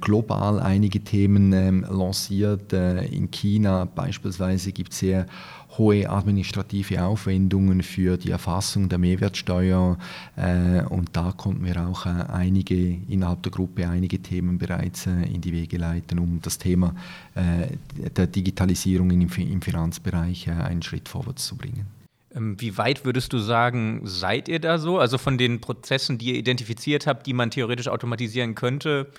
global 0.00 0.60
einige 0.60 1.00
Themen 1.00 1.52
ähm, 1.52 1.86
lanciert. 1.88 2.72
in 2.72 3.30
China 3.30 3.84
beispielsweise 3.84 4.72
gibt 4.72 4.92
es 4.92 5.00
sehr 5.00 5.26
hohe 5.76 6.08
administrative 6.08 7.04
Aufwendungen 7.04 7.82
für 7.82 8.16
die 8.16 8.30
Erfassung 8.30 8.88
der 8.88 8.98
Mehrwertsteuer 8.98 9.37
äh, 9.46 10.82
und 10.88 11.10
da 11.12 11.32
konnten 11.36 11.64
wir 11.64 11.86
auch 11.86 12.06
äh, 12.06 12.10
einige 12.32 12.98
innerhalb 13.08 13.42
der 13.42 13.52
Gruppe 13.52 13.88
einige 13.88 14.18
Themen 14.20 14.58
bereits 14.58 15.06
äh, 15.06 15.22
in 15.32 15.40
die 15.40 15.52
Wege 15.52 15.78
leiten, 15.78 16.18
um 16.18 16.40
das 16.42 16.58
Thema 16.58 16.94
äh, 17.34 17.76
der 18.10 18.26
Digitalisierung 18.26 19.10
im, 19.10 19.28
im 19.28 19.62
Finanzbereich 19.62 20.46
äh, 20.48 20.52
einen 20.52 20.82
Schritt 20.82 21.08
vorwärts 21.08 21.46
zu 21.46 21.56
bringen. 21.56 21.86
Ähm, 22.34 22.60
wie 22.60 22.76
weit 22.76 23.04
würdest 23.04 23.32
du 23.32 23.38
sagen, 23.38 24.00
seid 24.04 24.48
ihr 24.48 24.60
da 24.60 24.78
so? 24.78 24.98
Also 24.98 25.18
von 25.18 25.38
den 25.38 25.60
Prozessen, 25.60 26.18
die 26.18 26.32
ihr 26.32 26.34
identifiziert 26.34 27.06
habt, 27.06 27.26
die 27.26 27.32
man 27.32 27.50
theoretisch 27.50 27.88
automatisieren 27.88 28.54
könnte, 28.54 29.10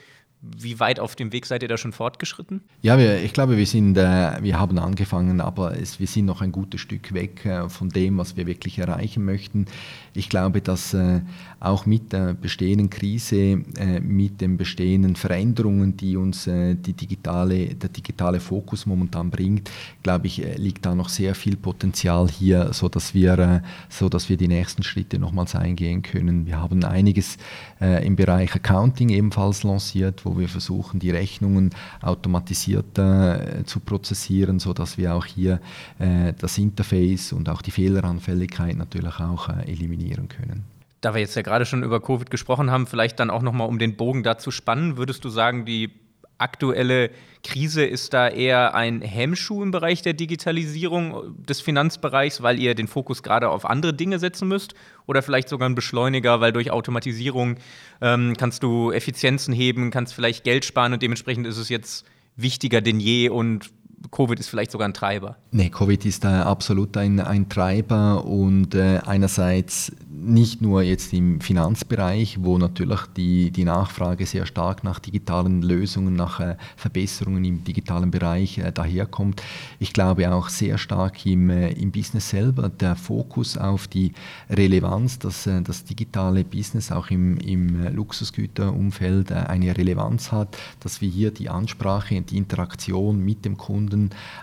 wie 0.42 0.80
weit 0.80 1.00
auf 1.00 1.16
dem 1.16 1.34
Weg 1.34 1.46
seid 1.46 1.64
ihr 1.64 1.68
da 1.68 1.78
schon 1.78 1.92
fortgeschritten? 1.92 2.62
Ja, 2.82 2.98
wir, 2.98 3.22
ich 3.22 3.34
glaube, 3.34 3.58
wir, 3.58 3.66
sind, 3.66 3.98
äh, 3.98 4.42
wir 4.42 4.58
haben 4.58 4.80
angefangen, 4.80 5.42
aber 5.42 5.78
es, 5.78 6.00
wir 6.00 6.08
sind 6.08 6.26
noch 6.26 6.42
ein 6.42 6.54
gutes 6.54 6.80
Stück 6.80 7.14
weg 7.14 7.46
äh, 7.46 7.68
von 7.68 7.90
dem, 7.90 8.18
was 8.18 8.38
wir 8.38 8.48
wirklich 8.48 8.80
erreichen 8.80 9.26
möchten. 9.26 9.66
Ich 10.14 10.30
glaube, 10.30 10.62
dass 10.62 10.94
äh, 10.94 11.22
auch 11.60 11.86
mit 11.86 12.14
der 12.14 12.34
bestehenden 12.34 12.90
Krise, 12.90 13.62
äh, 13.78 14.00
mit 14.00 14.40
den 14.40 14.58
bestehenden 14.58 15.16
Veränderungen, 15.16 15.98
die 15.98 16.16
uns 16.16 16.48
äh, 16.48 16.76
die 16.76 16.94
digitale, 16.94 17.76
der 17.76 17.90
digitale 17.90 18.40
Fokus 18.40 18.86
momentan 18.86 19.30
bringt, 19.30 19.70
glaube 20.02 20.28
ich, 20.28 20.44
äh, 20.44 20.56
liegt 20.56 20.86
da 20.86 20.96
noch 20.96 21.10
sehr 21.10 21.36
viel 21.36 21.58
Potenzial 21.58 22.30
hier, 22.30 22.72
sodass 22.72 23.14
wir, 23.14 23.64
so 23.90 24.08
dass 24.10 24.30
wir 24.30 24.38
die 24.38 24.48
nächsten 24.48 24.84
Schritte 24.84 25.20
nochmals 25.20 25.56
eingehen 25.56 26.02
können. 26.02 26.46
Wir 26.46 26.60
haben 26.60 26.84
einiges 26.84 27.38
im 27.80 28.16
Bereich 28.16 28.54
Accounting 28.56 29.10
ebenfalls 29.10 29.64
lanciert, 29.64 30.26
wo 30.26 30.38
wir 30.38 30.50
versuchen, 30.50 31.00
die 31.00 31.12
Rechnungen 31.12 31.70
automatisiert 32.02 32.98
äh, 32.98 33.64
zu 33.66 33.80
prozessieren, 33.80 34.60
sodass 34.60 34.98
wir 34.98 35.16
auch 35.16 35.26
hier 35.26 35.62
das 35.98 36.58
Interface 36.58 37.34
und 37.34 37.50
auch 37.50 37.62
die 37.62 37.72
Fehleranfälligkeit 37.72 38.78
natürlich 38.78 39.20
auch 39.20 39.50
eliminieren 39.50 40.28
können. 40.28 40.79
Da 41.02 41.14
wir 41.14 41.22
jetzt 41.22 41.36
ja 41.36 41.42
gerade 41.42 41.66
schon 41.66 41.84
über 41.84 42.02
Covid 42.02 42.30
gesprochen 42.30 42.72
haben, 42.72 42.88
vielleicht 42.88 43.20
dann 43.20 43.30
auch 43.30 43.42
nochmal, 43.42 43.68
um 43.68 43.80
den 43.80 43.96
Bogen 43.96 44.24
dazu 44.24 44.52
spannen, 44.52 44.98
würdest 44.98 45.24
du 45.24 45.30
sagen, 45.30 45.66
die 45.66 45.92
aktuelle 46.40 47.12
Krise 47.44 47.86
ist 47.86 48.14
da 48.14 48.28
eher 48.28 48.74
ein 48.76 49.02
Hemmschuh 49.02 49.62
im 49.62 49.72
Bereich 49.72 50.02
der 50.02 50.14
Digitalisierung 50.14 51.36
des 51.46 51.62
Finanzbereichs, 51.62 52.42
weil 52.42 52.60
ihr 52.60 52.76
den 52.76 52.88
Fokus 52.88 53.24
gerade 53.24 53.50
auf 53.50 53.66
andere 53.66 53.94
Dinge 53.94 54.20
setzen 54.20 54.48
müsst? 54.48 54.74
Oder 55.06 55.22
vielleicht 55.22 55.50
sogar 55.50 55.70
ein 55.70 55.76
Beschleuniger, 55.76 56.42
weil 56.42 56.52
durch 56.52 56.72
Automatisierung 56.72 57.58
ähm, 58.02 58.36
kannst 58.38 58.64
du 58.64 58.92
Effizienzen 58.92 59.54
heben, 59.54 59.92
kannst 59.92 60.14
vielleicht 60.14 60.44
Geld 60.44 60.66
sparen 60.66 60.94
und 60.94 61.02
dementsprechend 61.02 61.48
ist 61.48 61.58
es 61.58 61.70
jetzt 61.70 62.06
wichtiger 62.36 62.82
denn 62.82 63.00
je 63.00 63.30
und 63.30 63.70
Covid 64.12 64.40
ist 64.40 64.50
vielleicht 64.50 64.72
sogar 64.72 64.88
ein 64.88 64.94
Treiber? 64.94 65.38
Nee, 65.52 65.70
Covid 65.70 66.06
ist 66.06 66.26
äh, 66.26 66.28
absolut 66.28 66.96
ein, 66.98 67.20
ein 67.20 67.50
Treiber 67.50 68.26
und 68.26 68.76
äh, 68.76 69.00
einerseits 69.06 69.92
nicht 70.22 70.62
nur 70.62 70.82
jetzt 70.82 71.14
im 71.14 71.40
Finanzbereich, 71.42 72.38
wo 72.42 72.58
natürlich 72.58 73.02
die, 73.16 73.52
die 73.52 73.64
Nachfrage 73.64 74.26
sehr 74.26 74.46
stark 74.46 74.84
nach 74.84 75.00
digitalen 75.00 75.62
Lösungen, 75.62 76.16
nach 76.16 76.40
äh, 76.40 76.56
Verbesserungen 76.76 77.44
im 77.46 77.64
digitalen 77.64 78.12
Bereich 78.12 78.58
äh, 78.58 78.72
daherkommt. 78.72 79.42
Ich 79.80 79.94
glaube 79.94 80.32
auch 80.34 80.50
sehr 80.50 80.78
stark 80.78 81.26
im, 81.26 81.50
äh, 81.50 81.72
im 81.72 81.92
Business 81.92 82.30
selber, 82.30 82.70
der 82.70 82.96
Fokus 82.96 83.58
auf 83.58 83.88
die 83.88 84.14
Relevanz, 84.50 85.20
dass 85.20 85.48
äh, 85.48 85.62
das 85.62 85.86
digitale 85.86 86.44
Business 86.44 86.92
auch 86.92 87.10
im, 87.10 87.38
im 87.38 87.94
Luxusgüterumfeld 87.94 89.32
eine 89.32 89.78
Relevanz 89.78 90.32
hat, 90.32 90.58
dass 90.80 91.02
wir 91.02 91.10
hier 91.10 91.32
die 91.32 91.50
Ansprache 91.50 92.18
und 92.18 92.32
die 92.32 92.38
Interaktion 92.38 93.24
mit 93.24 93.46
dem 93.46 93.58
Kunden 93.58 93.89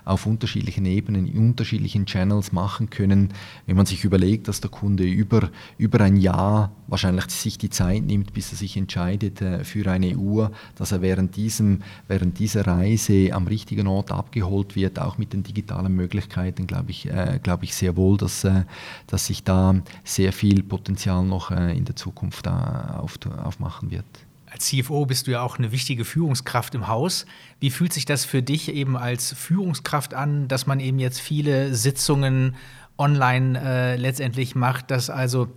auf 0.05 0.27
unterschiedlichen 0.27 0.87
Ebenen, 0.87 1.27
in 1.27 1.49
unterschiedlichen 1.49 2.07
Channels 2.07 2.53
machen 2.53 2.91
können. 2.91 3.31
Wenn 3.67 3.77
man 3.77 3.87
sich 3.87 4.05
überlegt, 4.05 4.49
dass 4.49 4.61
der 4.61 4.71
Kunde 4.71 5.05
über 5.05 5.51
über 5.79 6.01
ein 6.01 6.17
Jahr 6.17 6.73
wahrscheinlich 6.87 7.27
sich 7.31 7.59
die 7.59 7.71
Zeit 7.71 8.05
nimmt, 8.05 8.33
bis 8.33 8.53
er 8.53 8.59
sich 8.59 8.77
entscheidet 8.77 9.41
äh, 9.43 9.65
für 9.65 9.91
eine 9.91 10.17
Uhr, 10.17 10.53
dass 10.77 10.93
er 10.93 11.03
während, 11.03 11.37
diesem, 11.37 11.83
während 12.09 12.39
dieser 12.39 12.67
Reise 12.67 13.33
am 13.33 13.47
richtigen 13.47 13.87
Ort 13.87 14.13
abgeholt 14.13 14.77
wird, 14.77 14.99
auch 14.99 15.19
mit 15.19 15.33
den 15.33 15.43
digitalen 15.43 15.95
Möglichkeiten, 15.95 16.67
glaube 16.67 16.91
ich, 16.91 17.09
äh, 17.09 17.41
ich 17.63 17.75
sehr 17.75 17.97
wohl, 17.97 18.17
dass, 18.17 18.45
äh, 18.45 18.65
dass 19.07 19.27
sich 19.27 19.43
da 19.43 19.75
sehr 20.05 20.33
viel 20.33 20.63
Potenzial 20.63 21.25
noch 21.25 21.51
äh, 21.51 21.77
in 21.77 21.85
der 21.85 21.97
Zukunft 21.97 22.47
auf, 22.49 23.19
aufmachen 23.43 23.91
wird. 23.91 24.26
Als 24.57 24.69
CFO 24.69 25.05
bist 25.05 25.27
du 25.27 25.33
ja 25.33 25.43
auch 25.43 25.59
eine 25.59 25.71
wichtige 25.71 26.07
Führungskraft 26.07 26.75
im 26.75 26.89
Haus. 26.89 27.27
Wie 27.61 27.69
fühlt 27.69 27.93
sich 27.93 28.07
das 28.07 28.25
für 28.25 28.43
dich 28.43 28.73
eben 28.73 28.97
als 28.97 29.35
Führungskraft 29.35 30.15
an, 30.15 30.49
dass 30.49 30.67
man 30.67 30.81
eben 30.81 30.99
jetzt 30.99 31.21
viele 31.21 31.75
Sitzungen 31.75 32.57
online 32.97 33.61
äh, 33.63 33.97
letztendlich 33.97 34.55
macht, 34.55 34.91
dass 34.91 35.11
also 35.11 35.49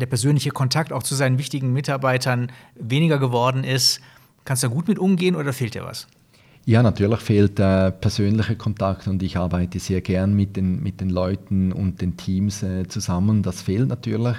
der 0.00 0.06
persönliche 0.06 0.50
Kontakt 0.50 0.92
auch 0.92 1.04
zu 1.04 1.14
seinen 1.14 1.38
wichtigen 1.38 1.72
Mitarbeitern 1.72 2.50
weniger 2.74 3.20
geworden 3.20 3.62
ist. 3.62 4.00
Kannst 4.44 4.64
du 4.64 4.66
da 4.66 4.74
gut 4.74 4.88
mit 4.88 4.98
umgehen 4.98 5.36
oder 5.36 5.52
fehlt 5.52 5.76
dir 5.76 5.84
was? 5.84 6.08
Ja, 6.66 6.82
natürlich 6.82 7.20
fehlt 7.20 7.56
der 7.60 7.92
persönliche 7.92 8.56
Kontakt 8.56 9.06
und 9.06 9.22
ich 9.22 9.36
arbeite 9.36 9.78
sehr 9.78 10.00
gern 10.00 10.34
mit 10.34 10.56
den, 10.56 10.82
mit 10.82 11.00
den 11.00 11.10
Leuten 11.10 11.70
und 11.70 12.00
den 12.00 12.16
Teams 12.16 12.64
äh, 12.64 12.88
zusammen. 12.88 13.44
Das 13.44 13.62
fehlt 13.62 13.88
natürlich. 13.88 14.36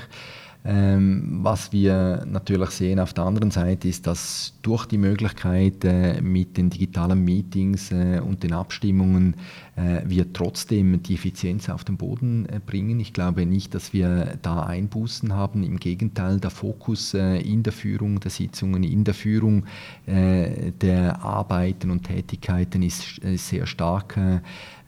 Ähm, 0.63 1.39
was 1.41 1.71
wir 1.71 2.23
natürlich 2.27 2.69
sehen 2.69 2.99
auf 2.99 3.13
der 3.13 3.23
anderen 3.23 3.49
Seite 3.49 3.87
ist, 3.87 4.05
dass 4.05 4.53
durch 4.61 4.85
die 4.85 4.99
Möglichkeit 4.99 5.83
äh, 5.83 6.21
mit 6.21 6.55
den 6.55 6.69
digitalen 6.69 7.23
Meetings 7.23 7.91
äh, 7.91 8.21
und 8.23 8.43
den 8.43 8.53
Abstimmungen 8.53 9.35
äh, 9.75 10.01
wir 10.05 10.31
trotzdem 10.33 11.01
die 11.01 11.15
Effizienz 11.15 11.67
auf 11.67 11.83
den 11.83 11.97
Boden 11.97 12.45
äh, 12.47 12.59
bringen. 12.63 12.99
Ich 12.99 13.11
glaube 13.11 13.47
nicht, 13.47 13.73
dass 13.73 13.91
wir 13.91 14.37
da 14.43 14.61
Einbußen 14.61 15.33
haben. 15.33 15.63
Im 15.63 15.77
Gegenteil, 15.77 16.39
der 16.39 16.51
Fokus 16.51 17.15
äh, 17.15 17.39
in 17.39 17.63
der 17.63 17.73
Führung 17.73 18.19
der 18.19 18.29
Sitzungen, 18.29 18.83
in 18.83 19.03
der 19.03 19.15
Führung 19.15 19.65
äh, 20.05 20.71
der 20.79 21.23
Arbeiten 21.23 21.89
und 21.89 22.03
Tätigkeiten 22.03 22.83
ist 22.83 23.19
sehr 23.35 23.65
stark 23.65 24.19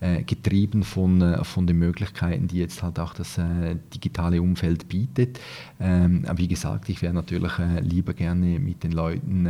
äh, 0.03 0.23
getrieben 0.23 0.83
von, 0.83 1.21
äh, 1.21 1.45
von 1.45 1.65
den 1.65 1.79
Möglichkeiten, 1.79 2.49
die 2.49 2.57
jetzt 2.57 2.83
halt 2.83 2.99
auch 2.99 3.13
das 3.13 3.37
äh, 3.37 3.77
digitale 3.93 4.41
Umfeld 4.41 4.89
bietet. 4.89 5.39
Ähm, 5.79 6.25
wie 6.35 6.49
gesagt, 6.49 6.89
ich 6.89 7.01
wäre 7.01 7.13
natürlich 7.13 7.53
lieber 7.79 8.13
gerne 8.13 8.59
mit 8.59 8.83
den 8.83 8.91
Leuten 8.91 9.47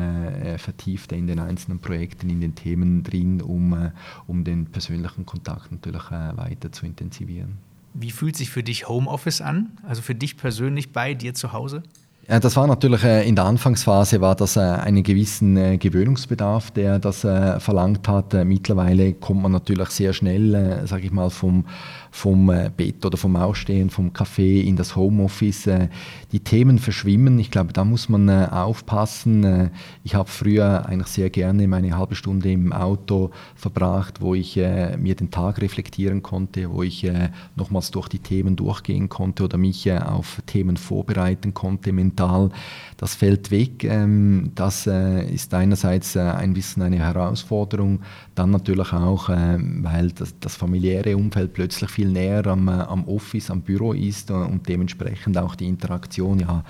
vertiefter 0.58 1.16
in 1.16 1.26
den 1.26 1.39
einzelnen 1.39 1.80
Projekten, 1.80 2.30
in 2.30 2.39
den 2.39 2.54
Themen 2.54 3.01
drin, 3.01 3.41
um, 3.41 3.91
um 4.28 4.43
den 4.43 4.66
persönlichen 4.68 5.26
Kontakt 5.26 5.72
natürlich 5.72 6.12
weiter 6.12 6.72
zu 6.72 6.86
intensivieren. 6.86 7.58
Wie 7.93 8.12
fühlt 8.12 8.36
sich 8.36 8.49
für 8.49 8.64
dich 8.64 8.88
Homeoffice 8.88 9.41
an? 9.41 9.72
Also 9.84 10.01
für 10.01 10.16
dich 10.16 10.38
persönlich 10.38 10.91
bei 10.91 11.14
dir 11.14 11.34
zu 11.34 11.54
Hause? 11.54 11.84
Ja, 12.30 12.39
das 12.39 12.55
war 12.55 12.67
natürlich 12.67 13.03
äh, 13.03 13.28
in 13.28 13.36
der 13.36 13.43
Anfangsphase 13.43 14.21
war 14.21 14.36
das 14.36 14.55
äh, 14.55 14.61
einen 14.61 15.03
gewissen 15.03 15.57
äh, 15.57 15.78
Gewöhnungsbedarf, 15.78 16.71
der 16.71 16.97
das 16.99 17.19
verlangt 17.19 18.07
hat. 18.07 18.34
Mittlerweile 18.45 19.13
kommt 19.13 19.41
man 19.41 19.51
natürlich 19.51 19.89
sehr 19.89 20.13
schnell, 20.13 20.84
sage 20.86 21.05
ich 21.05 21.11
mal, 21.11 21.30
vom 21.30 21.65
vom 22.14 22.51
äh, 22.51 22.70
Bett 22.76 23.03
oder 23.03 23.18
vom 23.18 23.36
Ausstehen, 23.36 23.89
vom 23.89 24.11
Café 24.11 24.61
in 24.61 24.76
das 24.76 24.95
Homeoffice. 24.95 25.66
Äh, 25.66 25.89
die 26.32 26.41
Themen 26.41 26.78
verschwimmen. 26.78 27.39
Ich 27.39 27.49
glaube, 27.49 27.74
da 27.74 27.84
muss 27.84 28.07
man 28.07 28.30
äh, 28.30 28.47
aufpassen. 28.51 29.72
Ich 30.03 30.14
habe 30.14 30.30
früher 30.30 30.86
eigentlich 30.86 31.07
sehr 31.07 31.32
gerne 31.32 31.68
meine 31.68 31.97
halbe 31.97 32.14
Stunde 32.14 32.51
im 32.51 32.72
Auto 32.72 33.32
verbracht, 33.55 34.22
wo 34.22 34.36
ich 34.36 34.55
mir 34.55 35.16
den 35.16 35.32
Tag 35.32 35.61
reflektieren 35.61 36.22
konnte, 36.22 36.72
wo 36.72 36.84
ich 36.84 37.07
nochmals 37.55 37.91
durch 37.91 38.07
die 38.07 38.20
Themen 38.20 38.55
durchgehen 38.55 39.09
konnte 39.09 39.43
oder 39.43 39.57
mich 39.57 39.91
auf 39.91 40.41
Themen 40.45 40.78
vorbereiten 40.78 41.53
konnte 41.53 41.91
mental. 41.91 42.49
Das 42.97 43.16
fällt 43.16 43.51
weg. 43.51 43.84
Ähm, 43.84 44.51
das 44.55 44.88
ist 44.88 45.53
einerseits 45.53 46.18
ein 46.18 46.53
bisschen 46.53 46.84
eine 46.84 46.99
Herausforderung, 46.99 48.01
dann 48.36 48.51
natürlich 48.51 48.91
auch, 48.93 49.30
weil 49.30 50.11
das 50.11 50.55
familiäre 50.55 51.16
Umfeld 51.16 51.53
plötzlich 51.53 51.89
viel 51.89 52.03
viel 52.04 52.12
näher 52.12 52.45
am, 52.47 52.68
äh, 52.68 52.72
am 52.72 53.08
Office, 53.08 53.49
am 53.49 53.62
Büro 53.62 53.93
ist 53.93 54.30
äh, 54.30 54.34
und 54.34 54.68
dementsprechend 54.68 55.38
auch 55.38 55.56
die 55.56 55.68
Interaktion, 55.68 56.39
ja, 56.39 56.64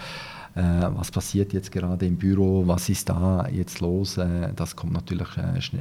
äh, 0.55 0.61
was 0.95 1.11
passiert 1.11 1.53
jetzt 1.53 1.71
gerade 1.71 2.05
im 2.05 2.17
Büro, 2.17 2.67
was 2.67 2.89
ist 2.89 3.09
da 3.09 3.47
jetzt 3.51 3.79
los, 3.79 4.19
das 4.55 4.75
kommt 4.75 4.93
natürlich 4.93 5.27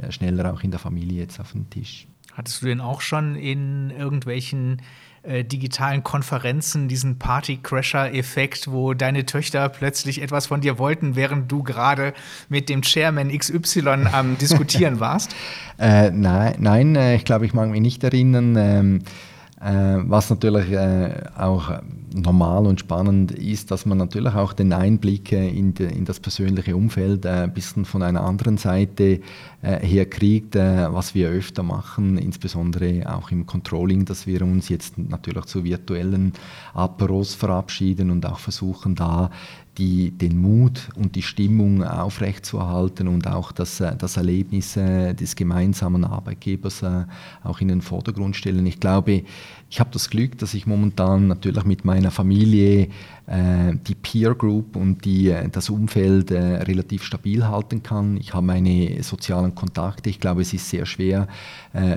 schneller 0.09 0.53
auch 0.53 0.63
in 0.63 0.71
der 0.71 0.81
Familie 0.81 1.23
jetzt 1.23 1.39
auf 1.41 1.53
den 1.53 1.69
Tisch. 1.69 2.07
Hattest 2.33 2.63
du 2.63 2.67
denn 2.67 2.81
auch 2.81 3.03
schon 3.03 3.35
in 3.37 3.91
irgendwelchen 3.91 4.81
äh, 5.23 5.45
digitalen 5.45 6.03
Konferenzen 6.03 6.89
diesen 6.89 7.19
Party-Crasher-Effekt, 7.19 8.73
wo 8.73 8.95
deine 8.95 9.27
Töchter 9.27 9.69
plötzlich 9.69 10.23
etwas 10.23 10.47
von 10.47 10.63
dir 10.63 10.79
wollten, 10.79 11.15
während 11.15 11.53
du 11.53 11.63
gerade 11.63 12.15
mit 12.49 12.71
dem 12.71 12.81
Chairman 12.81 13.29
XY 13.37 14.07
am 14.11 14.39
Diskutieren 14.41 14.99
warst? 14.99 15.37
Äh, 15.79 16.11
nein, 16.11 16.57
nein 16.59 16.97
ich 17.15 17.27
glaube, 17.27 17.45
ich 17.45 17.53
mag 17.53 17.69
mich 17.69 17.83
nicht 17.83 18.03
erinnern. 18.03 18.57
Ähm, 18.57 18.99
äh, 18.99 19.32
was 19.65 20.29
natürlich 20.29 20.73
äh, 20.73 21.23
auch 21.37 21.71
normal 22.15 22.67
und 22.67 22.81
spannend 22.81 23.31
ist, 23.31 23.71
dass 23.71 23.87
man 23.87 23.99
natürlich 23.99 24.35
auch 24.35 24.53
den 24.53 24.73
Einblick 24.73 25.31
in, 25.31 25.73
de, 25.73 25.97
in 25.97 26.05
das 26.05 26.19
persönliche 26.19 26.75
Umfeld 26.75 27.25
äh, 27.25 27.29
ein 27.29 27.55
bisschen 27.55 27.85
von 27.85 28.03
einer 28.03 28.25
anderen 28.25 28.57
Seite 28.59 29.21
her 29.65 30.07
kriegt, 30.07 30.57
was 30.57 31.15
wir 31.15 31.29
öfter 31.29 31.63
machen, 31.63 32.19
insbesondere 32.19 33.09
auch 33.15 33.31
im 33.31 33.47
Controlling, 33.47 34.05
dass 34.05 34.27
wir 34.27 34.43
uns 34.43 34.69
jetzt 34.69 34.99
natürlich 34.99 35.45
zu 35.45 35.63
virtuellen 35.63 36.33
Aperos 36.75 37.35
verabschieden 37.35 38.11
und 38.11 38.27
auch 38.27 38.41
versuchen, 38.41 38.97
da 38.97 39.31
die, 39.79 40.11
den 40.11 40.39
Mut 40.39 40.91
und 40.97 41.15
die 41.15 41.23
Stimmung 41.23 41.83
aufrechtzuerhalten 41.83 43.09
und 43.09 43.27
auch 43.27 43.53
das, 43.53 43.81
äh, 43.81 43.97
das 43.97 44.17
Erlebnis 44.17 44.77
äh, 44.77 45.15
des 45.15 45.35
gemeinsamen 45.35 46.05
Arbeitgebers 46.05 46.83
äh, 46.83 47.05
auch 47.43 47.61
in 47.61 47.69
den 47.69 47.81
Vordergrund 47.81 48.37
stellen. 48.37 48.67
Ich 48.67 48.81
glaube, 48.81 49.25
ich 49.73 49.81
habe 49.81 49.89
das 49.91 50.11
Glück, 50.11 50.37
dass 50.37 50.53
ich 50.53 50.67
momentan 50.67 51.29
natürlich 51.29 51.65
mit 51.65 51.87
meiner 51.87 52.11
Familie 52.11 52.91
äh, 53.27 53.75
die 53.87 53.95
Peer 53.95 54.35
Group 54.35 54.77
und 54.77 55.07
die, 55.07 55.31
äh, 55.31 55.49
das 55.49 55.71
Umfeld 55.71 56.31
äh, 56.31 56.57
relativ 56.57 57.05
stabil 57.05 57.47
halten 57.47 57.83
kann. 57.83 58.19
Ich 58.19 58.35
habe 58.35 58.45
meine 58.45 59.03
sozialen 59.03 59.55
Kontakte. 59.55 60.11
Ich 60.11 60.21
glaube, 60.21 60.43
es 60.43 60.53
ist 60.53 60.69
sehr 60.69 60.85
schwer 60.87 61.27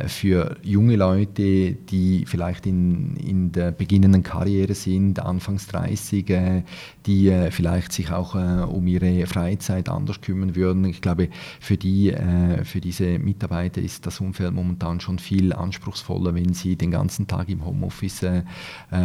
für 0.07 0.55
junge 0.63 0.95
Leute, 0.95 1.73
die 1.73 2.23
vielleicht 2.26 2.65
in, 2.65 3.17
in 3.17 3.51
der 3.51 3.71
beginnenden 3.71 4.23
Karriere 4.23 4.73
sind, 4.73 5.19
anfangs 5.19 5.67
30, 5.67 6.63
die 7.05 7.47
vielleicht 7.49 7.91
sich 7.91 8.09
auch 8.09 8.36
um 8.69 8.88
ihre 8.88 9.26
Freizeit 9.28 9.89
anders 9.89 10.21
kümmern 10.21 10.55
würden. 10.55 10.86
Ich 10.86 11.01
glaube, 11.01 11.28
für, 11.59 11.76
die, 11.76 12.15
für 12.63 12.80
diese 12.80 13.19
Mitarbeiter 13.19 13.82
ist 13.82 14.05
das 14.05 14.21
Umfeld 14.21 14.53
momentan 14.53 15.01
schon 15.01 15.19
viel 15.19 15.51
anspruchsvoller, 15.51 16.34
wenn 16.36 16.53
sie 16.53 16.78
den 16.78 16.91
ganzen 16.91 17.28
Tag 17.28 17.49
im 17.49 17.64
Homeoffice 17.66 18.26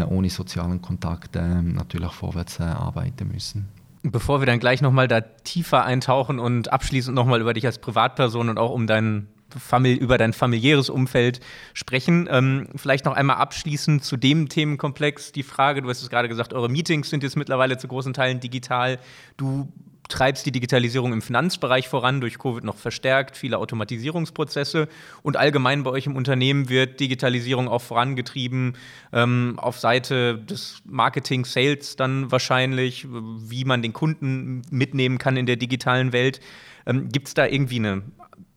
ohne 0.09 0.31
sozialen 0.31 0.81
Kontakt 0.83 1.37
natürlich 1.37 2.09
auch 2.09 2.13
vorwärts 2.13 2.61
äh, 2.61 2.65
arbeiten 2.65 3.29
müssen. 3.33 3.69
Bevor 4.03 4.41
wir 4.41 4.47
dann 4.47 4.61
gleich 4.61 4.81
nochmal 4.81 5.09
da 5.09 5.21
tiefer 5.21 5.85
eintauchen 5.85 6.39
und 6.39 6.73
abschließend 6.73 7.15
nochmal 7.15 7.41
über 7.41 7.53
dich 7.53 7.67
als 7.67 7.79
Privatperson 7.79 8.49
und 8.49 8.59
auch 8.59 8.71
um 8.71 8.87
dein 8.87 9.29
Famili 9.59 9.97
über 9.97 10.17
dein 10.17 10.33
familiäres 10.33 10.89
Umfeld 10.91 11.41
sprechen. 11.75 12.29
Ähm, 12.31 12.69
vielleicht 12.77 13.05
noch 13.05 13.15
einmal 13.15 13.37
abschließend 13.37 14.05
zu 14.05 14.17
dem 14.17 14.49
Themenkomplex 14.49 15.33
die 15.33 15.43
Frage, 15.43 15.83
du 15.83 15.89
hast 15.89 16.03
es 16.03 16.09
gerade 16.09 16.29
gesagt, 16.29 16.55
eure 16.55 16.69
Meetings 16.69 17.11
sind 17.11 17.23
jetzt 17.23 17.37
mittlerweile 17.37 17.77
zu 17.77 17.89
großen 17.89 18.13
Teilen 18.13 18.41
digital. 18.41 18.99
Du 19.37 19.69
treibst 20.11 20.45
die 20.45 20.53
Digitalisierung 20.53 21.13
im 21.13 21.23
Finanzbereich 21.23 21.89
voran, 21.89 22.21
durch 22.21 22.39
Covid 22.39 22.65
noch 22.65 22.77
verstärkt, 22.77 23.37
viele 23.37 23.59
Automatisierungsprozesse 23.59 24.89
und 25.23 25.37
allgemein 25.37 25.83
bei 25.83 25.91
euch 25.91 26.07
im 26.07 26.17
Unternehmen 26.17 26.69
wird 26.69 27.01
Digitalisierung 27.01 27.69
auch 27.69 27.83
vorangetrieben 27.83 28.77
ähm, 29.13 29.55
auf 29.59 29.79
Seite 29.79 30.39
des 30.39 30.83
Marketing, 30.85 31.45
Sales 31.45 31.97
dann 31.97 32.31
wahrscheinlich, 32.31 33.07
wie 33.09 33.65
man 33.65 33.83
den 33.83 33.93
Kunden 33.93 34.63
mitnehmen 34.71 35.19
kann 35.19 35.37
in 35.37 35.47
der 35.47 35.57
digitalen 35.57 36.13
Welt. 36.13 36.41
Ähm, 36.87 37.09
Gibt 37.09 37.29
es 37.29 37.35
da 37.35 37.47
irgendwie 37.47 37.79
eine 37.79 38.03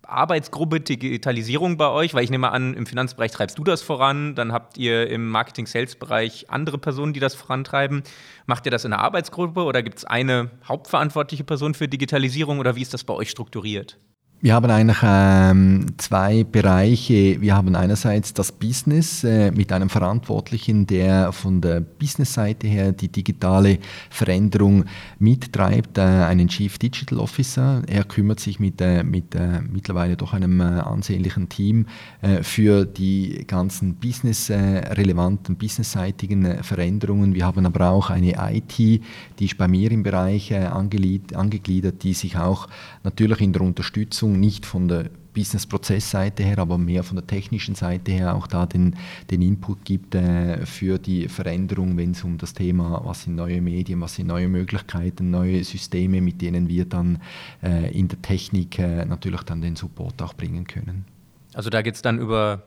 Arbeitsgruppe 0.08 0.80
Digitalisierung 0.80 1.78
bei 1.78 1.90
euch? 1.90 2.14
Weil 2.14 2.24
ich 2.24 2.30
nehme 2.30 2.52
an, 2.52 2.74
im 2.74 2.86
Finanzbereich 2.86 3.32
treibst 3.32 3.58
du 3.58 3.64
das 3.64 3.82
voran, 3.82 4.36
dann 4.36 4.52
habt 4.52 4.78
ihr 4.78 5.10
im 5.10 5.30
Marketing-Sales-Bereich 5.30 6.50
andere 6.50 6.78
Personen, 6.78 7.14
die 7.14 7.20
das 7.20 7.36
vorantreiben. 7.36 8.04
Macht 8.46 8.66
ihr 8.66 8.72
das 8.72 8.86
in 8.86 8.94
einer 8.94 9.02
Arbeitsgruppe 9.02 9.64
oder 9.64 9.84
gibt 9.84 10.00
es 10.00 10.06
eine 10.06 10.52
hauptverantwortliche 10.68 11.44
Person 11.44 11.74
für 11.74 11.88
Digitalisierung 11.88 12.60
oder 12.60 12.76
wie 12.76 12.82
ist 12.82 12.94
das 12.94 13.04
bei 13.04 13.14
euch 13.14 13.30
strukturiert? 13.30 13.98
Wir 14.44 14.56
haben 14.56 14.70
eigentlich 14.70 15.00
ähm, 15.02 15.86
zwei 15.98 16.44
Bereiche. 16.44 17.40
Wir 17.40 17.56
haben 17.56 17.78
einerseits 17.78 18.34
das 18.34 18.52
Business 18.52 19.24
äh, 19.24 19.52
mit 19.52 19.72
einem 19.72 19.88
Verantwortlichen, 19.88 20.86
der 20.86 21.32
von 21.32 21.62
der 21.62 21.80
Business-Seite 21.80 22.68
her 22.68 22.92
die 22.92 23.08
digitale 23.08 23.80
Veränderung 24.10 24.84
mittreibt, 25.18 25.98
äh, 25.98 26.02
einen 26.02 26.50
Chief 26.50 26.78
Digital 26.78 27.20
Officer. 27.20 27.84
Er 27.88 28.04
kümmert 28.04 28.42
sich 28.42 28.60
mit, 28.60 28.82
äh, 28.82 29.06
mit 29.06 29.34
äh, 29.34 29.62
mittlerweile 29.62 30.18
doch 30.18 30.34
einem 30.34 30.60
äh, 30.60 30.66
ansehnlichen 30.66 31.48
Team 31.48 31.86
äh, 32.22 32.44
für 32.44 32.84
die 32.84 33.46
ganzen 33.48 33.96
business-relevanten, 33.96 35.56
businessseitigen 35.56 36.66
Veränderungen. 36.66 37.34
Wir 37.34 37.46
haben 37.46 37.66
aber 37.66 37.92
auch 37.92 38.10
eine 38.10 38.34
IT, 38.52 38.78
die 38.78 39.02
ist 39.40 39.58
bei 39.58 39.70
mir 39.70 39.90
im 39.94 40.04
Bereich 40.04 40.54
angegliedert, 40.54 42.04
die 42.04 42.14
sich 42.14 42.38
auch 42.38 42.68
natürlich 43.06 43.40
in 43.40 43.54
der 43.54 43.62
Unterstützung 43.62 44.33
Entwicklung, 44.34 44.40
nicht 44.40 44.66
von 44.66 44.88
der 44.88 45.10
Business-Prozess-Seite 45.34 46.44
her, 46.44 46.60
aber 46.60 46.78
mehr 46.78 47.04
von 47.04 47.16
der 47.16 47.26
technischen 47.26 47.74
Seite 47.74 48.12
her 48.12 48.36
auch 48.36 48.46
da 48.46 48.68
den, 48.68 48.96
den 49.32 49.42
Input 49.42 49.84
gibt 49.84 50.14
äh, 50.14 50.64
für 50.66 51.00
die 51.00 51.28
Veränderung, 51.28 51.98
wenn 51.98 52.12
es 52.12 52.24
um 52.24 52.38
das 52.38 52.54
Thema, 52.54 53.02
was 53.04 53.24
sind 53.24 53.36
neue 53.36 53.60
Medien, 53.62 54.00
was 54.02 54.16
sind 54.16 54.28
neue 54.28 54.48
Möglichkeiten, 54.48 55.32
neue 55.32 55.64
Systeme, 55.64 56.22
mit 56.22 56.42
denen 56.42 56.70
wir 56.70 56.86
dann 56.86 57.20
äh, 57.64 57.92
in 57.98 58.08
der 58.10 58.22
Technik 58.22 58.78
äh, 58.78 59.06
natürlich 59.06 59.42
dann 59.42 59.62
den 59.62 59.76
Support 59.76 60.22
auch 60.22 60.34
bringen 60.34 60.68
können. 60.68 61.06
Also 61.54 61.72
da 61.72 61.82
geht 61.82 61.96
es 61.96 62.04
dann 62.04 62.20
über 62.20 62.64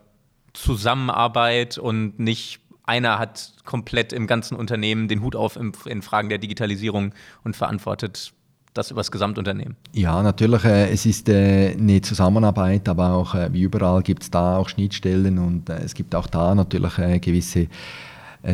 Zusammenarbeit 0.52 1.78
und 1.78 2.18
nicht 2.18 2.60
einer 2.84 3.18
hat 3.18 3.52
komplett 3.64 4.12
im 4.12 4.26
ganzen 4.26 4.56
Unternehmen 4.56 5.08
den 5.08 5.20
Hut 5.22 5.36
auf 5.36 5.56
in, 5.56 5.72
in 5.86 6.02
Fragen 6.02 6.28
der 6.28 6.38
Digitalisierung 6.38 7.12
und 7.44 7.56
verantwortet 7.56 8.32
das 8.76 8.90
über 8.90 9.00
das 9.00 9.10
Gesamtunternehmen? 9.10 9.76
Ja, 9.92 10.22
natürlich. 10.22 10.64
Äh, 10.64 10.90
es 10.90 11.06
ist 11.06 11.28
äh, 11.28 11.76
eine 11.78 12.00
Zusammenarbeit, 12.00 12.88
aber 12.88 13.12
auch 13.12 13.34
äh, 13.34 13.52
wie 13.52 13.62
überall 13.62 14.02
gibt 14.02 14.22
es 14.22 14.30
da 14.30 14.58
auch 14.58 14.68
Schnittstellen 14.68 15.38
und 15.38 15.68
äh, 15.68 15.78
es 15.84 15.94
gibt 15.94 16.14
auch 16.14 16.26
da 16.26 16.54
natürlich 16.54 16.98
äh, 16.98 17.18
gewisse 17.18 17.68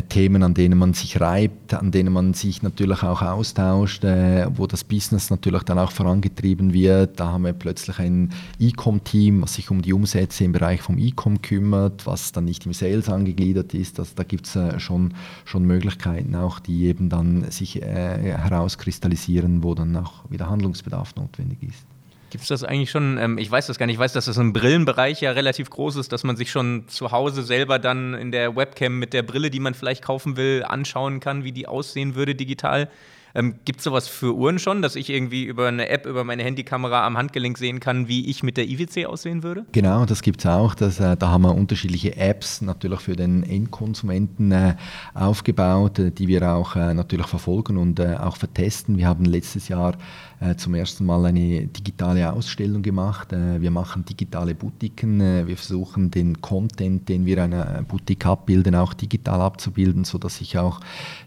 Themen, 0.01 0.41
an 0.41 0.53
denen 0.53 0.79
man 0.79 0.93
sich 0.93 1.21
reibt, 1.21 1.73
an 1.73 1.91
denen 1.91 2.11
man 2.11 2.33
sich 2.33 2.63
natürlich 2.63 3.03
auch 3.03 3.21
austauscht, 3.21 4.03
äh, 4.03 4.47
wo 4.55 4.65
das 4.65 4.83
Business 4.83 5.29
natürlich 5.29 5.63
dann 5.63 5.77
auch 5.77 5.91
vorangetrieben 5.91 6.73
wird. 6.73 7.19
Da 7.19 7.31
haben 7.33 7.45
wir 7.45 7.53
plötzlich 7.53 7.99
ein 7.99 8.33
E-Com-Team, 8.59 9.43
was 9.43 9.53
sich 9.53 9.69
um 9.69 9.81
die 9.81 9.93
Umsätze 9.93 10.45
im 10.45 10.51
Bereich 10.51 10.81
vom 10.81 10.97
E-Com 10.97 11.41
kümmert, 11.41 12.05
was 12.07 12.31
dann 12.31 12.45
nicht 12.45 12.65
im 12.65 12.73
Sales 12.73 13.07
angegliedert 13.07 13.73
ist. 13.73 13.99
Also 13.99 14.13
da 14.15 14.23
gibt 14.23 14.47
es 14.47 14.55
äh, 14.55 14.79
schon, 14.79 15.13
schon 15.45 15.65
Möglichkeiten 15.65 16.35
auch, 16.35 16.59
die 16.59 16.85
eben 16.85 17.09
dann 17.09 17.49
sich 17.51 17.75
herauskristallisieren, 17.75 19.63
wo 19.63 19.75
dann 19.75 19.95
auch 19.95 20.29
wieder 20.29 20.49
Handlungsbedarf 20.49 21.15
notwendig 21.15 21.61
ist. 21.61 21.92
Gibt 22.33 22.41
es 22.41 22.47
das 22.47 22.63
eigentlich 22.63 22.89
schon? 22.89 23.19
Ähm, 23.19 23.37
ich 23.37 23.51
weiß 23.51 23.67
das 23.67 23.77
gar 23.77 23.85
nicht. 23.85 23.93
Ich 23.93 23.99
weiß, 23.99 24.13
dass 24.13 24.25
das 24.25 24.37
im 24.37 24.53
Brillenbereich 24.53 25.21
ja 25.21 25.33
relativ 25.33 25.69
groß 25.69 25.97
ist, 25.97 26.11
dass 26.11 26.23
man 26.23 26.35
sich 26.35 26.49
schon 26.49 26.87
zu 26.87 27.11
Hause 27.11 27.43
selber 27.43 27.77
dann 27.77 28.15
in 28.15 28.31
der 28.31 28.55
Webcam 28.55 28.97
mit 28.97 29.13
der 29.13 29.21
Brille, 29.21 29.51
die 29.51 29.59
man 29.59 29.75
vielleicht 29.75 30.03
kaufen 30.03 30.35
will, 30.35 30.63
anschauen 30.67 31.19
kann, 31.19 31.43
wie 31.43 31.51
die 31.51 31.67
aussehen 31.67 32.15
würde 32.15 32.33
digital. 32.33 32.89
Ähm, 33.35 33.55
Gibt 33.65 33.79
es 33.79 33.85
sowas 33.85 34.07
für 34.07 34.35
Uhren 34.35 34.59
schon, 34.59 34.83
dass 34.83 34.95
ich 34.95 35.09
irgendwie 35.09 35.43
über 35.45 35.67
eine 35.67 35.89
App, 35.89 36.05
über 36.05 36.23
meine 36.23 36.43
Handykamera 36.43 37.05
am 37.05 37.17
Handgelenk 37.17 37.57
sehen 37.57 37.79
kann, 37.79 38.07
wie 38.07 38.29
ich 38.29 38.43
mit 38.43 38.57
der 38.57 38.69
IWC 38.69 39.07
aussehen 39.07 39.41
würde? 39.41 39.65
Genau, 39.71 40.05
das 40.05 40.21
gibt 40.21 40.41
es 40.41 40.45
auch. 40.45 40.75
Das, 40.75 40.99
äh, 40.99 41.17
da 41.17 41.29
haben 41.29 41.41
wir 41.41 41.55
unterschiedliche 41.55 42.15
Apps 42.15 42.61
natürlich 42.61 42.99
für 42.99 43.15
den 43.15 43.41
Endkonsumenten 43.41 44.51
äh, 44.51 44.75
aufgebaut, 45.15 45.97
äh, 45.97 46.11
die 46.11 46.27
wir 46.27 46.47
auch 46.53 46.75
äh, 46.75 46.93
natürlich 46.93 47.25
verfolgen 47.25 47.77
und 47.77 47.99
äh, 47.99 48.17
auch 48.17 48.37
vertesten. 48.37 48.97
Wir 48.97 49.07
haben 49.07 49.25
letztes 49.25 49.67
Jahr 49.67 49.95
äh, 50.39 50.55
zum 50.55 50.75
ersten 50.75 51.03
Mal 51.05 51.25
eine 51.25 51.65
digitale 51.65 52.31
Ausstellung 52.31 52.83
gemacht. 52.83 53.29
wir 53.31 53.71
machen 53.71 54.05
digitale 54.05 54.53
Boutiquen. 54.53 55.47
wir 55.47 55.57
versuchen 55.57 56.11
den 56.11 56.41
Content, 56.41 57.09
den 57.09 57.25
wir 57.25 57.41
einer 57.43 57.83
Boutique 57.83 58.25
abbilden, 58.25 58.75
auch 58.75 58.93
digital 58.93 59.41
abzubilden, 59.41 60.03
sodass 60.03 60.41
ich 60.41 60.57
auch 60.57 60.79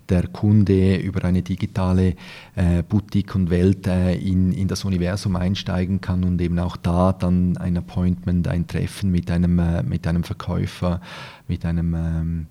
der 0.08 0.28
Kunde 0.28 0.96
über 0.96 1.24
eine 1.24 1.42
digitale 1.42 1.95
äh, 1.98 2.82
Boutique 2.88 3.34
und 3.34 3.50
Welt 3.50 3.86
äh, 3.86 4.14
in, 4.14 4.52
in 4.52 4.68
das 4.68 4.84
Universum 4.84 5.36
einsteigen 5.36 6.00
kann 6.00 6.24
und 6.24 6.40
eben 6.40 6.58
auch 6.58 6.76
da 6.76 7.12
dann 7.12 7.56
ein 7.56 7.76
Appointment, 7.76 8.48
ein 8.48 8.66
Treffen 8.66 9.10
mit 9.10 9.30
einem, 9.30 9.58
äh, 9.58 9.82
mit 9.82 10.06
einem 10.06 10.24
Verkäufer, 10.24 11.00
mit 11.48 11.64
einem 11.64 11.94
ähm, 11.94 12.46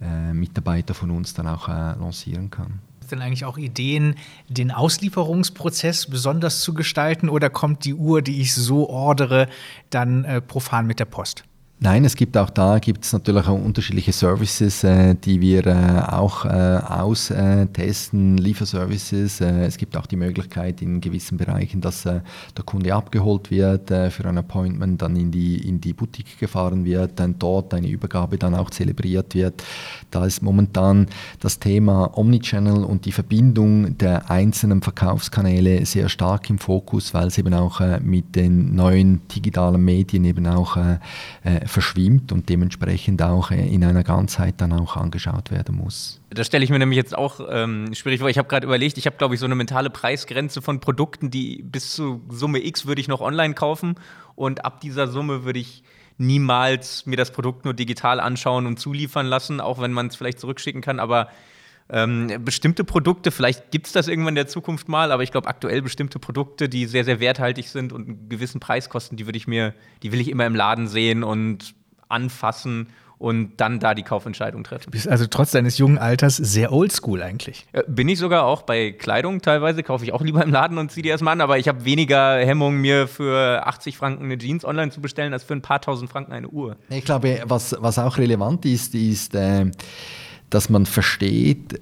äh, 0.00 0.32
Mitarbeiter 0.32 0.94
von 0.94 1.10
uns 1.10 1.34
dann 1.34 1.46
auch 1.46 1.68
äh, 1.68 1.72
lancieren 1.72 2.50
kann 2.50 2.80
denn 3.10 3.22
eigentlich 3.22 3.44
auch 3.44 3.58
Ideen, 3.58 4.16
den 4.48 4.70
Auslieferungsprozess 4.70 6.06
besonders 6.06 6.60
zu 6.62 6.74
gestalten 6.74 7.28
oder 7.28 7.50
kommt 7.50 7.84
die 7.84 7.94
Uhr, 7.94 8.22
die 8.22 8.40
ich 8.40 8.54
so 8.54 8.88
ordere, 8.88 9.48
dann 9.90 10.24
äh, 10.24 10.40
profan 10.40 10.86
mit 10.86 11.00
der 11.00 11.04
Post? 11.04 11.44
Nein, 11.84 12.06
es 12.06 12.16
gibt 12.16 12.34
auch 12.38 12.48
da 12.48 12.78
gibt 12.78 13.04
es 13.04 13.12
natürlich 13.12 13.46
auch 13.46 13.62
unterschiedliche 13.62 14.10
Services, 14.10 14.84
äh, 14.84 15.14
die 15.16 15.42
wir 15.42 15.66
äh, 15.66 16.00
auch 16.08 16.46
äh, 16.46 16.48
austesten, 16.48 18.38
Lieferservices. 18.38 19.42
Äh, 19.42 19.66
es 19.66 19.76
gibt 19.76 19.94
auch 19.94 20.06
die 20.06 20.16
Möglichkeit 20.16 20.80
in 20.80 21.02
gewissen 21.02 21.36
Bereichen, 21.36 21.82
dass 21.82 22.06
äh, 22.06 22.20
der 22.56 22.64
Kunde 22.64 22.94
abgeholt 22.94 23.50
wird 23.50 23.90
äh, 23.90 24.10
für 24.10 24.24
ein 24.24 24.38
Appointment, 24.38 25.02
dann 25.02 25.14
in 25.14 25.30
die, 25.30 25.68
in 25.68 25.78
die 25.78 25.92
Boutique 25.92 26.38
gefahren 26.38 26.86
wird, 26.86 27.20
dann 27.20 27.38
dort 27.38 27.74
eine 27.74 27.88
Übergabe 27.88 28.38
dann 28.38 28.54
auch 28.54 28.70
zelebriert 28.70 29.34
wird. 29.34 29.62
Da 30.10 30.24
ist 30.24 30.40
momentan 30.40 31.08
das 31.40 31.58
Thema 31.58 32.16
Omnichannel 32.16 32.82
und 32.82 33.04
die 33.04 33.12
Verbindung 33.12 33.98
der 33.98 34.30
einzelnen 34.30 34.80
Verkaufskanäle 34.80 35.84
sehr 35.84 36.08
stark 36.08 36.48
im 36.48 36.58
Fokus, 36.58 37.12
weil 37.12 37.26
es 37.26 37.36
eben 37.36 37.52
auch 37.52 37.82
mit 38.00 38.36
den 38.36 38.74
neuen 38.74 39.20
digitalen 39.28 39.84
Medien 39.84 40.24
eben 40.24 40.46
auch 40.46 40.78
verschwimmt 41.74 42.32
und 42.32 42.48
dementsprechend 42.48 43.20
auch 43.20 43.50
äh, 43.50 43.66
in 43.66 43.84
einer 43.84 44.04
Ganzheit 44.04 44.54
dann 44.58 44.72
auch 44.72 44.96
angeschaut 44.96 45.50
werden 45.50 45.76
muss. 45.76 46.20
Das 46.30 46.46
stelle 46.46 46.64
ich 46.64 46.70
mir 46.70 46.78
nämlich 46.78 46.96
jetzt 46.96 47.16
auch 47.18 47.40
ähm, 47.50 47.92
schwierig 47.94 48.20
vor. 48.20 48.30
Ich 48.30 48.38
habe 48.38 48.48
gerade 48.48 48.64
überlegt, 48.64 48.96
ich 48.96 49.06
habe, 49.06 49.16
glaube 49.16 49.34
ich, 49.34 49.40
so 49.40 49.46
eine 49.46 49.56
mentale 49.56 49.90
Preisgrenze 49.90 50.62
von 50.62 50.80
Produkten, 50.80 51.30
die 51.30 51.62
bis 51.62 51.92
zu 51.92 52.22
Summe 52.30 52.64
X 52.64 52.86
würde 52.86 53.00
ich 53.00 53.08
noch 53.08 53.20
online 53.20 53.54
kaufen 53.54 53.96
und 54.36 54.64
ab 54.64 54.80
dieser 54.80 55.08
Summe 55.08 55.44
würde 55.44 55.58
ich 55.58 55.82
niemals 56.16 57.06
mir 57.06 57.16
das 57.16 57.32
Produkt 57.32 57.64
nur 57.64 57.74
digital 57.74 58.20
anschauen 58.20 58.66
und 58.66 58.78
zuliefern 58.78 59.26
lassen, 59.26 59.60
auch 59.60 59.80
wenn 59.80 59.92
man 59.92 60.06
es 60.06 60.16
vielleicht 60.16 60.38
zurückschicken 60.38 60.80
kann. 60.80 61.00
Aber 61.00 61.28
ähm, 61.90 62.32
bestimmte 62.44 62.84
Produkte, 62.84 63.30
vielleicht 63.30 63.70
gibt 63.70 63.86
es 63.86 63.92
das 63.92 64.08
irgendwann 64.08 64.32
in 64.32 64.36
der 64.36 64.46
Zukunft 64.46 64.88
mal, 64.88 65.12
aber 65.12 65.22
ich 65.22 65.32
glaube 65.32 65.48
aktuell 65.48 65.82
bestimmte 65.82 66.18
Produkte, 66.18 66.68
die 66.68 66.86
sehr, 66.86 67.04
sehr 67.04 67.20
werthaltig 67.20 67.68
sind 67.68 67.92
und 67.92 68.08
einen 68.08 68.28
gewissen 68.28 68.60
Preis 68.60 68.88
kosten, 68.88 69.16
die 69.16 69.26
würde 69.26 69.36
ich 69.36 69.46
mir, 69.46 69.74
die 70.02 70.12
will 70.12 70.20
ich 70.20 70.30
immer 70.30 70.46
im 70.46 70.54
Laden 70.54 70.88
sehen 70.88 71.22
und 71.22 71.74
anfassen 72.08 72.88
und 73.18 73.58
dann 73.58 73.80
da 73.80 73.94
die 73.94 74.02
Kaufentscheidung 74.02 74.64
treffen. 74.64 74.86
Du 74.86 74.90
bist 74.90 75.08
also 75.08 75.26
trotz 75.26 75.52
deines 75.52 75.78
jungen 75.78 75.98
Alters 75.98 76.36
sehr 76.36 76.72
oldschool 76.72 77.22
eigentlich. 77.22 77.66
Äh, 77.72 77.82
bin 77.86 78.08
ich 78.08 78.18
sogar 78.18 78.44
auch 78.44 78.62
bei 78.62 78.92
Kleidung 78.92 79.40
teilweise, 79.40 79.82
kaufe 79.82 80.04
ich 80.04 80.12
auch 80.12 80.22
lieber 80.22 80.42
im 80.42 80.50
Laden 80.50 80.78
und 80.78 80.90
ziehe 80.90 81.02
die 81.02 81.08
erstmal 81.10 81.32
an, 81.32 81.40
aber 81.40 81.58
ich 81.58 81.68
habe 81.68 81.84
weniger 81.84 82.38
Hemmung, 82.38 82.76
mir 82.76 83.08
für 83.08 83.66
80 83.66 83.96
Franken 83.96 84.24
eine 84.24 84.38
Jeans 84.38 84.64
online 84.64 84.90
zu 84.90 85.00
bestellen, 85.00 85.32
als 85.32 85.44
für 85.44 85.54
ein 85.54 85.62
paar 85.62 85.80
tausend 85.80 86.10
Franken 86.10 86.32
eine 86.32 86.48
Uhr. 86.48 86.76
Ich 86.88 87.04
glaube, 87.04 87.42
was, 87.44 87.76
was 87.78 87.98
auch 87.98 88.18
relevant 88.18 88.64
ist, 88.64 88.94
ist, 88.94 89.34
äh, 89.34 89.70
dass 90.50 90.68
man 90.68 90.86
versteht 90.86 91.80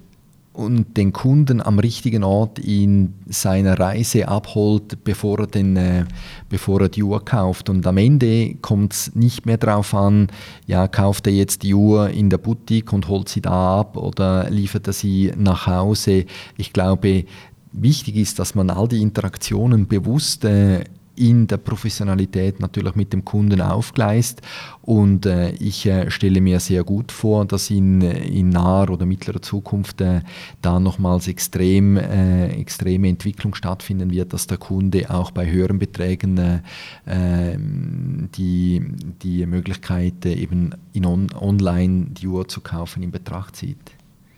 und 0.53 0.97
den 0.97 1.13
Kunden 1.13 1.61
am 1.61 1.79
richtigen 1.79 2.23
Ort 2.23 2.59
in 2.59 3.15
seiner 3.25 3.79
Reise 3.79 4.27
abholt, 4.27 5.03
bevor 5.03 5.39
er, 5.39 5.47
den, 5.47 5.75
äh, 5.75 6.05
bevor 6.47 6.81
er 6.81 6.89
die 6.89 7.03
Uhr 7.03 7.25
kauft. 7.25 7.69
Und 7.69 7.85
am 7.87 7.97
Ende 7.97 8.55
kommt 8.61 8.93
es 8.93 9.15
nicht 9.15 9.45
mehr 9.45 9.57
darauf 9.57 9.93
an, 9.95 10.27
ja, 10.67 10.87
kauft 10.87 11.27
er 11.27 11.33
jetzt 11.33 11.63
die 11.63 11.73
Uhr 11.73 12.09
in 12.11 12.29
der 12.29 12.37
Boutique 12.37 12.93
und 12.93 13.07
holt 13.07 13.29
sie 13.29 13.41
da 13.41 13.79
ab 13.79 13.97
oder 13.97 14.49
liefert 14.49 14.87
er 14.87 14.93
sie 14.93 15.33
nach 15.35 15.65
Hause. 15.65 16.25
Ich 16.55 16.71
glaube, 16.71 17.25
wichtig 17.71 18.15
ist, 18.17 18.37
dass 18.37 18.53
man 18.53 18.69
all 18.69 18.87
die 18.87 19.01
Interaktionen 19.01 19.87
bewusst 19.87 20.45
äh, 20.45 20.83
in 21.15 21.47
der 21.47 21.57
Professionalität 21.57 22.59
natürlich 22.59 22.95
mit 22.95 23.13
dem 23.13 23.23
Kunden 23.23 23.61
aufgleist. 23.61 24.41
Und 24.81 25.25
äh, 25.25 25.51
ich 25.51 25.85
äh, 25.85 26.09
stelle 26.09 26.41
mir 26.41 26.59
sehr 26.59 26.83
gut 26.83 27.11
vor, 27.11 27.45
dass 27.45 27.69
in, 27.69 28.01
in 28.01 28.49
naher 28.49 28.89
oder 28.89 29.05
mittlerer 29.05 29.41
Zukunft 29.41 30.01
äh, 30.01 30.21
da 30.61 30.79
nochmals 30.79 31.27
extrem, 31.27 31.97
äh, 31.97 32.47
extreme 32.47 33.09
Entwicklung 33.09 33.53
stattfinden 33.53 34.11
wird, 34.11 34.33
dass 34.33 34.47
der 34.47 34.57
Kunde 34.57 35.09
auch 35.09 35.31
bei 35.31 35.49
höheren 35.49 35.79
Beträgen 35.79 36.37
äh, 36.37 36.59
ähm, 37.07 38.29
die, 38.35 38.81
die 39.21 39.45
Möglichkeit, 39.45 40.25
äh, 40.25 40.33
eben 40.33 40.71
in 40.93 41.05
on, 41.05 41.31
online 41.33 42.07
die 42.11 42.27
Uhr 42.27 42.47
zu 42.47 42.61
kaufen, 42.61 43.03
in 43.03 43.11
Betracht 43.11 43.55
zieht. 43.55 43.91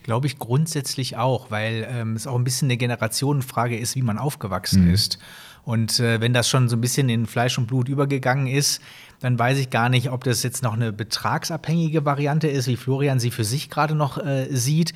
Glaube 0.04 0.28
ich 0.28 0.38
grundsätzlich 0.38 1.18
auch, 1.18 1.50
weil 1.50 1.88
ähm, 1.90 2.16
es 2.16 2.28
auch 2.28 2.36
ein 2.36 2.44
bisschen 2.44 2.68
eine 2.68 2.78
Generationenfrage 2.78 3.76
ist, 3.76 3.96
wie 3.96 4.04
man 4.04 4.20
aufgewachsen 4.20 4.86
mhm. 4.86 4.94
ist. 4.94 5.18
Und 5.66 6.00
äh, 6.00 6.22
wenn 6.22 6.32
das 6.32 6.48
schon 6.48 6.70
so 6.70 6.78
ein 6.78 6.82
bisschen 6.82 7.10
in 7.10 7.26
Fleisch 7.26 7.58
und 7.58 7.66
Blut 7.66 7.90
übergegangen 7.90 8.48
ist, 8.48 8.82
dann 9.20 9.40
weiß 9.40 9.58
ich 9.58 9.72
gar 9.72 9.90
nicht, 9.90 10.12
ob 10.12 10.24
das 10.24 10.44
jetzt 10.44 10.62
noch 10.62 10.74
eine 10.74 10.94
betragsabhängige 10.94 12.06
Variante 12.06 12.48
ist, 12.48 12.68
wie 12.68 12.76
Florian 12.76 13.20
sie 13.20 13.32
für 13.32 13.44
sich 13.44 13.70
gerade 13.72 13.96
noch 13.96 14.24
äh, 14.24 14.46
sieht, 14.52 14.94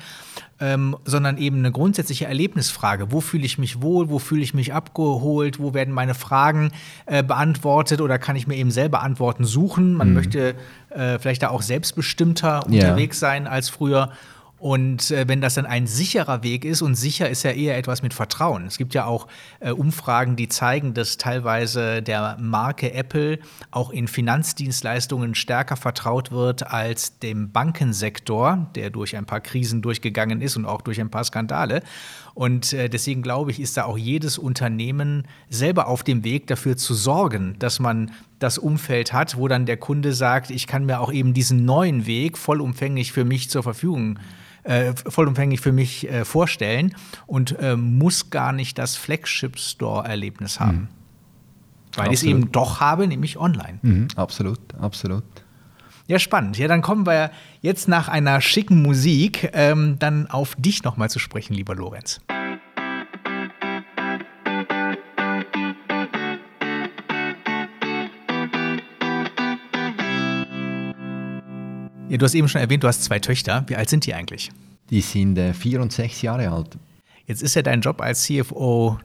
ähm, 0.60 0.96
sondern 1.04 1.38
eben 1.38 1.58
eine 1.58 1.72
grundsätzliche 1.72 2.26
Erlebnisfrage. 2.26 3.10
Wo 3.10 3.20
fühle 3.20 3.44
ich 3.44 3.58
mich 3.58 3.82
wohl? 3.82 4.08
Wo 4.08 4.20
fühle 4.20 4.42
ich 4.42 4.54
mich 4.54 4.72
abgeholt? 4.72 5.58
Wo 5.58 5.74
werden 5.74 5.92
meine 5.92 6.14
Fragen 6.14 6.70
äh, 7.06 7.24
beantwortet? 7.24 8.00
Oder 8.00 8.18
kann 8.20 8.36
ich 8.36 8.46
mir 8.46 8.56
eben 8.56 8.70
selber 8.70 9.02
Antworten 9.02 9.44
suchen? 9.44 9.94
Man 9.94 10.10
mhm. 10.10 10.14
möchte 10.14 10.54
äh, 10.90 11.18
vielleicht 11.18 11.42
da 11.42 11.48
auch 11.48 11.62
selbstbestimmter 11.62 12.66
unterwegs 12.66 13.20
ja. 13.20 13.28
sein 13.28 13.46
als 13.48 13.70
früher. 13.70 14.12
Und 14.60 15.10
äh, 15.10 15.26
wenn 15.26 15.40
das 15.40 15.54
dann 15.54 15.64
ein 15.64 15.86
sicherer 15.86 16.42
Weg 16.42 16.66
ist, 16.66 16.82
und 16.82 16.94
sicher 16.94 17.30
ist 17.30 17.44
ja 17.44 17.50
eher 17.50 17.78
etwas 17.78 18.02
mit 18.02 18.12
Vertrauen. 18.12 18.66
Es 18.66 18.76
gibt 18.76 18.92
ja 18.92 19.06
auch 19.06 19.26
äh, 19.60 19.70
Umfragen, 19.70 20.36
die 20.36 20.48
zeigen, 20.48 20.92
dass 20.92 21.16
teilweise 21.16 22.02
der 22.02 22.36
Marke 22.38 22.92
Apple 22.92 23.38
auch 23.70 23.88
in 23.88 24.06
Finanzdienstleistungen 24.06 25.34
stärker 25.34 25.76
vertraut 25.76 26.30
wird 26.30 26.70
als 26.70 27.18
dem 27.20 27.52
Bankensektor, 27.52 28.68
der 28.74 28.90
durch 28.90 29.16
ein 29.16 29.24
paar 29.24 29.40
Krisen 29.40 29.80
durchgegangen 29.80 30.42
ist 30.42 30.58
und 30.58 30.66
auch 30.66 30.82
durch 30.82 31.00
ein 31.00 31.10
paar 31.10 31.24
Skandale. 31.24 31.82
Und 32.34 32.74
äh, 32.74 32.90
deswegen 32.90 33.22
glaube 33.22 33.52
ich, 33.52 33.60
ist 33.60 33.78
da 33.78 33.84
auch 33.84 33.96
jedes 33.96 34.36
Unternehmen 34.36 35.26
selber 35.48 35.88
auf 35.88 36.02
dem 36.02 36.22
Weg 36.22 36.48
dafür 36.48 36.76
zu 36.76 36.92
sorgen, 36.92 37.56
dass 37.58 37.80
man 37.80 38.10
das 38.38 38.58
Umfeld 38.58 39.14
hat, 39.14 39.38
wo 39.38 39.48
dann 39.48 39.64
der 39.64 39.78
Kunde 39.78 40.12
sagt, 40.12 40.50
ich 40.50 40.66
kann 40.66 40.84
mir 40.84 41.00
auch 41.00 41.12
eben 41.12 41.32
diesen 41.32 41.64
neuen 41.64 42.04
Weg 42.04 42.36
vollumfänglich 42.36 43.12
für 43.12 43.24
mich 43.24 43.48
zur 43.48 43.62
Verfügung 43.62 44.18
äh, 44.62 44.92
vollumfänglich 44.94 45.60
für 45.60 45.72
mich 45.72 46.08
äh, 46.08 46.24
vorstellen 46.24 46.94
und 47.26 47.58
äh, 47.58 47.76
muss 47.76 48.30
gar 48.30 48.52
nicht 48.52 48.78
das 48.78 48.96
Flagship-Store-Erlebnis 48.96 50.60
haben. 50.60 50.78
Mhm. 50.78 50.88
Weil 51.96 52.06
ich 52.08 52.20
es 52.20 52.22
eben 52.22 52.52
doch 52.52 52.80
habe, 52.80 53.06
nämlich 53.06 53.36
online. 53.36 53.80
Mhm, 53.82 54.08
absolut, 54.14 54.60
absolut. 54.80 55.24
Ja, 56.06 56.18
spannend. 56.18 56.58
Ja, 56.58 56.68
dann 56.68 56.82
kommen 56.82 57.06
wir 57.06 57.30
jetzt 57.62 57.88
nach 57.88 58.08
einer 58.08 58.40
schicken 58.40 58.82
Musik 58.82 59.50
ähm, 59.52 59.96
dann 59.98 60.28
auf 60.28 60.56
dich 60.56 60.82
nochmal 60.82 61.10
zu 61.10 61.18
sprechen, 61.18 61.54
lieber 61.54 61.74
Lorenz. 61.74 62.20
Ja, 72.10 72.16
du 72.16 72.24
hast 72.24 72.34
eben 72.34 72.48
schon 72.48 72.60
erwähnt, 72.60 72.82
du 72.82 72.88
hast 72.88 73.04
zwei 73.04 73.20
Töchter. 73.20 73.64
Wie 73.68 73.76
alt 73.76 73.88
sind 73.88 74.04
die 74.04 74.14
eigentlich? 74.14 74.50
Die 74.90 75.00
sind 75.00 75.38
äh, 75.38 75.54
vier 75.54 75.80
und 75.80 75.92
sechs 75.92 76.22
Jahre 76.22 76.50
alt. 76.50 76.76
Jetzt 77.26 77.40
ist 77.40 77.54
ja 77.54 77.62
dein 77.62 77.82
Job 77.82 78.00
als 78.00 78.24
CFO 78.24 78.98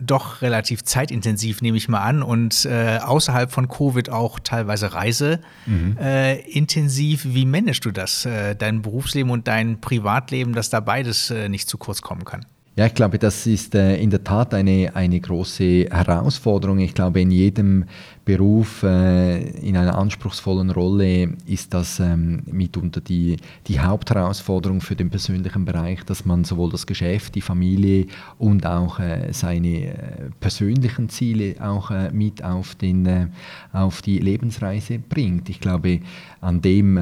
doch 0.00 0.42
relativ 0.42 0.82
zeitintensiv, 0.82 1.62
nehme 1.62 1.76
ich 1.76 1.88
mal 1.88 2.00
an, 2.00 2.24
und 2.24 2.64
äh, 2.64 2.98
außerhalb 2.98 3.52
von 3.52 3.68
Covid 3.68 4.10
auch 4.10 4.40
teilweise 4.40 4.92
reiseintensiv. 4.92 5.46
Mhm. 5.66 5.96
Äh, 5.96 7.34
Wie 7.34 7.46
managst 7.46 7.84
du 7.84 7.92
das, 7.92 8.26
äh, 8.26 8.56
dein 8.56 8.82
Berufsleben 8.82 9.30
und 9.30 9.46
dein 9.46 9.80
Privatleben, 9.80 10.54
dass 10.54 10.70
da 10.70 10.80
beides 10.80 11.30
äh, 11.30 11.48
nicht 11.48 11.68
zu 11.68 11.78
kurz 11.78 12.02
kommen 12.02 12.24
kann? 12.24 12.44
Ja, 12.76 12.86
ich 12.86 12.94
glaube, 12.94 13.20
das 13.20 13.46
ist 13.46 13.76
äh, 13.76 13.98
in 13.98 14.10
der 14.10 14.24
Tat 14.24 14.52
eine, 14.52 14.90
eine 14.96 15.20
große 15.20 15.84
Herausforderung. 15.92 16.80
Ich 16.80 16.92
glaube, 16.92 17.20
in 17.20 17.30
jedem 17.30 17.84
Beruf, 18.24 18.82
äh, 18.82 19.42
in 19.60 19.76
einer 19.76 19.96
anspruchsvollen 19.96 20.72
Rolle 20.72 21.34
ist 21.46 21.72
das 21.72 22.00
ähm, 22.00 22.42
mitunter 22.46 23.00
die, 23.00 23.36
die 23.68 23.78
Hauptherausforderung 23.78 24.80
für 24.80 24.96
den 24.96 25.08
persönlichen 25.08 25.64
Bereich, 25.64 26.02
dass 26.02 26.24
man 26.24 26.42
sowohl 26.42 26.72
das 26.72 26.84
Geschäft, 26.84 27.36
die 27.36 27.42
Familie 27.42 28.08
und 28.38 28.66
auch 28.66 28.98
äh, 28.98 29.28
seine 29.30 30.32
persönlichen 30.40 31.08
Ziele 31.08 31.54
auch 31.60 31.92
mit 32.10 32.42
auf, 32.42 32.74
den, 32.74 33.30
auf 33.72 34.02
die 34.02 34.18
Lebensreise 34.18 34.98
bringt. 34.98 35.48
Ich 35.48 35.60
glaube, 35.60 36.00
an 36.40 36.60
dem 36.60 36.98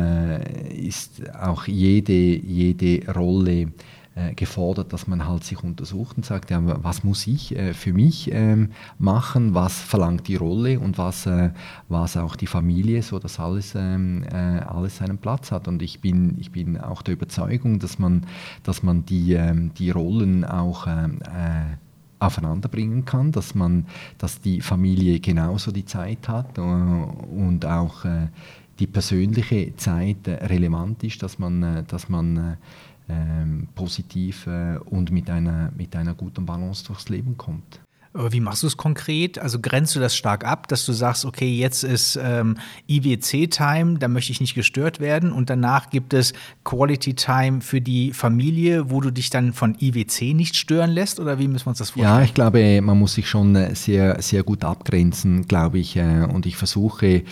ist 0.69 1.23
auch 1.35 1.67
jede, 1.67 2.13
jede 2.13 3.11
Rolle 3.11 3.69
äh, 4.15 4.35
gefordert, 4.35 4.93
dass 4.93 5.07
man 5.07 5.27
halt 5.27 5.43
sich 5.43 5.65
untersucht 5.65 6.19
und 6.19 6.27
sagt, 6.27 6.51
ja, 6.51 6.61
was 6.63 7.03
muss 7.03 7.27
ich 7.27 7.57
äh, 7.57 7.73
für 7.73 7.95
mich 7.95 8.31
ähm, 8.31 8.69
machen, 8.99 9.55
was 9.55 9.81
verlangt 9.81 10.29
die 10.29 10.37
Rolle 10.37 10.81
und 10.81 10.99
was, 10.99 11.25
äh, 11.25 11.51
was 11.89 12.19
auch 12.19 12.37
die 12.37 12.47
Familie, 12.47 13.03
so 13.03 13.19
dass 13.19 13.41
alles, 13.41 13.75
ähm, 13.75 14.23
äh, 14.31 14.37
alles 14.37 14.99
seinen 14.99 15.17
Platz 15.17 15.51
hat. 15.51 15.67
Und 15.67 15.81
ich 15.81 16.03
bin, 16.03 16.37
ich 16.39 16.53
bin 16.53 16.79
auch 16.79 17.01
der 17.01 17.15
Überzeugung, 17.15 17.79
dass 17.79 17.99
man, 17.99 18.27
dass 18.65 18.83
man 18.83 19.07
die, 19.07 19.33
ähm, 19.33 19.73
die 19.79 19.89
Rollen 19.89 20.45
auch 20.45 20.87
ähm, 20.87 21.21
äh, 21.23 21.77
aufeinander 22.19 22.69
bringen 22.69 23.07
kann, 23.07 23.33
dass 23.33 23.55
man, 23.55 23.87
dass 24.19 24.43
die 24.43 24.61
Familie 24.61 25.21
genauso 25.21 25.73
die 25.73 25.87
Zeit 25.87 26.29
hat 26.29 26.57
und 26.59 27.67
auch 27.67 28.05
die 28.79 28.87
persönliche 28.87 29.75
Zeit 29.75 30.29
relevant 30.29 31.03
ist, 31.03 31.21
dass 31.21 31.41
man, 31.41 31.85
dass 31.89 32.09
man 32.09 32.59
ähm, 33.09 33.69
positiv 33.75 34.47
äh, 34.47 34.79
und 34.79 35.11
mit 35.11 35.31
einer, 35.31 35.73
mit 35.77 35.95
einer 35.97 36.15
guten 36.15 36.47
Balance 36.47 36.85
durchs 36.85 37.09
Leben 37.09 37.37
kommt. 37.37 37.81
Wie 38.15 38.41
machst 38.41 38.63
du 38.63 38.67
es 38.67 38.77
konkret? 38.77 39.39
Also 39.39 39.59
grenzt 39.59 39.97
du 39.97 40.01
das 40.01 40.15
stark 40.15 40.45
ab, 40.45 40.69
dass 40.69 40.85
du 40.85 40.93
sagst, 40.93 41.25
okay, 41.25 41.51
jetzt 41.51 41.83
ist 41.83 42.19
ähm, 42.23 42.59
IWC-Time, 42.87 43.99
da 43.99 44.09
möchte 44.09 44.33
ich 44.33 44.41
nicht 44.41 44.55
gestört 44.55 45.01
werden 45.01 45.33
und 45.33 45.49
danach 45.49 45.89
gibt 45.89 46.13
es 46.13 46.35
Quality-Time 46.65 47.63
für 47.63 47.81
die 47.81 48.13
Familie, 48.13 48.91
wo 48.91 49.01
du 49.01 49.11
dich 49.11 49.31
dann 49.31 49.55
von 49.55 49.77
IWC 49.81 50.35
nicht 50.35 50.57
stören 50.57 50.91
lässt 50.91 51.21
oder 51.21 51.39
wie 51.39 51.49
müssen 51.49 51.65
wir 51.65 51.71
uns 51.71 51.79
das 51.79 51.91
vorstellen? 51.91 52.19
Ja, 52.19 52.23
ich 52.23 52.35
glaube, 52.35 52.83
man 52.83 52.99
muss 52.99 53.15
sich 53.15 53.31
schon 53.31 53.57
äh, 53.57 53.75
sehr, 53.75 54.21
sehr 54.21 54.43
gut 54.43 54.63
abgrenzen, 54.63 55.49
glaube 55.49 55.79
ich, 55.79 55.97
äh, 55.97 56.27
und 56.31 56.45
ich 56.45 56.59
versuche 56.59 57.23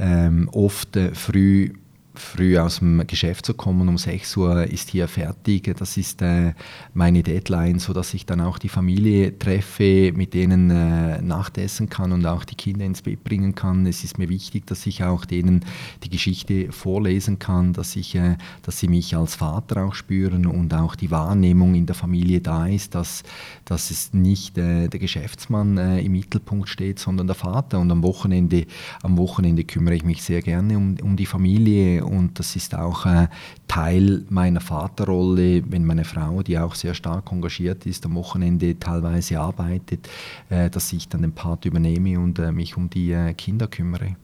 ähm, 0.00 0.48
oft 0.52 0.96
äh, 0.96 1.14
früh 1.14 1.74
früh 2.14 2.58
aus 2.58 2.78
dem 2.78 3.06
Geschäft 3.06 3.46
zu 3.46 3.54
kommen, 3.54 3.88
um 3.88 3.98
6 3.98 4.36
Uhr 4.36 4.64
ist 4.64 4.90
hier 4.90 5.08
fertig. 5.08 5.74
Das 5.76 5.96
ist 5.96 6.22
äh, 6.22 6.54
meine 6.92 7.22
Deadline, 7.22 7.78
sodass 7.78 8.14
ich 8.14 8.26
dann 8.26 8.40
auch 8.40 8.58
die 8.58 8.68
Familie 8.68 9.38
treffe, 9.38 10.12
mit 10.14 10.34
denen 10.34 10.70
äh, 10.70 11.20
Nachtessen 11.22 11.88
kann 11.88 12.12
und 12.12 12.26
auch 12.26 12.44
die 12.44 12.54
Kinder 12.54 12.84
ins 12.84 13.02
Bett 13.02 13.24
bringen 13.24 13.54
kann. 13.54 13.86
Es 13.86 14.04
ist 14.04 14.18
mir 14.18 14.28
wichtig, 14.28 14.66
dass 14.66 14.86
ich 14.86 15.02
auch 15.02 15.24
denen 15.24 15.64
die 16.02 16.10
Geschichte 16.10 16.72
vorlesen 16.72 17.38
kann, 17.38 17.72
dass, 17.72 17.96
ich, 17.96 18.14
äh, 18.14 18.36
dass 18.62 18.78
sie 18.78 18.88
mich 18.88 19.16
als 19.16 19.34
Vater 19.34 19.84
auch 19.84 19.94
spüren 19.94 20.46
und 20.46 20.72
auch 20.74 20.94
die 20.94 21.10
Wahrnehmung 21.10 21.74
in 21.74 21.86
der 21.86 21.94
Familie 21.94 22.40
da 22.40 22.66
ist, 22.66 22.94
dass, 22.94 23.22
dass 23.64 23.90
es 23.90 24.12
nicht 24.12 24.56
äh, 24.58 24.88
der 24.88 25.00
Geschäftsmann 25.00 25.78
äh, 25.78 26.00
im 26.00 26.12
Mittelpunkt 26.12 26.68
steht, 26.68 26.98
sondern 26.98 27.26
der 27.26 27.36
Vater. 27.36 27.80
Und 27.80 27.90
am 27.90 28.02
Wochenende, 28.02 28.66
am 29.02 29.16
Wochenende 29.16 29.64
kümmere 29.64 29.96
ich 29.96 30.04
mich 30.04 30.22
sehr 30.22 30.42
gerne 30.42 30.76
um, 30.76 30.96
um 31.02 31.16
die 31.16 31.26
Familie 31.26 32.03
und 32.04 32.38
das 32.38 32.56
ist 32.56 32.74
auch 32.74 33.06
äh, 33.06 33.28
Teil 33.68 34.24
meiner 34.28 34.60
Vaterrolle, 34.60 35.62
wenn 35.70 35.84
meine 35.84 36.04
Frau, 36.04 36.42
die 36.42 36.58
auch 36.58 36.74
sehr 36.74 36.94
stark 36.94 37.32
engagiert 37.32 37.86
ist, 37.86 38.06
am 38.06 38.14
Wochenende 38.14 38.78
teilweise 38.78 39.40
arbeitet, 39.40 40.08
äh, 40.50 40.70
dass 40.70 40.92
ich 40.92 41.08
dann 41.08 41.22
den 41.22 41.32
Part 41.32 41.64
übernehme 41.64 42.18
und 42.18 42.38
äh, 42.38 42.52
mich 42.52 42.76
um 42.76 42.90
die 42.90 43.12
äh, 43.12 43.34
Kinder 43.34 43.66
kümmere. 43.66 44.16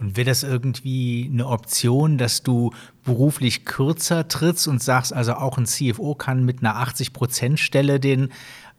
Und 0.00 0.16
wäre 0.16 0.30
das 0.30 0.42
irgendwie 0.42 1.28
eine 1.30 1.46
Option, 1.46 2.16
dass 2.16 2.42
du 2.42 2.72
beruflich 3.04 3.66
kürzer 3.66 4.26
trittst 4.28 4.66
und 4.66 4.82
sagst, 4.82 5.12
also 5.12 5.34
auch 5.34 5.58
ein 5.58 5.66
CFO 5.66 6.14
kann 6.14 6.44
mit 6.46 6.60
einer 6.60 6.76
80-Prozent-Stelle 6.76 8.00
den 8.00 8.30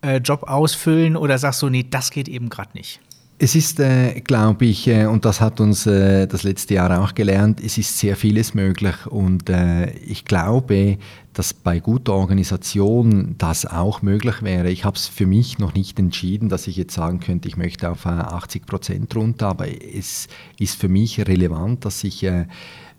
äh, 0.01 0.17
Job 0.17 0.43
ausfüllen 0.43 1.15
oder 1.15 1.37
sagst 1.37 1.61
du, 1.61 1.69
nee, 1.69 1.85
das 1.87 2.09
geht 2.09 2.27
eben 2.27 2.49
gerade 2.49 2.71
nicht? 2.73 2.99
Es 3.43 3.55
ist, 3.55 3.79
äh, 3.79 4.21
glaube 4.21 4.65
ich, 4.65 4.87
äh, 4.87 5.07
und 5.07 5.25
das 5.25 5.41
hat 5.41 5.59
uns 5.59 5.87
äh, 5.87 6.27
das 6.27 6.43
letzte 6.43 6.75
Jahr 6.75 7.01
auch 7.01 7.15
gelernt, 7.15 7.59
es 7.59 7.79
ist 7.79 7.97
sehr 7.97 8.15
vieles 8.15 8.53
möglich 8.53 9.07
und 9.07 9.49
äh, 9.49 9.89
ich 9.93 10.25
glaube, 10.25 10.99
dass 11.33 11.51
bei 11.51 11.79
guter 11.79 12.13
Organisation 12.13 13.33
das 13.39 13.65
auch 13.65 14.03
möglich 14.03 14.43
wäre. 14.43 14.69
Ich 14.69 14.85
habe 14.85 14.95
es 14.95 15.07
für 15.07 15.25
mich 15.25 15.57
noch 15.57 15.73
nicht 15.73 15.97
entschieden, 15.97 16.49
dass 16.49 16.67
ich 16.67 16.75
jetzt 16.75 16.93
sagen 16.93 17.19
könnte, 17.19 17.47
ich 17.47 17.57
möchte 17.57 17.89
auf 17.89 18.05
80 18.05 18.61
äh, 18.61 18.65
Prozent 18.67 19.15
runter, 19.15 19.47
aber 19.47 19.65
es 19.67 20.27
ist 20.59 20.79
für 20.79 20.87
mich 20.87 21.19
relevant, 21.27 21.83
dass 21.83 22.03
ich 22.03 22.23
äh, 22.23 22.45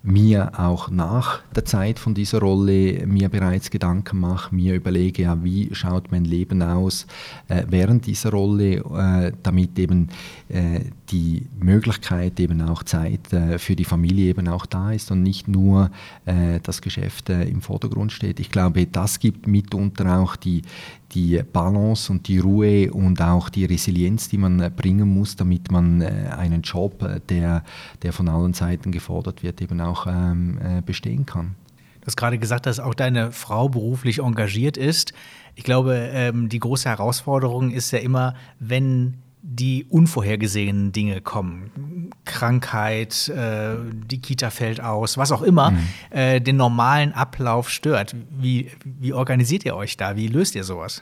mir 0.03 0.51
auch 0.59 0.89
nach 0.89 1.41
der 1.55 1.63
Zeit 1.63 1.97
von 1.97 2.13
dieser 2.13 2.39
Rolle 2.39 3.07
mir 3.07 3.29
bereits 3.29 3.71
Gedanken 3.71 4.19
mache, 4.19 4.53
mir 4.53 4.75
überlege, 4.75 5.23
ja, 5.23 5.41
wie 5.43 5.73
schaut 5.73 6.11
mein 6.11 6.25
Leben 6.25 6.61
aus 6.61 7.07
äh, 7.47 7.63
während 7.69 8.05
dieser 8.05 8.31
Rolle, 8.31 8.75
äh, 8.75 9.31
damit 9.41 9.79
eben 9.79 10.09
äh, 10.49 10.81
die 11.13 11.45
Möglichkeit, 11.59 12.39
eben 12.39 12.61
auch 12.61 12.81
Zeit 12.81 13.31
äh, 13.31 13.59
für 13.59 13.75
die 13.75 13.85
Familie 13.85 14.29
eben 14.29 14.47
auch 14.47 14.65
da 14.65 14.91
ist 14.91 15.11
und 15.11 15.21
nicht 15.21 15.47
nur 15.47 15.91
äh, 16.25 16.59
das 16.63 16.81
Geschäft 16.81 17.29
äh, 17.29 17.43
im 17.43 17.61
Vordergrund 17.61 18.11
steht. 18.11 18.39
Ich 18.39 18.49
glaube, 18.49 18.87
das 18.87 19.19
gibt 19.19 19.45
mitunter 19.45 20.19
auch 20.19 20.35
die, 20.35 20.63
die 21.11 21.43
Balance 21.43 22.11
und 22.11 22.27
die 22.27 22.39
Ruhe 22.39 22.91
und 22.91 23.21
auch 23.21 23.49
die 23.49 23.65
Resilienz, 23.65 24.27
die 24.27 24.39
man 24.39 24.73
bringen 24.75 25.07
muss, 25.07 25.35
damit 25.35 25.71
man 25.71 26.01
einen 26.01 26.63
Job, 26.63 27.07
der, 27.29 27.63
der 28.01 28.13
von 28.13 28.27
allen 28.27 28.55
Seiten 28.55 28.91
gefordert 28.91 29.43
wird, 29.43 29.61
eben 29.61 29.79
auch 29.79 30.07
ähm, 30.07 30.57
bestehen 30.83 31.27
kann. 31.27 31.55
Du 32.01 32.07
hast 32.07 32.17
gerade 32.17 32.39
gesagt, 32.39 32.65
dass 32.65 32.79
auch 32.79 32.95
deine 32.95 33.31
Frau 33.31 33.69
beruflich 33.69 34.19
engagiert 34.19 34.75
ist. 34.75 35.13
Ich 35.55 35.63
glaube, 35.63 35.93
ähm, 36.11 36.49
die 36.49 36.59
große 36.59 36.89
Herausforderung 36.89 37.69
ist 37.69 37.91
ja 37.91 37.99
immer, 37.99 38.33
wenn 38.59 39.22
die 39.45 39.85
unvorhergesehenen 39.89 40.93
Dinge 40.93 41.19
kommen. 41.19 42.09
Krankheit, 42.23 43.27
äh, 43.27 43.75
die 44.05 44.21
Kita 44.21 44.49
fällt 44.49 44.79
aus, 44.79 45.17
was 45.17 45.33
auch 45.33 45.41
immer, 45.41 45.71
mhm. 45.71 45.87
äh, 46.11 46.39
den 46.39 46.55
normalen 46.55 47.11
Ablauf 47.11 47.69
stört. 47.69 48.15
Wie, 48.29 48.71
wie 48.85 49.11
organisiert 49.11 49.65
ihr 49.65 49.75
euch 49.75 49.97
da? 49.97 50.15
Wie 50.15 50.27
löst 50.27 50.55
ihr 50.55 50.63
sowas? 50.63 51.01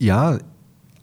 Ja, 0.00 0.38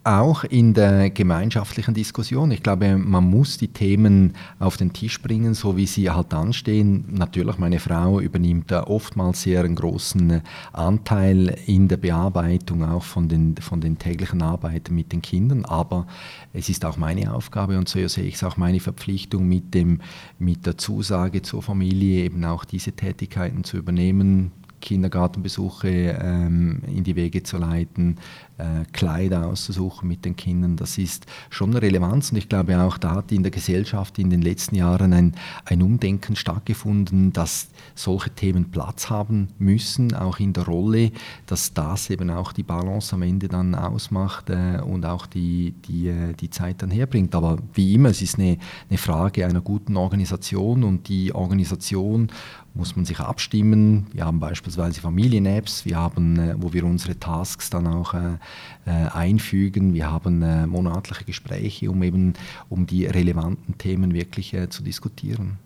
auch 0.06 0.43
in 0.43 0.74
der 0.76 1.10
gemeinschaftlichen 1.10 1.95
Diskussion. 1.95 2.51
Ich 2.51 2.62
glaube, 2.62 2.95
man 2.97 3.24
muss 3.24 3.58
die 3.58 3.70
Themen 3.70 4.34
auf 4.60 4.78
den 4.78 4.93
Tisch 4.93 5.20
bringen, 5.22 5.56
so 5.56 5.78
wie 5.78 5.88
sie 5.88 6.12
halt 6.12 6.34
anstehen. 6.34 7.06
Natürlich, 7.10 7.58
meine 7.58 7.80
Frau 7.80 8.20
übernimmt 8.20 8.70
da 8.70 8.84
oftmals 8.84 9.41
sehr 9.41 9.64
einen 9.64 9.76
großen 9.76 10.41
Anteil 10.74 11.58
in 11.66 11.88
der 11.88 11.97
Bearbeitung 11.97 12.84
auch 12.84 13.03
von 13.03 13.28
den, 13.28 13.56
von 13.58 13.82
den 13.82 13.97
täglichen 13.97 14.43
Arbeiten 14.43 14.93
mit 14.93 15.12
den 15.12 15.24
Kindern, 15.24 15.66
aber 15.66 16.06
es 16.53 16.70
ist 16.70 16.86
auch 16.86 16.97
meine 16.97 17.34
Aufgabe 17.34 17.78
und 17.78 17.89
so 17.89 18.08
sehe 18.08 18.26
ich 18.26 18.36
es 18.36 18.43
auch 18.43 18.58
meine 18.58 18.80
Verpflichtung 18.80 19.47
mit, 19.47 19.74
dem, 19.74 20.01
mit 20.38 20.68
der 20.68 20.78
Zusage 20.78 21.41
zur 21.41 21.64
Familie 21.64 22.26
eben 22.26 22.45
auch 22.45 22.64
diese 22.64 22.91
Tätigkeiten 22.91 23.64
zu 23.64 23.78
übernehmen, 23.78 24.51
Kindergartenbesuche 24.86 26.18
ähm, 26.22 26.82
in 26.88 27.03
die 27.03 27.16
Wege 27.16 27.43
zu 27.43 27.58
leiten, 27.58 28.18
äh, 28.58 28.86
Kleider 28.93 29.47
auszusuchen 29.47 30.08
mit 30.08 30.26
den 30.26 30.36
Kindern. 30.36 30.76
Das 30.76 30.97
ist 30.97 31.26
schon 31.49 31.72
eine 31.72 31.82
Relevanz 31.82 32.32
und 32.32 32.38
ich 32.38 32.49
glaube 32.49 32.80
auch, 32.82 32.97
da 32.97 33.12
hat 33.12 33.32
in 33.32 33.43
der 33.43 33.51
Gesellschaft 33.51 34.18
in 34.20 34.30
den 34.30 34.41
letzten 34.41 34.76
Jahren 34.76 35.14
ein, 35.14 35.36
ein 35.66 35.82
Umdenken 35.82 36.36
stattgefunden, 36.36 37.34
dass 37.34 37.68
solche 37.95 38.30
Themen 38.30 38.72
Platz 38.72 39.10
haben 39.10 39.49
müssen, 39.58 40.14
auch 40.14 40.39
in 40.39 40.53
der 40.53 40.66
Rolle, 40.66 41.12
dass 41.47 41.74
das 41.74 42.10
eben 42.10 42.30
auch 42.30 42.53
die 42.53 42.64
Balance 42.64 43.14
am 43.14 43.22
Ende 43.22 43.47
dann 43.47 43.76
ausmacht 43.76 44.49
äh, 44.49 44.80
und 44.82 45.06
auch 45.06 45.26
die, 45.26 45.74
die, 45.88 46.08
äh, 46.08 46.34
die 46.34 46.49
Zeit 46.49 46.82
dann 46.82 46.91
herbringt. 46.91 47.36
Aber 47.36 47.58
wie 47.74 47.93
immer, 47.93 48.10
es 48.10 48.22
ist 48.22 48.39
eine, 48.39 48.58
eine 48.89 48.97
Frage 48.97 49.45
einer 49.45 49.62
guten 49.62 49.97
Organisation 49.97 50.84
und 50.84 51.08
die 51.08 51.34
Organisation 51.34 52.30
muss 52.76 52.95
man 52.95 53.06
sich 53.06 53.20
abstimmen. 53.20 54.08
Wir 54.12 54.26
haben 54.26 54.39
beispielsweise 54.39 54.99
Familien-Apps, 54.99 55.86
wir 55.86 55.97
haben, 55.97 56.38
äh, 56.38 56.56
wo 56.58 56.74
wir 56.74 56.84
unsere 56.86 57.18
Tasks 57.18 57.70
dann 57.70 57.88
auch 57.88 58.14
äh, 58.14 58.38
einfügen. 58.86 59.93
Wir 59.93 60.12
haben 60.12 60.41
äh, 60.41 60.68
monatliche 60.68 61.26
Gespräche, 61.26 61.89
um 61.89 62.04
eben 62.04 62.34
um 62.70 62.86
die 62.86 63.06
relevanten 63.06 63.78
Themen 63.78 64.14
wirklich 64.14 64.54
äh, 64.54 64.70
zu 64.70 64.84
diskutieren. 64.84 65.58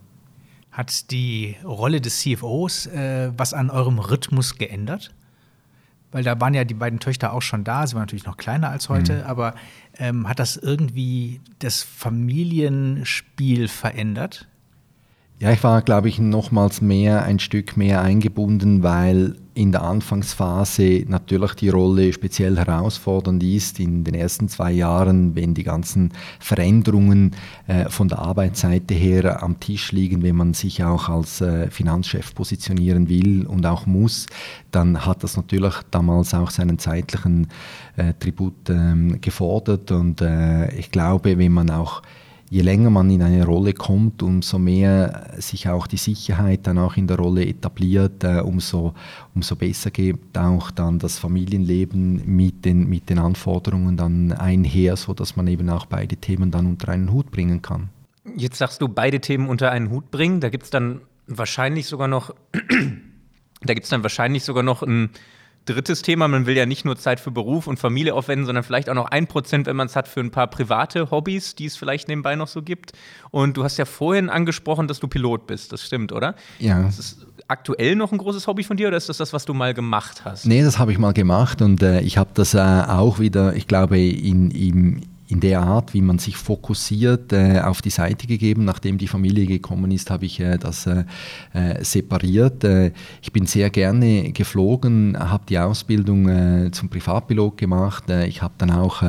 Hat 0.72 1.12
die 1.12 1.56
Rolle 1.64 2.00
des 2.00 2.20
CFOs 2.22 2.88
äh, 2.88 3.32
was 3.36 3.54
an 3.54 3.70
eurem 3.70 4.00
Rhythmus 4.00 4.58
geändert? 4.58 5.14
Weil 6.12 6.24
da 6.24 6.40
waren 6.42 6.54
ja 6.54 6.64
die 6.64 6.74
beiden 6.74 7.00
Töchter 7.00 7.34
auch 7.34 7.42
schon 7.42 7.64
da, 7.64 7.86
sie 7.86 7.94
waren 7.94 8.02
natürlich 8.02 8.26
noch 8.26 8.38
kleiner 8.38 8.70
als 8.70 8.90
heute, 8.90 9.18
mhm. 9.18 9.24
aber 9.24 9.54
ähm, 9.98 10.28
hat 10.28 10.40
das 10.40 10.58
irgendwie 10.58 11.40
das 11.60 11.84
Familienspiel 11.84 13.68
verändert? 13.68 14.49
Ja, 15.42 15.54
ich 15.54 15.64
war, 15.64 15.82
glaube 15.82 16.10
ich, 16.10 16.20
nochmals 16.20 16.82
mehr, 16.82 17.24
ein 17.24 17.40
Stück 17.40 17.78
mehr 17.78 18.02
eingebunden, 18.02 18.84
weil 18.84 19.38
in 19.54 19.72
der 19.72 19.84
Anfangsphase 19.84 21.06
natürlich 21.08 21.54
die 21.54 21.70
Rolle 21.70 22.12
speziell 22.12 22.58
herausfordernd 22.58 23.42
ist. 23.42 23.80
In 23.80 24.04
den 24.04 24.16
ersten 24.16 24.50
zwei 24.50 24.74
Jahren, 24.74 25.38
wenn 25.38 25.54
die 25.54 25.64
ganzen 25.64 26.12
Veränderungen 26.42 27.38
äh, 27.68 27.88
von 27.88 28.10
der 28.10 28.20
Arbeitsseite 28.20 28.94
her 28.94 29.42
am 29.42 29.62
Tisch 29.62 29.94
liegen, 29.94 30.24
wenn 30.24 30.36
man 30.36 30.54
sich 30.54 30.84
auch 30.84 31.08
als 31.08 31.40
äh, 31.40 31.72
Finanzchef 31.72 32.36
positionieren 32.36 33.08
will 33.08 33.48
und 33.48 33.66
auch 33.66 33.86
muss, 33.86 34.26
dann 34.72 35.06
hat 35.06 35.24
das 35.24 35.38
natürlich 35.38 35.76
damals 35.90 36.34
auch 36.34 36.52
seinen 36.52 36.80
zeitlichen 36.80 37.48
äh, 37.96 38.14
Tribut 38.20 38.70
ähm, 38.70 39.22
gefordert. 39.22 39.90
Und 39.92 40.20
äh, 40.20 40.70
ich 40.76 40.92
glaube, 40.92 41.38
wenn 41.38 41.54
man 41.54 41.70
auch 41.70 42.02
je 42.50 42.62
länger 42.62 42.90
man 42.90 43.10
in 43.10 43.22
eine 43.22 43.46
Rolle 43.46 43.74
kommt, 43.74 44.24
umso 44.24 44.58
mehr 44.58 45.34
sich 45.38 45.70
auch 45.70 45.88
die 45.88 45.98
Sicherheit 45.98 46.66
dann 46.66 46.78
auch 46.78 46.98
in 46.98 47.08
der 47.08 47.18
Rolle 47.18 47.46
etabliert, 47.46 48.24
äh, 48.24 48.40
umso, 48.40 48.94
umso 49.36 49.56
besser 49.56 49.92
geht 49.92 50.38
auch 50.38 50.72
dann 50.72 51.00
das 51.00 51.20
Familienleben 51.20 52.24
mit 52.26 52.66
den, 52.66 52.90
mit 52.90 53.10
den 53.10 53.20
Anforderungen 53.20 53.98
dann 53.98 54.32
einher, 54.32 54.98
sodass 54.98 55.36
man 55.36 55.48
eben 55.48 55.70
auch 55.70 55.86
beide 55.86 56.16
Themen 56.18 56.52
dann 56.52 56.66
unter 56.66 56.90
einen 56.90 57.12
Hut 57.12 57.32
bringen 57.32 57.62
kann. 57.62 57.90
Jetzt 58.36 58.58
sagst 58.58 58.82
du, 58.82 58.88
beide 58.88 59.20
Themen 59.20 59.48
unter 59.48 59.72
einen 59.72 59.90
Hut 59.90 60.12
bringen. 60.12 60.40
Da 60.40 60.50
gibt 60.50 60.64
es 60.66 60.70
dann 60.70 61.02
wahrscheinlich 61.28 61.88
sogar 61.88 62.08
noch, 62.08 62.34
da 63.62 63.74
gibt 63.74 63.86
es 63.86 63.90
dann 63.90 64.04
wahrscheinlich 64.04 64.44
sogar 64.44 64.64
noch 64.64 64.84
ein 64.84 65.10
drittes 65.74 66.02
Thema, 66.02 66.28
man 66.28 66.46
will 66.46 66.56
ja 66.56 66.66
nicht 66.66 66.86
nur 66.86 66.98
Zeit 66.98 67.20
für 67.20 67.32
Beruf 67.32 67.68
und 67.68 67.80
Familie 67.80 68.14
aufwenden, 68.14 68.46
sondern 68.46 68.64
vielleicht 68.64 68.90
auch 68.90 68.96
noch 68.96 69.06
ein 69.06 69.28
Prozent, 69.28 69.68
wenn 69.68 69.76
man 69.76 69.88
es 69.88 69.96
hat, 69.96 70.08
für 70.08 70.20
ein 70.20 70.32
paar 70.32 70.48
private 70.48 71.12
Hobbys, 71.12 71.56
die 71.56 71.66
es 71.66 71.78
vielleicht 71.78 72.08
nebenbei 72.08 72.36
noch 72.36 72.48
so 72.48 72.62
gibt. 72.62 72.94
Und 73.32 73.58
du 73.58 73.64
hast 73.64 73.78
ja 73.78 73.86
vorhin 73.86 74.30
angesprochen, 74.30 74.88
dass 74.88 75.00
du 75.00 75.08
Pilot 75.08 75.48
bist. 75.48 75.72
Das 75.72 75.84
stimmt, 75.84 76.12
oder? 76.12 76.36
Ja. 76.60 76.88
Ist 76.88 77.00
das 77.00 77.18
aktuell 77.48 77.96
noch 77.96 78.12
ein 78.12 78.18
großes 78.18 78.48
Hobby 78.48 78.64
von 78.64 78.78
dir 78.78 78.88
oder 78.88 78.98
ist 78.98 79.10
das 79.10 79.18
das, 79.18 79.34
was 79.34 79.46
du 79.46 79.54
mal 79.54 79.74
gemacht 79.74 80.24
hast? 80.26 80.46
Nee, 80.46 80.64
das 80.64 80.80
habe 80.80 80.92
ich 80.92 80.98
mal 80.98 81.14
gemacht 81.14 81.62
und 81.62 81.82
äh, 81.82 82.02
ich 82.02 82.18
habe 82.18 82.30
das 82.34 82.54
äh, 82.54 82.60
auch 82.60 83.20
wieder, 83.20 83.56
ich 83.56 83.68
glaube, 83.68 84.00
in, 84.00 84.52
im 84.52 85.02
in 85.30 85.40
der 85.40 85.62
Art, 85.62 85.94
wie 85.94 86.02
man 86.02 86.18
sich 86.18 86.38
fokussiert, 86.38 87.32
äh, 87.34 87.60
auf 87.60 87.84
die 87.84 87.92
Seite 87.92 88.26
gegeben. 88.26 88.66
Nachdem 88.66 88.98
die 88.98 89.08
Familie 89.08 89.46
gekommen 89.46 89.92
ist, 89.92 90.10
habe 90.10 90.26
ich 90.26 90.40
äh, 90.40 90.58
das 90.58 90.88
äh, 90.88 91.04
äh 91.54 91.84
separiert. 91.84 92.64
Äh, 92.64 92.92
ich 93.22 93.32
bin 93.32 93.46
sehr 93.46 93.70
gerne 93.70 94.32
geflogen, 94.32 95.16
habe 95.18 95.44
die 95.48 95.60
Ausbildung 95.60 96.28
äh, 96.28 96.72
zum 96.72 96.90
Privatpilot 96.90 97.58
gemacht. 97.58 98.06
ich 98.10 98.42
habe 98.42 98.56
dann 98.58 98.72
auch 98.72 99.04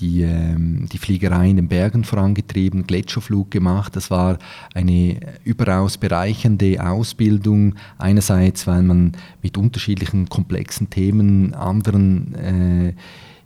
die, 0.00 0.22
ähm, 0.22 0.86
die 0.90 0.98
Fliegerei 0.98 1.50
in 1.50 1.56
den 1.56 1.68
Bergen 1.68 2.04
vorangetrieben, 2.04 2.86
Gletscherflug 2.86 3.50
gemacht. 3.50 3.94
Das 3.94 4.10
war 4.10 4.38
eine 4.74 5.20
überaus 5.44 5.98
bereichernde 5.98 6.84
Ausbildung. 6.84 7.74
Einerseits, 7.98 8.66
weil 8.66 8.82
man 8.82 9.12
mit 9.42 9.56
unterschiedlichen 9.56 10.28
komplexen 10.28 10.90
Themen 10.90 11.54
anderen 11.54 12.96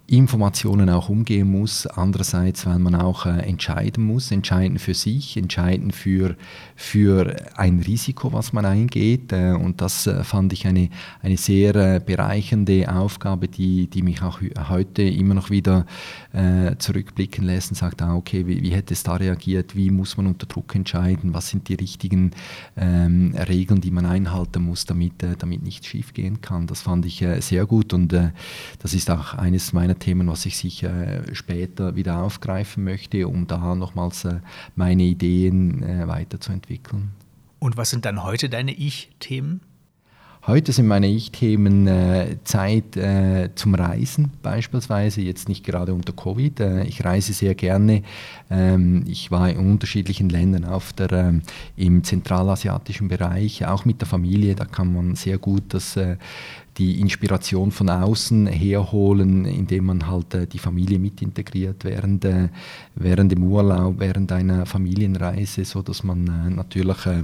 Informationen 0.09 0.89
auch 0.89 1.09
umgehen 1.09 1.51
muss, 1.51 1.85
andererseits, 1.87 2.65
weil 2.65 2.79
man 2.79 2.95
auch 2.95 3.27
äh, 3.27 3.41
entscheiden 3.41 4.05
muss, 4.05 4.31
entscheiden 4.31 4.79
für 4.79 4.95
sich, 4.95 5.37
entscheiden 5.37 5.91
für, 5.91 6.37
für 6.77 7.35
ein 7.57 7.81
Risiko, 7.81 8.33
was 8.33 8.53
man 8.53 8.65
eingeht. 8.67 9.33
Äh, 9.33 9.53
und 9.53 9.81
das 9.81 10.07
äh, 10.07 10.23
fand 10.23 10.53
ich 10.53 10.65
eine, 10.69 10.91
eine 11.23 11.37
sehr 11.37 11.75
äh, 11.75 12.01
bereichernde 12.05 12.95
Aufgabe, 12.95 13.49
die, 13.49 13.89
die 13.89 14.03
mich 14.03 14.23
auch 14.23 14.41
heute 14.69 15.03
immer 15.03 15.35
noch 15.35 15.51
wieder 15.51 15.87
äh, 16.33 16.77
zurückblicken 16.79 17.45
lässt 17.45 17.73
und 17.73 17.77
sagt, 17.77 18.01
ah, 18.01 18.15
okay, 18.15 18.47
wie, 18.47 18.63
wie, 18.63 18.71
hätte 18.71 18.95
es 18.95 19.03
da 19.03 19.17
reagiert, 19.17 19.75
wie 19.75 19.91
muss 19.91 20.17
man 20.17 20.29
unter 20.29 20.47
Druck 20.47 20.73
entscheiden, 20.77 21.35
was 21.35 21.49
sind 21.49 21.69
die 21.69 21.75
richtigen 21.75 22.31
ähm, 22.77 23.35
Regeln, 23.49 23.81
die 23.81 23.91
man 23.91 24.07
einhalten 24.07 24.63
muss, 24.63 24.85
damit, 24.85 25.21
äh, 25.25 25.35
damit 25.37 25.65
nichts 25.65 25.89
schiefgehen 25.89 26.41
kann. 26.41 26.69
Das 26.69 26.83
fand 26.83 27.07
ich 27.07 27.25
sehr 27.41 27.67
gut 27.67 27.93
und 27.93 28.13
das 28.13 28.95
ist 28.95 29.11
auch 29.11 29.35
eines 29.35 29.73
meiner 29.73 29.96
Themen, 29.99 30.29
was 30.29 30.47
ich 30.47 30.57
sicher 30.57 31.23
später 31.35 31.97
wieder 31.97 32.23
aufgreifen 32.23 32.85
möchte, 32.85 33.27
um 33.29 33.47
da 33.47 33.75
nochmals 33.75 34.25
äh, 34.25 34.41
meine 34.75 35.03
Ideen 35.03 35.83
äh, 35.83 36.07
weiterzuentwickeln. 36.07 37.13
Und 37.59 37.77
was 37.77 37.91
sind 37.91 38.05
dann 38.05 38.23
heute 38.23 38.49
deine 38.49 38.73
Ich-Themen? 38.73 39.61
Heute 40.47 40.71
sind 40.71 40.87
meine 40.87 41.09
Ich-Themen 41.09 41.89
äh, 41.89 42.37
Zeit 42.45 42.97
äh, 42.97 43.51
zum 43.57 43.75
Reisen 43.75 44.31
beispielsweise, 44.43 45.21
jetzt 45.21 45.49
nicht 45.49 45.65
gerade 45.65 45.93
unter 45.93 46.13
Covid. 46.13 46.61
Äh, 46.61 46.85
ich 46.85 47.05
reise 47.05 47.33
sehr 47.33 47.57
gerne. 47.57 48.05
Ähm, 48.49 49.03
ich 49.09 49.33
war 49.33 49.51
in 49.51 49.57
unterschiedlichen 49.57 50.29
Ländern 50.29 50.65
auf 50.65 50.93
der, 50.93 51.11
ähm, 51.11 51.43
im 51.77 52.05
zentralasiatischen 52.05 53.09
Bereich, 53.09 53.67
auch 53.67 53.85
mit 53.85 54.01
der 54.01 54.07
Familie. 54.07 54.55
Da 54.55 54.67
kann 54.67 54.95
man 54.95 55.17
sehr 55.17 55.39
gut 55.39 55.65
das 55.71 55.97
äh, 55.97 56.17
die 56.79 57.01
Inspiration 57.01 57.71
von 57.71 57.89
außen 57.89 58.47
herholen, 58.47 59.45
indem 59.47 59.87
man 59.87 60.07
halt 60.07 60.35
äh, 60.35 60.47
die 60.47 60.59
Familie 60.59 60.99
mit 60.99 61.23
integriert 61.23 61.85
während, 61.85 62.25
äh, 62.25 62.49
während 62.95 63.33
dem 63.33 63.43
Urlaub, 63.45 63.99
während 63.99 64.31
einer 64.33 64.67
Familienreise, 64.67 65.65
so 65.65 65.83
dass 65.83 66.05
man 66.05 66.27
äh, 66.27 66.51
natürlich 66.51 67.07
äh, 67.07 67.21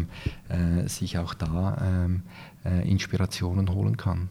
äh, 0.48 0.88
sich 0.88 1.18
auch 1.18 1.34
da 1.34 2.05
ähm, 2.07 2.22
äh, 2.64 2.88
Inspirationen 2.88 3.74
holen 3.74 3.96
kann. 3.96 4.28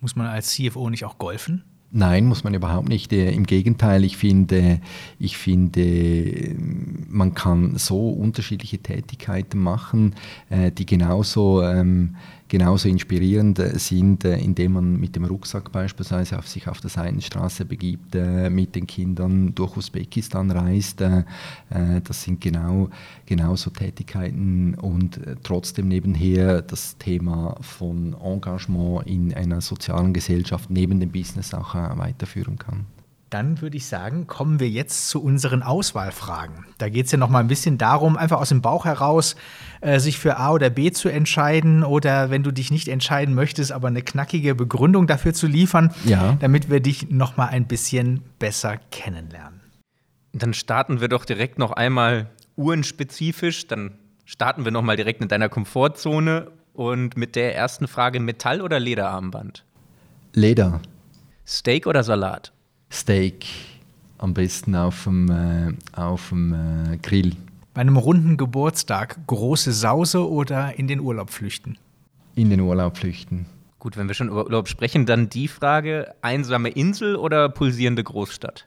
Muss 0.00 0.16
man 0.16 0.26
als 0.26 0.50
CFO 0.50 0.90
nicht 0.90 1.04
auch 1.04 1.18
golfen? 1.18 1.64
Nein, 1.90 2.26
muss 2.26 2.44
man 2.44 2.52
überhaupt 2.52 2.90
nicht. 2.90 3.10
Im 3.14 3.46
Gegenteil, 3.46 4.04
ich 4.04 4.18
finde, 4.18 4.78
ich 5.18 5.38
finde, 5.38 6.54
man 7.08 7.32
kann 7.32 7.78
so 7.78 8.10
unterschiedliche 8.10 8.76
Tätigkeiten 8.76 9.58
machen, 9.58 10.14
die 10.50 10.84
genauso 10.84 11.62
ähm, 11.62 12.16
genauso 12.48 12.88
inspirierend 12.88 13.58
äh, 13.58 13.78
sind, 13.78 14.24
äh, 14.24 14.38
indem 14.38 14.72
man 14.72 14.96
mit 14.98 15.14
dem 15.14 15.24
Rucksack 15.24 15.70
beispielsweise 15.70 16.38
auf 16.38 16.48
sich 16.48 16.66
auf 16.66 16.80
der 16.80 16.90
Seidenstraße 16.90 17.64
begibt, 17.64 18.14
äh, 18.14 18.50
mit 18.50 18.74
den 18.74 18.86
Kindern 18.86 19.54
durch 19.54 19.76
Usbekistan 19.76 20.50
reist. 20.50 21.00
Das 21.70 22.22
sind 22.22 22.40
genau, 22.40 22.88
genauso 23.26 23.70
Tätigkeiten 23.70 24.74
und 24.74 25.20
trotzdem 25.42 25.88
nebenher 25.88 26.62
das 26.62 26.96
Thema 26.98 27.56
von 27.60 28.16
Engagement 28.22 29.06
in 29.06 29.34
einer 29.34 29.60
sozialen 29.60 30.12
Gesellschaft 30.12 30.70
neben 30.70 31.00
dem 31.00 31.10
Business 31.10 31.52
auch 31.52 31.74
weiterführen 31.74 32.58
kann. 32.58 32.86
Dann 33.30 33.60
würde 33.60 33.76
ich 33.76 33.86
sagen, 33.86 34.26
kommen 34.26 34.58
wir 34.58 34.70
jetzt 34.70 35.10
zu 35.10 35.22
unseren 35.22 35.62
Auswahlfragen. 35.62 36.64
Da 36.78 36.88
geht 36.88 37.06
es 37.06 37.12
ja 37.12 37.18
noch 37.18 37.28
mal 37.28 37.40
ein 37.40 37.46
bisschen 37.48 37.76
darum, 37.76 38.16
einfach 38.16 38.40
aus 38.40 38.48
dem 38.48 38.62
Bauch 38.62 38.86
heraus 38.86 39.36
äh, 39.82 40.00
sich 40.00 40.18
für 40.18 40.38
A 40.38 40.52
oder 40.52 40.70
B 40.70 40.90
zu 40.92 41.10
entscheiden 41.10 41.84
oder 41.84 42.30
wenn 42.30 42.42
du 42.42 42.52
dich 42.52 42.70
nicht 42.70 42.88
entscheiden 42.88 43.34
möchtest, 43.34 43.70
aber 43.70 43.88
eine 43.88 44.00
knackige 44.00 44.54
Begründung 44.54 45.06
dafür 45.06 45.34
zu 45.34 45.46
liefern, 45.46 45.92
Ja. 46.06 46.36
damit 46.40 46.70
wir 46.70 46.80
dich 46.80 47.10
noch 47.10 47.36
mal 47.36 47.46
ein 47.48 47.66
bisschen 47.66 48.22
besser 48.38 48.78
kennenlernen. 48.90 49.60
Dann 50.32 50.54
starten 50.54 51.00
wir 51.02 51.08
doch 51.08 51.26
direkt 51.26 51.58
noch 51.58 51.72
einmal 51.72 52.30
uhrenspezifisch. 52.56 53.66
Dann 53.66 53.92
starten 54.24 54.64
wir 54.64 54.72
noch 54.72 54.82
mal 54.82 54.96
direkt 54.96 55.20
in 55.20 55.28
deiner 55.28 55.48
Komfortzone 55.50 56.50
und 56.72 57.16
mit 57.18 57.36
der 57.36 57.54
ersten 57.54 57.88
Frage 57.88 58.20
Metall- 58.20 58.62
oder 58.62 58.80
Lederarmband? 58.80 59.64
Leder, 60.32 60.80
Steak 61.46 61.86
oder 61.86 62.02
Salat? 62.02 62.52
Steak, 62.90 63.46
am 64.18 64.34
besten 64.34 64.74
auf 64.74 65.04
dem, 65.04 65.30
äh, 65.30 65.72
auf 65.98 66.30
dem 66.30 66.54
äh, 66.54 66.96
Grill. 66.98 67.36
Bei 67.74 67.82
einem 67.82 67.96
runden 67.96 68.36
Geburtstag 68.36 69.18
große 69.26 69.72
Sause 69.72 70.28
oder 70.28 70.78
in 70.78 70.88
den 70.88 71.00
Urlaub 71.00 71.30
flüchten? 71.30 71.78
In 72.34 72.50
den 72.50 72.60
Urlaub 72.60 72.96
flüchten. 72.96 73.46
Gut, 73.78 73.96
wenn 73.96 74.08
wir 74.08 74.14
schon 74.14 74.28
über 74.28 74.44
Urlaub 74.44 74.68
sprechen, 74.68 75.06
dann 75.06 75.28
die 75.28 75.48
Frage: 75.48 76.14
einsame 76.22 76.70
Insel 76.70 77.14
oder 77.14 77.48
pulsierende 77.48 78.02
Großstadt? 78.02 78.66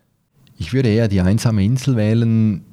Ich 0.58 0.72
würde 0.72 0.90
eher 0.90 1.08
die 1.08 1.22
einsame 1.22 1.66
Insel 1.66 1.96
wählen, 1.96 2.64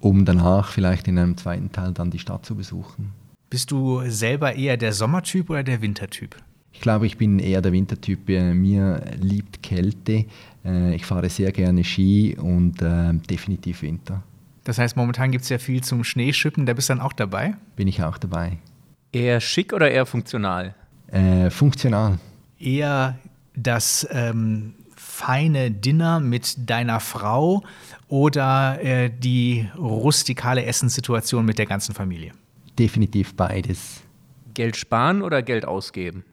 um 0.00 0.24
danach 0.24 0.72
vielleicht 0.72 1.06
in 1.06 1.18
einem 1.18 1.36
zweiten 1.36 1.70
Teil 1.70 1.92
dann 1.92 2.10
die 2.10 2.18
Stadt 2.18 2.44
zu 2.44 2.56
besuchen. 2.56 3.12
Bist 3.50 3.70
du 3.70 4.02
selber 4.08 4.54
eher 4.54 4.76
der 4.76 4.92
Sommertyp 4.92 5.50
oder 5.50 5.62
der 5.62 5.80
Wintertyp? 5.80 6.36
Ich 6.74 6.80
glaube, 6.80 7.06
ich 7.06 7.16
bin 7.16 7.38
eher 7.38 7.62
der 7.62 7.72
Wintertyp. 7.72 8.28
Äh, 8.28 8.52
Mir 8.52 9.02
liebt 9.18 9.62
Kälte. 9.62 10.26
Äh, 10.64 10.94
Ich 10.96 11.06
fahre 11.06 11.30
sehr 11.30 11.50
gerne 11.52 11.84
Ski 11.84 12.36
und 12.38 12.82
äh, 12.82 13.14
definitiv 13.30 13.80
Winter. 13.82 14.22
Das 14.64 14.78
heißt, 14.78 14.96
momentan 14.96 15.30
gibt 15.30 15.44
es 15.44 15.50
ja 15.50 15.58
viel 15.58 15.82
zum 15.82 16.04
Schneeschippen, 16.04 16.66
da 16.66 16.72
bist 16.72 16.88
du 16.88 16.94
dann 16.94 17.00
auch 17.02 17.12
dabei. 17.12 17.54
Bin 17.76 17.86
ich 17.86 18.02
auch 18.02 18.18
dabei. 18.18 18.58
Eher 19.12 19.40
schick 19.40 19.72
oder 19.72 19.90
eher 19.90 20.04
funktional? 20.06 20.74
Äh, 21.08 21.50
funktional. 21.50 22.18
Eher 22.58 23.18
das 23.54 24.06
ähm, 24.10 24.74
feine 24.96 25.70
Dinner 25.70 26.18
mit 26.18 26.68
deiner 26.68 26.98
Frau 27.00 27.62
oder 28.08 28.82
äh, 28.82 29.10
die 29.16 29.68
rustikale 29.78 30.64
Essenssituation 30.64 31.44
mit 31.44 31.58
der 31.58 31.66
ganzen 31.66 31.94
Familie? 31.94 32.32
Definitiv 32.78 33.34
beides. 33.34 34.02
Geld 34.54 34.76
sparen 34.76 35.22
oder 35.22 35.42
Geld 35.42 35.64
ausgeben? 35.66 36.24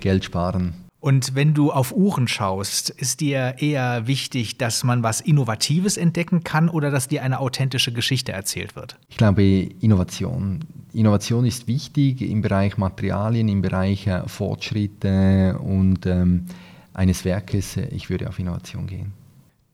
Geld 0.00 0.24
sparen. 0.24 0.74
Und 1.00 1.34
wenn 1.34 1.54
du 1.54 1.72
auf 1.72 1.92
Uhren 1.92 2.28
schaust, 2.28 2.90
ist 2.90 3.20
dir 3.20 3.54
eher 3.58 4.06
wichtig, 4.06 4.58
dass 4.58 4.84
man 4.84 5.02
was 5.02 5.22
Innovatives 5.22 5.96
entdecken 5.96 6.44
kann 6.44 6.68
oder 6.68 6.90
dass 6.90 7.08
dir 7.08 7.22
eine 7.22 7.40
authentische 7.40 7.90
Geschichte 7.92 8.32
erzählt 8.32 8.76
wird? 8.76 8.98
Ich 9.08 9.16
glaube, 9.16 9.42
Innovation. 9.42 10.60
Innovation 10.92 11.46
ist 11.46 11.66
wichtig 11.66 12.20
im 12.20 12.42
Bereich 12.42 12.76
Materialien, 12.76 13.48
im 13.48 13.62
Bereich 13.62 14.06
äh, 14.06 14.28
Fortschritte 14.28 15.58
und 15.58 16.04
ähm, 16.04 16.44
eines 16.92 17.24
Werkes. 17.24 17.78
Ich 17.78 18.10
würde 18.10 18.28
auf 18.28 18.38
Innovation 18.38 18.86
gehen. 18.86 19.12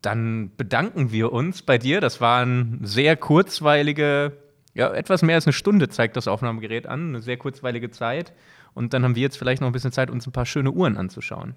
Dann 0.03 0.53
bedanken 0.57 1.11
wir 1.11 1.33
uns 1.33 1.63
bei 1.63 1.79
dir. 1.79 2.01
Das 2.01 2.21
waren 2.21 2.79
sehr 2.85 3.17
kurzweilige, 3.17 4.33
ja, 4.75 4.93
etwas 4.93 5.23
mehr 5.23 5.35
als 5.35 5.47
eine 5.47 5.55
Stunde 5.55 5.89
zeigt 5.89 6.17
das 6.17 6.29
Aufnahmegerät 6.29 6.87
an, 6.87 7.09
eine 7.09 7.23
sehr 7.23 7.37
kurzweilige 7.37 7.91
Zeit. 7.91 8.33
Und 8.77 8.93
dann 8.93 9.05
haben 9.05 9.15
wir 9.15 9.23
jetzt 9.23 9.39
vielleicht 9.39 9.63
noch 9.63 9.69
ein 9.69 9.73
bisschen 9.73 9.91
Zeit, 9.91 10.11
uns 10.11 10.27
ein 10.27 10.33
paar 10.33 10.45
schöne 10.45 10.71
Uhren 10.71 10.99
anzuschauen. 10.99 11.55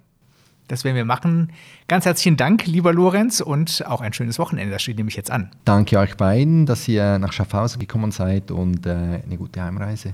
Das 0.70 0.86
werden 0.86 0.96
wir 0.96 1.04
machen. 1.04 1.52
Ganz 1.90 2.06
herzlichen 2.06 2.38
Dank, 2.38 2.66
lieber 2.66 2.94
Lorenz, 2.94 3.42
und 3.42 3.86
auch 3.86 4.00
ein 4.00 4.14
schönes 4.14 4.40
Wochenende. 4.40 4.72
Das 4.72 4.82
steht 4.82 4.96
nämlich 4.98 5.18
jetzt 5.18 5.30
an. 5.30 5.52
Danke 5.66 6.00
euch 6.00 6.16
beiden, 6.16 6.66
dass 6.66 6.88
ihr 6.88 7.20
nach 7.20 7.34
Schaffhausen 7.34 7.80
gekommen 7.80 8.12
seid 8.12 8.52
und 8.52 8.86
äh, 8.86 8.92
eine 9.26 9.38
gute 9.38 9.62
Heimreise. 9.62 10.14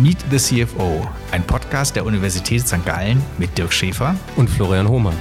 Meet 0.00 0.24
the 0.30 0.38
CFO, 0.38 1.06
ein 1.32 1.42
Podcast 1.42 1.96
der 1.96 2.06
Universität 2.06 2.66
St. 2.66 2.86
Gallen 2.86 3.22
mit 3.36 3.58
Dirk 3.58 3.74
Schäfer 3.74 4.14
Und 4.36 4.48
Florian 4.48 4.88
Hohmann. 4.88 5.16